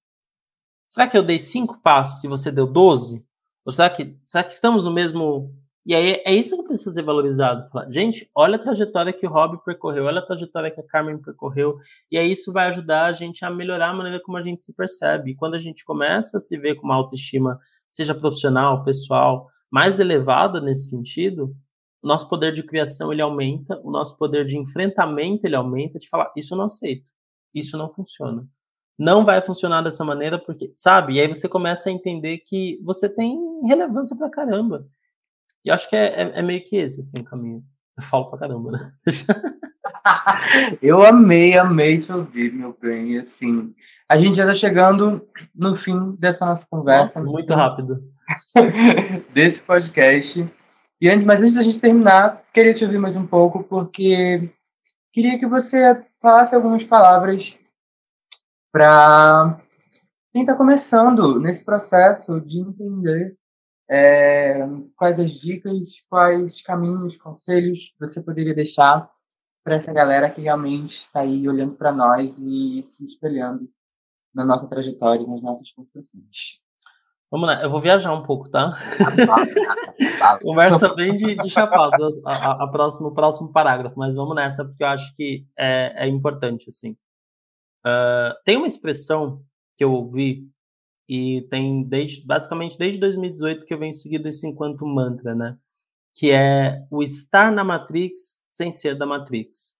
Será 0.88 1.08
que 1.08 1.16
eu 1.16 1.22
dei 1.22 1.38
cinco 1.38 1.80
passos 1.80 2.22
e 2.22 2.28
você 2.28 2.50
deu 2.50 2.66
doze? 2.66 3.26
Ou 3.64 3.72
será 3.72 3.88
que, 3.88 4.18
será 4.24 4.44
que 4.44 4.52
estamos 4.52 4.84
no 4.84 4.92
mesmo. 4.92 5.54
E 5.84 5.94
aí 5.94 6.22
é 6.24 6.32
isso 6.32 6.56
que 6.56 6.64
precisa 6.64 6.92
ser 6.92 7.02
valorizado. 7.02 7.68
Falar, 7.70 7.90
gente, 7.90 8.30
olha 8.34 8.56
a 8.56 8.58
trajetória 8.58 9.12
que 9.12 9.26
o 9.26 9.30
Rob 9.30 9.58
percorreu, 9.64 10.04
olha 10.04 10.20
a 10.20 10.26
trajetória 10.26 10.70
que 10.70 10.80
a 10.80 10.86
Carmen 10.86 11.18
percorreu, 11.18 11.78
e 12.10 12.16
aí 12.16 12.30
isso 12.30 12.52
vai 12.52 12.68
ajudar 12.68 13.06
a 13.06 13.12
gente 13.12 13.44
a 13.44 13.50
melhorar 13.50 13.88
a 13.88 13.94
maneira 13.94 14.20
como 14.22 14.36
a 14.36 14.42
gente 14.42 14.64
se 14.64 14.72
percebe. 14.72 15.32
E 15.32 15.34
quando 15.34 15.54
a 15.54 15.58
gente 15.58 15.84
começa 15.84 16.38
a 16.38 16.40
se 16.40 16.56
ver 16.56 16.76
com 16.76 16.84
uma 16.84 16.94
autoestima, 16.94 17.58
seja 17.90 18.14
profissional, 18.14 18.84
pessoal, 18.84 19.48
mais 19.70 19.98
elevada 19.98 20.60
nesse 20.60 20.90
sentido, 20.90 21.56
o 22.02 22.06
nosso 22.06 22.28
poder 22.28 22.52
de 22.52 22.62
criação 22.62 23.12
ele 23.12 23.22
aumenta, 23.22 23.80
o 23.82 23.90
nosso 23.90 24.16
poder 24.16 24.44
de 24.44 24.58
enfrentamento 24.58 25.46
ele 25.46 25.56
aumenta, 25.56 25.98
de 25.98 26.08
falar, 26.08 26.30
isso 26.36 26.54
eu 26.54 26.58
não 26.58 26.66
aceito, 26.66 27.04
isso 27.54 27.76
não 27.76 27.88
funciona 27.90 28.46
não 28.98 29.24
vai 29.24 29.42
funcionar 29.42 29.82
dessa 29.82 30.04
maneira, 30.04 30.38
porque, 30.38 30.72
sabe? 30.76 31.14
E 31.14 31.20
aí 31.20 31.26
você 31.26 31.48
começa 31.48 31.88
a 31.88 31.92
entender 31.92 32.38
que 32.38 32.80
você 32.82 33.08
tem 33.08 33.36
relevância 33.66 34.16
pra 34.16 34.30
caramba. 34.30 34.86
E 35.64 35.70
acho 35.70 35.88
que 35.88 35.96
é, 35.96 36.22
é, 36.22 36.38
é 36.38 36.42
meio 36.42 36.64
que 36.64 36.76
esse, 36.76 37.00
assim, 37.00 37.20
o 37.20 37.24
caminho. 37.24 37.64
Eu 37.96 38.02
falo 38.02 38.30
pra 38.30 38.38
caramba, 38.38 38.72
né? 38.72 38.92
eu 40.80 41.02
amei, 41.02 41.58
amei 41.58 42.00
te 42.00 42.12
ouvir, 42.12 42.52
meu 42.52 42.76
bem. 42.80 43.18
Assim, 43.18 43.74
a 44.08 44.16
gente 44.16 44.36
já 44.36 44.46
tá 44.46 44.54
chegando 44.54 45.26
no 45.54 45.74
fim 45.74 46.12
dessa 46.12 46.46
nossa 46.46 46.66
conversa. 46.70 47.20
Nossa, 47.20 47.32
muito 47.32 47.52
rápido. 47.54 48.02
desse 49.34 49.60
podcast. 49.60 50.48
E 51.00 51.08
antes, 51.08 51.26
mas 51.26 51.42
antes 51.42 51.54
da 51.54 51.62
gente 51.62 51.80
terminar, 51.80 52.42
queria 52.52 52.72
te 52.72 52.84
ouvir 52.84 52.98
mais 52.98 53.16
um 53.16 53.26
pouco, 53.26 53.64
porque 53.64 54.48
queria 55.12 55.38
que 55.38 55.46
você 55.46 56.04
falasse 56.22 56.54
algumas 56.54 56.84
palavras 56.84 57.58
para 58.70 59.60
quem 60.32 60.42
está 60.42 60.54
começando 60.54 61.38
nesse 61.40 61.64
processo 61.64 62.40
de 62.40 62.60
entender 62.60 63.36
é, 63.90 64.60
quais 64.96 65.18
as 65.18 65.32
dicas, 65.32 66.00
quais 66.08 66.62
caminhos, 66.62 67.16
conselhos 67.16 67.92
você 67.98 68.22
poderia 68.22 68.54
deixar 68.54 69.10
para 69.64 69.74
essa 69.74 69.92
galera 69.92 70.30
que 70.30 70.40
realmente 70.40 70.96
está 70.98 71.20
aí 71.20 71.46
olhando 71.48 71.74
para 71.74 71.92
nós 71.92 72.38
e 72.38 72.84
se 72.86 73.04
espelhando 73.04 73.68
na 74.32 74.44
nossa 74.44 74.68
trajetória, 74.68 75.26
nas 75.26 75.42
nossas 75.42 75.70
construções. 75.72 76.61
Vamos 77.32 77.46
lá, 77.46 77.62
eu 77.62 77.70
vou 77.70 77.80
viajar 77.80 78.12
um 78.12 78.22
pouco, 78.22 78.50
tá? 78.50 78.76
Conversa 80.42 80.94
bem 80.94 81.16
de, 81.16 81.34
de 81.34 81.48
chapado, 81.48 82.10
a, 82.26 82.64
a, 82.64 82.68
próximo, 82.68 83.14
próximo 83.14 83.50
parágrafo, 83.50 83.98
mas 83.98 84.14
vamos 84.14 84.36
nessa, 84.36 84.66
porque 84.66 84.82
eu 84.82 84.88
acho 84.88 85.16
que 85.16 85.46
é, 85.56 85.94
é 86.04 86.06
importante, 86.06 86.68
assim. 86.68 86.90
Uh, 87.86 88.36
tem 88.44 88.58
uma 88.58 88.66
expressão 88.66 89.42
que 89.78 89.82
eu 89.82 89.94
ouvi 89.94 90.46
e 91.08 91.40
tem 91.48 91.82
desde, 91.82 92.22
basicamente 92.26 92.76
desde 92.76 93.00
2018 93.00 93.64
que 93.64 93.72
eu 93.72 93.78
venho 93.78 93.94
seguindo 93.94 94.28
isso 94.28 94.46
enquanto 94.46 94.84
mantra, 94.84 95.34
né? 95.34 95.56
Que 96.14 96.32
é 96.32 96.86
o 96.90 97.02
estar 97.02 97.50
na 97.50 97.64
Matrix 97.64 98.42
sem 98.50 98.74
ser 98.74 98.94
da 98.94 99.06
Matrix. 99.06 99.74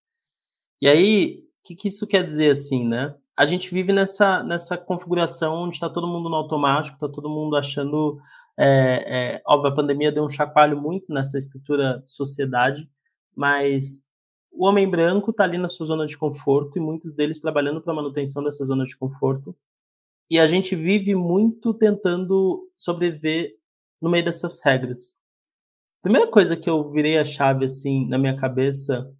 E 0.81 0.89
aí, 0.89 1.45
o 1.61 1.69
que, 1.69 1.75
que 1.75 1.89
isso 1.89 2.07
quer 2.07 2.25
dizer 2.25 2.53
assim, 2.53 2.89
né? 2.89 3.15
A 3.37 3.47
gente 3.47 3.73
vive 3.73 3.93
nessa, 3.93 4.43
nessa 4.43 4.77
configuração 4.77 5.65
onde 5.65 5.77
está 5.77 5.89
todo 5.89 6.07
mundo 6.07 6.29
no 6.29 6.37
automático, 6.37 6.97
está 6.97 7.09
todo 7.09 7.31
mundo 7.31 7.57
achando. 7.57 8.19
É, 8.59 9.37
é, 9.37 9.43
óbvio, 9.47 9.73
a 9.73 9.75
pandemia 9.75 10.13
deu 10.13 10.25
um 10.25 10.29
chacoalho 10.29 10.81
muito 10.81 11.13
nessa 11.13 11.39
estrutura 11.39 12.03
de 12.05 12.13
sociedade, 12.13 12.89
mas 13.35 14.05
o 14.53 14.67
homem 14.67 14.89
branco 14.89 15.31
está 15.31 15.45
ali 15.45 15.57
na 15.57 15.69
sua 15.69 15.87
zona 15.87 16.07
de 16.07 16.17
conforto 16.17 16.77
e 16.77 16.81
muitos 16.81 17.15
deles 17.15 17.41
trabalhando 17.41 17.81
para 17.81 17.93
a 17.93 17.97
manutenção 17.97 18.45
dessa 18.45 18.65
zona 18.65 18.85
de 18.85 18.97
conforto. 18.97 19.57
E 20.31 20.39
a 20.39 20.47
gente 20.47 20.77
vive 20.77 21.15
muito 21.15 21.73
tentando 21.73 22.71
sobreviver 22.77 23.55
no 24.01 24.11
meio 24.11 24.25
dessas 24.25 24.61
regras. 24.63 25.17
primeira 26.03 26.27
coisa 26.31 26.57
que 26.57 26.69
eu 26.69 26.91
virei 26.91 27.19
a 27.19 27.25
chave, 27.25 27.65
assim, 27.65 28.07
na 28.09 28.19
minha 28.19 28.37
cabeça, 28.37 29.11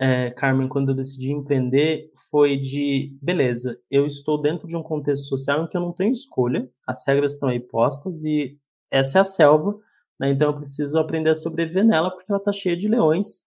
é, 0.00 0.30
Carmen, 0.30 0.66
quando 0.66 0.92
eu 0.92 0.94
decidi 0.94 1.30
empreender, 1.30 2.10
foi 2.30 2.56
de, 2.56 3.14
beleza, 3.20 3.78
eu 3.90 4.06
estou 4.06 4.40
dentro 4.40 4.66
de 4.66 4.74
um 4.74 4.82
contexto 4.82 5.26
social 5.26 5.62
em 5.62 5.66
que 5.66 5.76
eu 5.76 5.80
não 5.82 5.92
tenho 5.92 6.10
escolha, 6.10 6.66
as 6.86 7.06
regras 7.06 7.34
estão 7.34 7.50
aí 7.50 7.60
postas 7.60 8.24
e 8.24 8.58
essa 8.90 9.18
é 9.18 9.20
a 9.20 9.24
selva, 9.24 9.78
né? 10.18 10.30
Então 10.30 10.48
eu 10.48 10.56
preciso 10.56 10.98
aprender 10.98 11.28
a 11.28 11.34
sobreviver 11.34 11.84
nela 11.84 12.10
porque 12.10 12.32
ela 12.32 12.38
está 12.38 12.50
cheia 12.50 12.74
de 12.74 12.88
leões 12.88 13.42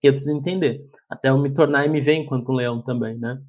e 0.00 0.06
eu 0.06 0.12
preciso 0.12 0.36
entender, 0.36 0.88
até 1.10 1.30
eu 1.30 1.38
me 1.38 1.52
tornar 1.52 1.86
MV 1.86 2.12
enquanto 2.12 2.52
um 2.52 2.54
leão 2.54 2.80
também, 2.80 3.18
né? 3.18 3.42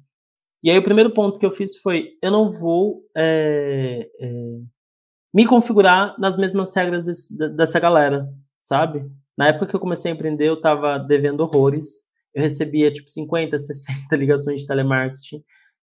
E 0.60 0.70
aí 0.70 0.78
o 0.78 0.84
primeiro 0.84 1.14
ponto 1.14 1.38
que 1.38 1.46
eu 1.46 1.52
fiz 1.52 1.78
foi, 1.78 2.18
eu 2.20 2.32
não 2.32 2.50
vou 2.50 3.04
é, 3.16 4.10
é, 4.18 4.58
me 5.32 5.46
configurar 5.46 6.18
nas 6.18 6.36
mesmas 6.36 6.74
regras 6.74 7.04
desse, 7.04 7.36
dessa 7.54 7.78
galera, 7.78 8.28
sabe? 8.60 9.08
Na 9.36 9.48
época 9.48 9.66
que 9.66 9.76
eu 9.76 9.80
comecei 9.80 10.10
a 10.10 10.14
empreender, 10.14 10.48
eu 10.48 10.54
estava 10.54 10.98
devendo 10.98 11.40
horrores, 11.40 12.12
eu 12.34 12.42
recebia 12.42 12.92
tipo 12.92 13.08
50, 13.08 13.58
60 13.58 14.16
ligações 14.16 14.62
de 14.62 14.66
telemarketing, 14.66 15.44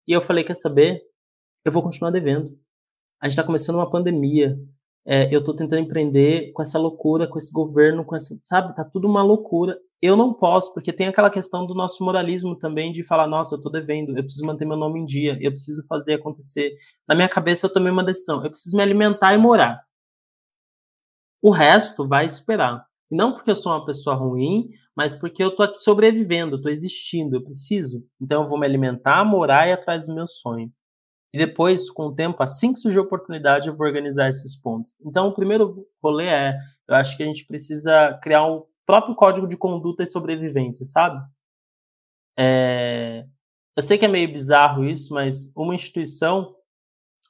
e 0.07 0.13
eu 0.13 0.21
falei, 0.21 0.43
quer 0.43 0.55
saber? 0.55 1.01
Eu 1.65 1.71
vou 1.71 1.83
continuar 1.83 2.11
devendo. 2.11 2.57
A 3.21 3.27
gente 3.27 3.33
está 3.33 3.43
começando 3.43 3.75
uma 3.75 3.89
pandemia, 3.89 4.57
é, 5.09 5.33
eu 5.33 5.39
estou 5.39 5.55
tentando 5.55 5.79
empreender 5.79 6.51
com 6.51 6.61
essa 6.61 6.77
loucura, 6.77 7.27
com 7.27 7.37
esse 7.37 7.51
governo, 7.51 8.03
com 8.03 8.15
essa, 8.15 8.37
sabe, 8.43 8.75
tá 8.75 8.83
tudo 8.83 9.07
uma 9.07 9.23
loucura. 9.23 9.77
Eu 10.01 10.15
não 10.17 10.33
posso, 10.33 10.73
porque 10.73 10.93
tem 10.93 11.07
aquela 11.07 11.29
questão 11.29 11.65
do 11.65 11.73
nosso 11.73 12.03
moralismo 12.03 12.55
também 12.57 12.91
de 12.91 13.03
falar, 13.03 13.25
nossa, 13.25 13.55
eu 13.55 13.57
estou 13.57 13.71
devendo, 13.71 14.17
eu 14.17 14.23
preciso 14.23 14.45
manter 14.45 14.65
meu 14.65 14.77
nome 14.77 14.99
em 14.99 15.05
dia, 15.05 15.37
eu 15.41 15.51
preciso 15.51 15.85
fazer 15.87 16.15
acontecer. 16.15 16.77
Na 17.07 17.15
minha 17.15 17.29
cabeça 17.29 17.65
eu 17.65 17.73
tomei 17.73 17.91
uma 17.91 18.03
decisão, 18.03 18.43
eu 18.43 18.49
preciso 18.49 18.75
me 18.77 18.83
alimentar 18.83 19.33
e 19.33 19.37
morar. 19.37 19.81
O 21.41 21.51
resto 21.51 22.07
vai 22.07 22.25
esperar. 22.25 22.86
E 23.11 23.15
não 23.15 23.33
porque 23.33 23.51
eu 23.51 23.55
sou 23.55 23.71
uma 23.71 23.85
pessoa 23.85 24.15
ruim, 24.15 24.69
mas 24.95 25.15
porque 25.15 25.43
eu 25.43 25.49
estou 25.49 25.65
aqui 25.65 25.77
sobrevivendo, 25.77 26.57
estou 26.57 26.71
existindo, 26.71 27.37
eu 27.37 27.43
preciso. 27.43 28.05
Então 28.19 28.43
eu 28.43 28.49
vou 28.49 28.59
me 28.59 28.65
alimentar, 28.65 29.23
morar 29.23 29.67
e 29.67 29.71
atrás 29.71 30.07
do 30.07 30.15
meu 30.15 30.27
sonho. 30.27 30.71
E 31.33 31.37
depois, 31.37 31.89
com 31.89 32.07
o 32.07 32.15
tempo, 32.15 32.41
assim 32.41 32.71
que 32.71 32.79
surgir 32.79 32.99
a 32.99 33.01
oportunidade, 33.01 33.67
eu 33.67 33.75
vou 33.75 33.85
organizar 33.85 34.29
esses 34.29 34.59
pontos. 34.59 34.95
Então, 35.05 35.27
o 35.27 35.33
primeiro 35.33 35.85
rolê 36.01 36.25
é, 36.27 36.57
eu 36.87 36.95
acho 36.95 37.17
que 37.17 37.23
a 37.23 37.25
gente 37.25 37.45
precisa 37.45 38.17
criar 38.23 38.45
um 38.45 38.63
próprio 38.85 39.15
código 39.15 39.47
de 39.47 39.57
conduta 39.57 40.03
e 40.03 40.07
sobrevivência, 40.07 40.85
sabe? 40.85 41.21
É... 42.37 43.25
Eu 43.75 43.83
sei 43.83 43.97
que 43.97 44.05
é 44.05 44.07
meio 44.07 44.31
bizarro 44.31 44.83
isso, 44.83 45.13
mas 45.13 45.51
uma 45.55 45.75
instituição, 45.75 46.55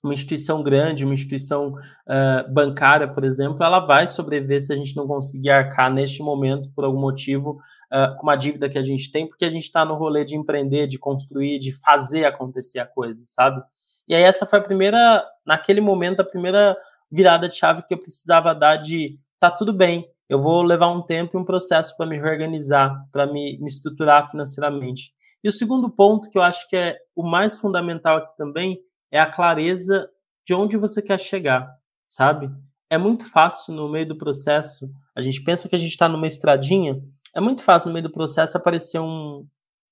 uma 0.03 0.13
instituição 0.13 0.63
grande, 0.63 1.05
uma 1.05 1.13
instituição 1.13 1.73
uh, 1.73 2.53
bancária, 2.53 3.07
por 3.07 3.23
exemplo, 3.23 3.63
ela 3.63 3.79
vai 3.79 4.07
sobreviver 4.07 4.61
se 4.61 4.71
a 4.71 4.75
gente 4.75 4.95
não 4.95 5.07
conseguir 5.07 5.49
arcar 5.49 5.91
neste 5.91 6.21
momento, 6.21 6.69
por 6.75 6.85
algum 6.85 6.99
motivo, 6.99 7.59
uh, 7.91 8.15
com 8.17 8.23
uma 8.23 8.35
dívida 8.35 8.69
que 8.69 8.77
a 8.77 8.83
gente 8.83 9.11
tem, 9.11 9.27
porque 9.27 9.45
a 9.45 9.49
gente 9.49 9.63
está 9.63 9.83
no 9.83 9.95
rolê 9.95 10.23
de 10.23 10.35
empreender, 10.35 10.87
de 10.87 10.99
construir, 10.99 11.59
de 11.59 11.71
fazer 11.71 12.25
acontecer 12.25 12.79
a 12.79 12.85
coisa, 12.85 13.21
sabe? 13.25 13.61
E 14.07 14.15
aí 14.15 14.23
essa 14.23 14.45
foi 14.45 14.59
a 14.59 14.63
primeira, 14.63 15.25
naquele 15.45 15.81
momento, 15.81 16.21
a 16.21 16.25
primeira 16.25 16.77
virada 17.11 17.49
de 17.49 17.55
chave 17.55 17.83
que 17.83 17.93
eu 17.93 17.99
precisava 17.99 18.53
dar 18.53 18.77
de 18.77 19.19
tá 19.39 19.51
tudo 19.51 19.73
bem, 19.73 20.05
eu 20.29 20.41
vou 20.41 20.61
levar 20.61 20.87
um 20.89 21.01
tempo 21.01 21.37
e 21.37 21.41
um 21.41 21.45
processo 21.45 21.95
para 21.95 22.05
me 22.05 22.17
reorganizar, 22.17 22.93
para 23.11 23.25
me, 23.25 23.57
me 23.59 23.67
estruturar 23.67 24.29
financeiramente. 24.29 25.11
E 25.43 25.47
o 25.47 25.51
segundo 25.51 25.89
ponto 25.89 26.29
que 26.29 26.37
eu 26.37 26.41
acho 26.41 26.67
que 26.69 26.75
é 26.75 26.97
o 27.15 27.23
mais 27.23 27.59
fundamental 27.59 28.17
aqui 28.17 28.35
também 28.37 28.79
é 29.11 29.19
a 29.19 29.29
clareza 29.29 30.09
de 30.45 30.53
onde 30.53 30.77
você 30.77 31.01
quer 31.01 31.19
chegar, 31.19 31.69
sabe? 32.05 32.49
É 32.89 32.97
muito 32.97 33.29
fácil 33.29 33.73
no 33.73 33.89
meio 33.89 34.07
do 34.07 34.17
processo, 34.17 34.89
a 35.15 35.21
gente 35.21 35.43
pensa 35.43 35.67
que 35.67 35.75
a 35.75 35.79
gente 35.79 35.91
está 35.91 36.07
numa 36.07 36.27
estradinha, 36.27 37.01
é 37.35 37.41
muito 37.41 37.63
fácil 37.63 37.89
no 37.89 37.93
meio 37.93 38.07
do 38.07 38.11
processo 38.11 38.57
aparecer 38.57 38.99
um, 38.99 39.45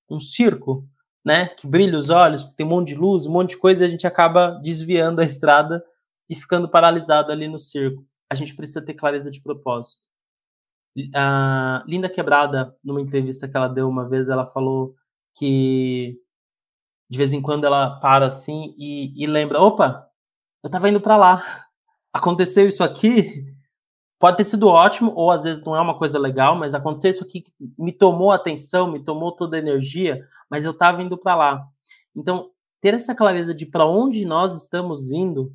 um 0.10 0.20
circo 0.20 0.88
né, 1.26 1.48
que 1.48 1.66
brilha 1.66 1.98
os 1.98 2.10
olhos, 2.10 2.44
tem 2.56 2.66
um 2.66 2.70
monte 2.70 2.90
de 2.90 2.96
luz, 2.96 3.26
um 3.26 3.32
monte 3.32 3.52
de 3.52 3.58
coisa, 3.58 3.84
e 3.84 3.88
a 3.88 3.90
gente 3.90 4.06
acaba 4.06 4.52
desviando 4.64 5.20
a 5.20 5.24
estrada 5.26 5.84
e 6.30 6.36
ficando 6.36 6.70
paralisado 6.70 7.32
ali 7.32 7.48
no 7.48 7.58
circo. 7.58 8.06
A 8.32 8.36
gente 8.36 8.56
precisa 8.56 8.84
ter 8.84 8.94
clareza 8.94 9.32
de 9.32 9.42
propósito. 9.42 10.04
A 11.16 11.84
Linda 11.88 12.08
Quebrada, 12.08 12.76
numa 12.84 13.02
entrevista 13.02 13.48
que 13.48 13.58
ela 13.58 13.68
deu 13.68 13.90
uma 13.90 14.08
vez, 14.08 14.30
ela 14.30 14.46
falou 14.46 14.94
que 15.36 16.16
de 17.10 17.18
vez 17.18 17.34
em 17.34 17.42
quando 17.42 17.66
ela 17.66 18.00
para 18.00 18.26
assim 18.28 18.74
e, 18.78 19.14
e 19.16 19.28
lembra: 19.28 19.62
opa, 19.62 20.08
eu 20.64 20.68
estava 20.68 20.90
indo 20.90 21.00
para 21.00 21.18
lá, 21.18 21.44
aconteceu 22.12 22.68
isso 22.68 22.84
aqui, 22.84 23.46
pode 24.20 24.38
ter 24.38 24.46
sido 24.46 24.68
ótimo, 24.68 25.14
ou 25.16 25.32
às 25.32 25.44
vezes 25.44 25.64
não 25.64 25.76
é 25.76 25.82
uma 25.82 25.98
coisa 25.98 26.18
legal, 26.18 26.56
mas 26.56 26.74
aconteceu 26.74 27.12
isso 27.12 27.24
aqui 27.24 27.42
que 27.42 27.52
me 27.78 27.92
tomou 27.92 28.32
atenção, 28.32 28.92
me 28.92 29.04
tomou 29.04 29.32
toda 29.32 29.56
a 29.56 29.60
energia, 29.60 30.26
mas 30.50 30.66
eu 30.66 30.72
estava 30.72 31.02
indo 31.02 31.18
para 31.18 31.36
lá. 31.36 31.68
Então, 32.16 32.50
ter 32.82 32.94
essa 32.94 33.14
clareza 33.14 33.54
de 33.54 33.66
para 33.66 33.86
onde 33.86 34.26
nós 34.26 34.56
estamos 34.56 35.12
indo 35.12 35.54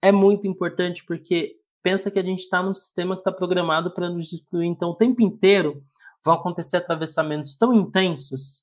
é 0.00 0.12
muito 0.12 0.46
importante, 0.46 1.04
porque 1.04 1.56
pensa 1.82 2.10
que 2.10 2.18
a 2.18 2.22
gente 2.22 2.40
está 2.40 2.62
num 2.62 2.74
sistema 2.74 3.14
que 3.14 3.20
está 3.20 3.32
programado 3.32 3.90
para 3.92 4.08
nos 4.08 4.28
destruir. 4.28 4.66
Então, 4.66 4.90
o 4.90 4.96
tempo 4.96 5.22
inteiro 5.22 5.82
vão 6.24 6.34
acontecer 6.34 6.76
atravessamentos 6.76 7.56
tão 7.56 7.72
intensos, 7.72 8.62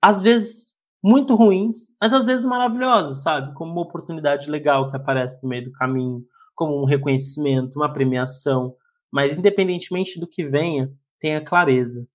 às 0.00 0.20
vezes 0.20 0.73
muito 1.04 1.34
ruins, 1.34 1.94
mas 2.00 2.12
às 2.14 2.26
vezes 2.26 2.46
maravilhosos, 2.46 3.22
sabe? 3.22 3.52
Como 3.54 3.70
uma 3.72 3.82
oportunidade 3.82 4.50
legal 4.50 4.90
que 4.90 4.96
aparece 4.96 5.42
no 5.42 5.48
meio 5.48 5.66
do 5.66 5.72
caminho, 5.72 6.24
como 6.54 6.80
um 6.80 6.86
reconhecimento, 6.86 7.76
uma 7.76 7.92
premiação. 7.92 8.74
Mas, 9.12 9.38
independentemente 9.38 10.18
do 10.18 10.26
que 10.26 10.44
venha, 10.44 10.90
tenha 11.20 11.40
clareza 11.40 12.08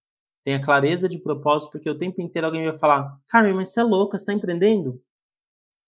tenha 0.50 0.62
clareza 0.62 1.08
de 1.08 1.20
propósito, 1.20 1.72
porque 1.72 1.90
o 1.90 1.98
tempo 1.98 2.22
inteiro 2.22 2.48
alguém 2.48 2.66
vai 2.66 2.78
falar: 2.78 3.18
Carmen, 3.28 3.54
mas 3.54 3.70
você 3.70 3.82
é 3.82 3.84
louca, 3.84 4.18
você 4.18 4.24
está 4.24 4.34
empreendendo? 4.34 5.02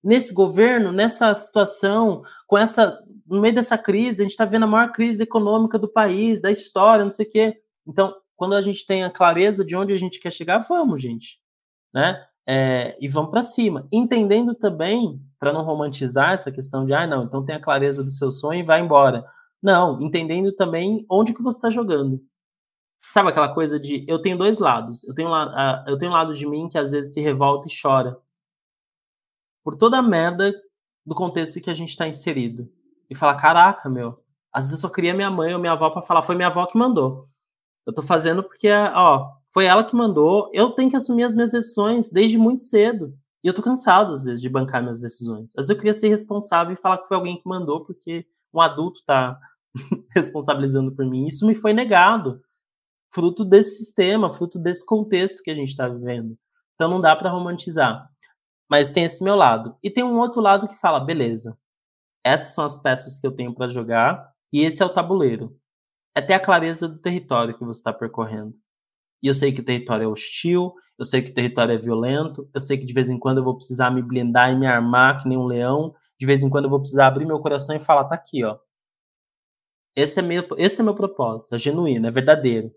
Nesse 0.03 0.33
governo, 0.33 0.91
nessa 0.91 1.33
situação, 1.35 2.23
com 2.47 2.57
essa, 2.57 3.03
no 3.25 3.39
meio 3.39 3.53
dessa 3.53 3.77
crise, 3.77 4.21
a 4.21 4.23
gente 4.23 4.31
está 4.31 4.45
vendo 4.45 4.63
a 4.63 4.67
maior 4.67 4.91
crise 4.91 5.23
econômica 5.23 5.77
do 5.77 5.87
país, 5.87 6.41
da 6.41 6.51
história, 6.51 7.03
não 7.03 7.11
sei 7.11 7.25
o 7.25 7.29
quê. 7.29 7.61
Então, 7.87 8.15
quando 8.35 8.55
a 8.55 8.61
gente 8.61 8.85
tem 8.85 9.03
a 9.03 9.11
clareza 9.11 9.63
de 9.63 9.75
onde 9.75 9.93
a 9.93 9.97
gente 9.97 10.19
quer 10.19 10.31
chegar, 10.31 10.59
vamos, 10.59 11.01
gente, 11.01 11.39
né? 11.93 12.23
É, 12.47 12.97
e 12.99 13.07
vamos 13.07 13.29
para 13.29 13.43
cima, 13.43 13.87
entendendo 13.91 14.55
também, 14.55 15.21
para 15.39 15.53
não 15.53 15.63
romantizar 15.63 16.31
essa 16.31 16.51
questão 16.51 16.85
de, 16.85 16.93
ah, 16.93 17.05
não, 17.05 17.23
então 17.23 17.45
tem 17.45 17.55
a 17.55 17.61
clareza 17.61 18.03
do 18.03 18.11
seu 18.11 18.31
sonho 18.31 18.59
e 18.59 18.65
vai 18.65 18.81
embora. 18.81 19.25
Não, 19.61 20.01
entendendo 20.01 20.51
também 20.51 21.05
onde 21.09 21.33
que 21.33 21.41
você 21.43 21.57
está 21.57 21.69
jogando. 21.69 22.21
Sabe 23.03 23.29
aquela 23.29 23.53
coisa 23.53 23.79
de 23.79 24.05
eu 24.07 24.19
tenho 24.19 24.37
dois 24.37 24.59
lados. 24.59 25.03
Eu 25.03 25.13
tenho, 25.13 25.29
uh, 25.31 25.83
eu 25.87 25.97
tenho 25.97 26.11
um 26.11 26.13
lado 26.13 26.33
de 26.33 26.47
mim 26.47 26.69
que 26.69 26.77
às 26.77 26.91
vezes 26.91 27.13
se 27.13 27.21
revolta 27.21 27.67
e 27.67 27.81
chora 27.81 28.17
por 29.63 29.75
toda 29.75 29.97
a 29.97 30.01
merda 30.01 30.53
do 31.05 31.15
contexto 31.15 31.61
que 31.61 31.69
a 31.69 31.73
gente 31.73 31.89
está 31.89 32.07
inserido. 32.07 32.71
E 33.09 33.15
fala: 33.15 33.35
caraca, 33.35 33.89
meu, 33.89 34.23
às 34.53 34.65
vezes 34.65 34.83
eu 34.83 34.89
só 34.89 34.93
queria 34.93 35.13
minha 35.13 35.31
mãe 35.31 35.53
ou 35.53 35.59
minha 35.59 35.73
avó 35.73 35.89
para 35.89 36.01
falar: 36.01 36.23
foi 36.23 36.35
minha 36.35 36.47
avó 36.47 36.65
que 36.65 36.77
mandou. 36.77 37.27
Eu 37.85 37.93
tô 37.93 38.01
fazendo 38.03 38.43
porque, 38.43 38.69
ó, 38.71 39.31
foi 39.51 39.65
ela 39.65 39.83
que 39.83 39.95
mandou. 39.95 40.49
Eu 40.53 40.71
tenho 40.71 40.89
que 40.89 40.95
assumir 40.95 41.23
as 41.23 41.33
minhas 41.33 41.51
decisões 41.51 42.09
desde 42.09 42.37
muito 42.37 42.61
cedo. 42.61 43.13
E 43.43 43.47
eu 43.47 43.53
tô 43.53 43.61
cansado, 43.61 44.13
às 44.13 44.25
vezes, 44.25 44.41
de 44.41 44.49
bancar 44.49 44.81
minhas 44.81 44.99
decisões. 44.99 45.51
Às 45.51 45.67
vezes 45.67 45.69
eu 45.71 45.77
queria 45.77 45.93
ser 45.93 46.09
responsável 46.09 46.73
e 46.73 46.81
falar 46.81 46.99
que 46.99 47.07
foi 47.07 47.17
alguém 47.17 47.37
que 47.37 47.47
mandou, 47.47 47.83
porque 47.83 48.25
um 48.53 48.61
adulto 48.61 49.01
tá 49.05 49.39
responsabilizando 50.15 50.91
por 50.91 51.05
mim. 51.05 51.25
Isso 51.25 51.45
me 51.45 51.55
foi 51.55 51.73
negado 51.73 52.41
fruto 53.13 53.43
desse 53.43 53.77
sistema, 53.77 54.31
fruto 54.31 54.57
desse 54.57 54.85
contexto 54.85 55.43
que 55.43 55.51
a 55.51 55.55
gente 55.55 55.69
está 55.69 55.87
vivendo. 55.87 56.37
Então 56.75 56.89
não 56.89 57.01
dá 57.01 57.15
para 57.15 57.29
romantizar. 57.29 58.09
Mas 58.69 58.91
tem 58.91 59.03
esse 59.03 59.23
meu 59.23 59.35
lado. 59.35 59.75
E 59.83 59.89
tem 59.89 60.03
um 60.03 60.17
outro 60.17 60.41
lado 60.41 60.67
que 60.67 60.79
fala, 60.79 60.99
beleza, 60.99 61.57
essas 62.23 62.53
são 62.53 62.63
as 62.63 62.77
peças 62.79 63.19
que 63.19 63.27
eu 63.27 63.31
tenho 63.31 63.53
para 63.53 63.67
jogar 63.67 64.31
e 64.53 64.61
esse 64.61 64.81
é 64.81 64.85
o 64.85 64.93
tabuleiro. 64.93 65.57
É 66.15 66.21
ter 66.21 66.33
a 66.33 66.39
clareza 66.39 66.87
do 66.87 66.99
território 66.99 67.57
que 67.57 67.65
você 67.65 67.79
está 67.79 67.91
percorrendo. 67.91 68.53
E 69.21 69.27
eu 69.27 69.33
sei 69.33 69.51
que 69.51 69.61
o 69.61 69.65
território 69.65 70.05
é 70.05 70.07
hostil, 70.07 70.73
eu 70.97 71.05
sei 71.05 71.21
que 71.21 71.31
o 71.31 71.33
território 71.33 71.73
é 71.73 71.77
violento, 71.77 72.49
eu 72.53 72.61
sei 72.61 72.77
que 72.77 72.85
de 72.85 72.93
vez 72.93 73.09
em 73.09 73.17
quando 73.17 73.37
eu 73.39 73.43
vou 73.43 73.55
precisar 73.55 73.91
me 73.91 74.01
blindar 74.01 74.51
e 74.51 74.55
me 74.55 74.67
armar 74.67 75.21
que 75.21 75.27
nem 75.27 75.37
um 75.37 75.45
leão, 75.45 75.95
de 76.19 76.25
vez 76.25 76.43
em 76.43 76.49
quando 76.49 76.65
eu 76.65 76.69
vou 76.69 76.79
precisar 76.79 77.07
abrir 77.07 77.25
meu 77.25 77.39
coração 77.39 77.75
e 77.75 77.79
falar, 77.79 78.05
tá 78.05 78.15
aqui, 78.15 78.43
ó. 78.43 78.57
Esse 79.95 80.19
é 80.19 80.21
meu, 80.21 80.47
esse 80.57 80.79
é 80.81 80.83
meu 80.83 80.95
propósito, 80.95 81.55
é 81.55 81.57
genuíno, 81.57 82.07
é 82.07 82.11
verdadeiro. 82.11 82.71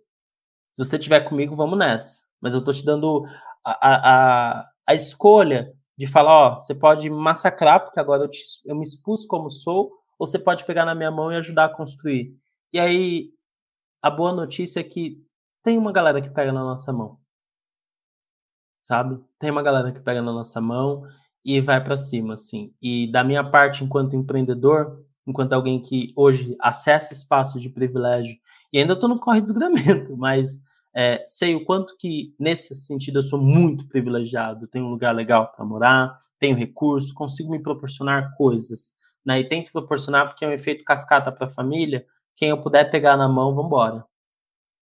Se 0.73 0.85
você 0.85 0.97
estiver 0.97 1.21
comigo, 1.21 1.55
vamos 1.55 1.79
nessa. 1.79 2.25
Mas 2.41 2.55
eu 2.55 2.65
tô 2.65 2.73
te 2.73 2.85
dando 2.85 3.25
a, 3.65 4.59
a, 4.61 4.71
a 4.87 4.95
escolha 4.95 5.73
de 5.97 6.07
falar, 6.07 6.33
ó, 6.33 6.55
você 6.61 6.75
pode 6.75 7.09
massacrar, 7.09 7.81
porque 7.81 8.01
agora 8.01 8.25
eu, 8.25 8.29
te, 8.29 8.43
eu 8.65 8.75
me 8.75 8.83
expus 8.83 9.25
como 9.25 9.51
sou, 9.51 9.93
ou 10.19 10.27
você 10.27 10.39
pode 10.39 10.65
pegar 10.65 10.85
na 10.85 10.95
minha 10.95 11.11
mão 11.11 11.33
e 11.33 11.37
ajudar 11.37 11.67
a 11.67 11.75
construir. 11.75 12.37
E 12.73 12.81
aí, 12.81 13.31
a 14.03 14.11
boa 14.11 14.33
notícia 14.33 14.81
é 14.81 14.83
que 14.83 15.24
tem 15.65 15.79
uma 15.79 15.91
galera 15.91 16.21
que 16.21 16.29
pega 16.29 16.53
na 16.53 16.63
nossa 16.63 16.93
mão. 16.93 17.19
Sabe? 18.87 19.19
Tem 19.39 19.51
uma 19.51 19.63
galera 19.63 19.91
que 19.91 20.01
pega 20.01 20.21
na 20.21 20.31
nossa 20.31 20.61
mão 20.61 21.05
e 21.43 21.61
vai 21.61 21.83
para 21.83 21.97
cima, 21.97 22.35
assim. 22.35 22.73
E 22.83 23.11
da 23.11 23.25
minha 23.25 23.43
parte, 23.43 23.83
enquanto 23.83 24.15
empreendedor, 24.15 25.03
enquanto 25.27 25.55
alguém 25.55 25.81
que 25.81 26.13
hoje 26.15 26.55
acessa 26.61 27.15
espaços 27.15 27.63
de 27.63 27.71
privilégio 27.71 28.37
E 28.71 28.79
ainda 28.79 28.93
estou 28.93 29.09
no 29.09 29.19
corre 29.19 29.41
desgramento, 29.41 30.15
mas 30.19 30.63
é, 30.95 31.25
sei 31.27 31.55
o 31.55 31.65
quanto 31.65 31.97
que, 31.99 32.35
nesse 32.39 32.75
sentido, 32.75 33.21
eu 33.21 33.23
sou 33.23 33.41
muito 33.41 33.89
privilegiado. 33.89 34.69
Tenho 34.69 34.85
um 34.85 34.91
lugar 34.91 35.15
legal 35.15 35.51
para 35.51 35.65
morar, 35.65 36.15
tenho 36.39 36.57
recurso, 36.57 37.15
consigo 37.15 37.51
me 37.51 37.63
proporcionar 37.63 38.37
coisas. 38.37 38.95
Né? 39.25 39.41
E 39.41 39.49
tento 39.49 39.73
proporcionar 39.73 40.29
porque 40.29 40.45
é 40.45 40.49
um 40.49 40.53
efeito 40.53 40.85
cascata 40.85 41.33
para 41.33 41.47
a 41.47 41.51
família. 41.51 42.05
Quem 42.37 42.51
eu 42.51 42.61
puder 42.61 42.91
pegar 42.91 43.17
na 43.17 43.29
mão, 43.29 43.55
vamos 43.55 43.67
embora. 43.67 44.05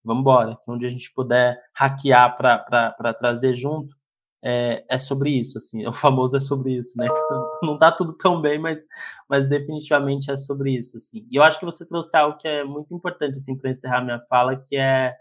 Vamos 0.04 0.22
embora. 0.22 0.58
Onde 0.66 0.84
a 0.84 0.88
gente 0.88 1.12
puder 1.12 1.60
hackear 1.74 2.36
para 2.36 3.14
trazer 3.14 3.54
junto, 3.54 3.96
é, 4.44 4.84
é, 4.88 4.98
sobre 4.98 5.30
isso, 5.30 5.56
assim, 5.58 5.86
o 5.86 5.92
famoso 5.92 6.36
é 6.36 6.40
sobre 6.40 6.72
isso, 6.72 6.98
né? 6.98 7.06
Não 7.62 7.78
tá 7.78 7.92
tudo 7.92 8.16
tão 8.16 8.40
bem, 8.40 8.58
mas, 8.58 8.86
mas 9.28 9.48
definitivamente 9.48 10.30
é 10.30 10.36
sobre 10.36 10.72
isso, 10.76 10.96
assim. 10.96 11.26
E 11.30 11.36
eu 11.36 11.42
acho 11.44 11.58
que 11.58 11.64
você 11.64 11.86
trouxe 11.86 12.16
algo 12.16 12.36
que 12.38 12.48
é 12.48 12.64
muito 12.64 12.92
importante, 12.92 13.36
assim, 13.36 13.56
para 13.56 13.70
encerrar 13.70 14.02
minha 14.02 14.20
fala, 14.28 14.56
que 14.56 14.76
é 14.76 15.14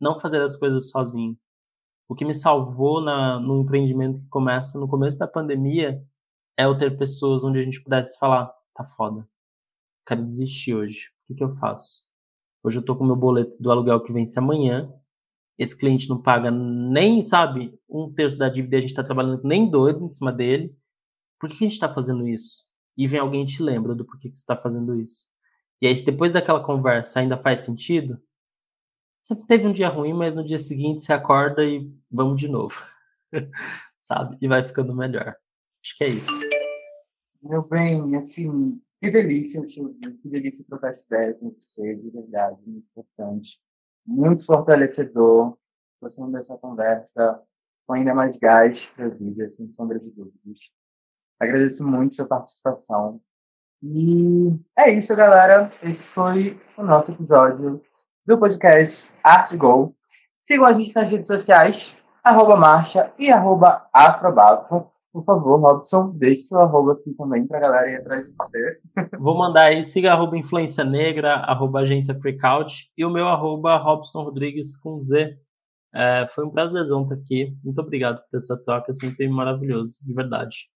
não 0.00 0.20
fazer 0.20 0.42
as 0.42 0.56
coisas 0.56 0.90
sozinho. 0.90 1.36
O 2.08 2.14
que 2.14 2.24
me 2.24 2.34
salvou 2.34 3.00
na, 3.00 3.40
no 3.40 3.62
empreendimento 3.62 4.20
que 4.20 4.28
começa 4.28 4.78
no 4.78 4.88
começo 4.88 5.18
da 5.18 5.26
pandemia 5.26 6.04
é 6.58 6.64
eu 6.64 6.76
ter 6.76 6.98
pessoas 6.98 7.44
onde 7.44 7.58
a 7.58 7.64
gente 7.64 7.82
pudesse 7.82 8.18
falar, 8.18 8.52
tá 8.74 8.84
foda, 8.84 9.26
quero 10.06 10.24
desistir 10.24 10.74
hoje, 10.74 11.08
o 11.24 11.28
que, 11.28 11.36
que 11.36 11.44
eu 11.44 11.54
faço? 11.56 12.11
Hoje 12.62 12.78
eu 12.78 12.84
tô 12.84 12.94
com 12.94 13.04
meu 13.04 13.16
boleto 13.16 13.60
do 13.62 13.70
aluguel 13.70 14.02
que 14.02 14.12
vence 14.12 14.38
amanhã, 14.38 14.92
esse 15.58 15.76
cliente 15.76 16.08
não 16.08 16.20
paga 16.20 16.50
nem, 16.50 17.22
sabe, 17.22 17.78
um 17.88 18.12
terço 18.12 18.38
da 18.38 18.48
dívida, 18.48 18.76
a 18.76 18.80
gente 18.80 18.90
está 18.90 19.04
trabalhando 19.04 19.42
nem 19.44 19.70
doido 19.70 20.04
em 20.04 20.08
cima 20.08 20.32
dele. 20.32 20.74
Por 21.38 21.48
que 21.48 21.56
a 21.56 21.68
gente 21.68 21.72
está 21.72 21.92
fazendo 21.92 22.26
isso? 22.26 22.66
E 22.96 23.06
vem 23.06 23.20
alguém 23.20 23.42
e 23.42 23.46
te 23.46 23.62
lembra 23.62 23.94
do 23.94 24.04
porquê 24.04 24.28
que 24.28 24.36
você 24.36 24.42
está 24.42 24.56
fazendo 24.56 24.94
isso. 25.00 25.26
E 25.80 25.86
aí, 25.86 25.96
se 25.96 26.04
depois 26.04 26.32
daquela 26.32 26.62
conversa 26.62 27.20
ainda 27.20 27.36
faz 27.36 27.60
sentido, 27.60 28.20
você 29.20 29.36
teve 29.46 29.66
um 29.66 29.72
dia 29.72 29.88
ruim, 29.88 30.12
mas 30.12 30.36
no 30.36 30.44
dia 30.44 30.58
seguinte 30.58 31.02
você 31.02 31.12
acorda 31.12 31.64
e 31.64 31.90
vamos 32.10 32.40
de 32.40 32.48
novo. 32.48 32.74
sabe? 34.00 34.36
E 34.40 34.48
vai 34.48 34.62
ficando 34.62 34.94
melhor. 34.94 35.36
Acho 35.82 35.96
que 35.96 36.04
é 36.04 36.08
isso. 36.08 36.28
Meu 37.42 37.62
bem, 37.62 38.16
assim, 38.16 38.80
que 39.02 39.10
delícia, 39.10 39.60
que 39.66 40.28
delícia 40.28 40.64
trocar 40.68 40.90
essa 40.90 41.04
ideia 41.04 41.34
com 41.34 41.50
você, 41.50 41.96
de 41.96 42.08
verdade, 42.08 42.56
muito 42.64 42.86
importante 42.88 43.60
muito 44.06 44.44
fortalecedor. 44.46 45.56
Passando 46.00 46.32
dessa 46.32 46.56
conversa 46.56 47.40
com 47.86 47.94
ainda 47.94 48.14
mais 48.14 48.36
gás 48.38 48.86
para 48.96 49.06
a 49.06 49.08
vida, 49.08 49.50
sem 49.50 49.70
sombra 49.70 49.98
de 49.98 50.10
dúvidas. 50.10 50.70
Agradeço 51.38 51.86
muito 51.86 52.16
sua 52.16 52.26
participação. 52.26 53.20
E 53.82 54.52
é 54.76 54.92
isso, 54.92 55.14
galera. 55.16 55.72
Esse 55.82 56.02
foi 56.02 56.60
o 56.76 56.82
nosso 56.82 57.12
episódio 57.12 57.82
do 58.24 58.38
podcast 58.38 59.12
Art 59.22 59.54
Go. 59.56 59.94
Sigam 60.44 60.66
a 60.66 60.72
gente 60.72 60.94
nas 60.94 61.10
redes 61.10 61.26
sociais, 61.26 61.96
arroba 62.22 62.56
marcha 62.56 63.12
e 63.18 63.30
arroba. 63.30 63.88
Por 65.12 65.24
favor, 65.24 65.60
Robson, 65.60 66.10
deixe 66.16 66.42
seu 66.42 66.58
arroba 66.58 66.94
aqui 66.94 67.12
também 67.12 67.46
para 67.46 67.58
a 67.58 67.60
galera 67.60 67.90
ir 67.90 67.96
atrás 67.96 68.24
de 68.24 68.32
você. 68.32 68.80
Vou 69.18 69.36
mandar 69.36 69.64
aí, 69.64 69.84
siga 69.84 70.12
arroba 70.12 70.38
influência 70.38 70.84
negra, 70.84 71.34
arroba 71.34 71.80
agência 71.80 72.18
Freakout 72.18 72.90
e 72.96 73.04
o 73.04 73.10
meu 73.10 73.28
arroba 73.28 73.76
Robson 73.76 74.22
Rodrigues 74.22 74.74
com 74.78 74.98
Z. 74.98 75.38
É, 75.94 76.26
foi 76.30 76.46
um 76.46 76.50
prazerzão 76.50 77.02
estar 77.02 77.16
aqui. 77.16 77.54
Muito 77.62 77.78
obrigado 77.78 78.22
por 78.30 78.36
essa 78.38 78.56
troca, 78.56 78.90
sempre 78.94 79.28
maravilhoso, 79.28 79.98
de 80.02 80.14
verdade. 80.14 80.70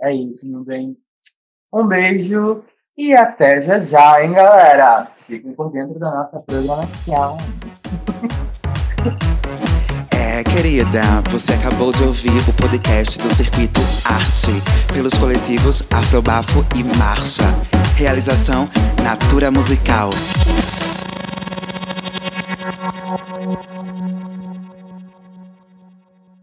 É 0.00 0.10
isso, 0.10 0.48
meu 0.48 0.64
bem. 0.64 0.96
Um 1.70 1.86
beijo 1.86 2.64
e 2.96 3.14
até 3.14 3.60
já 3.60 3.78
já, 3.78 4.24
hein, 4.24 4.32
galera? 4.32 5.12
Fiquem 5.26 5.52
por 5.52 5.70
dentro 5.70 5.98
da 5.98 6.10
nossa 6.10 6.40
programação. 6.40 7.36
É, 10.26 10.42
querida, 10.42 11.02
você 11.30 11.52
acabou 11.52 11.92
de 11.92 12.02
ouvir 12.02 12.32
o 12.48 12.52
podcast 12.54 13.18
do 13.18 13.32
Circuito 13.34 13.78
Arte, 14.06 14.52
pelos 14.90 15.12
coletivos 15.18 15.82
Afrobafo 15.90 16.64
e 16.74 16.82
Marcha. 16.96 17.44
Realização 17.94 18.66
Natura 19.02 19.50
Musical. 19.50 20.08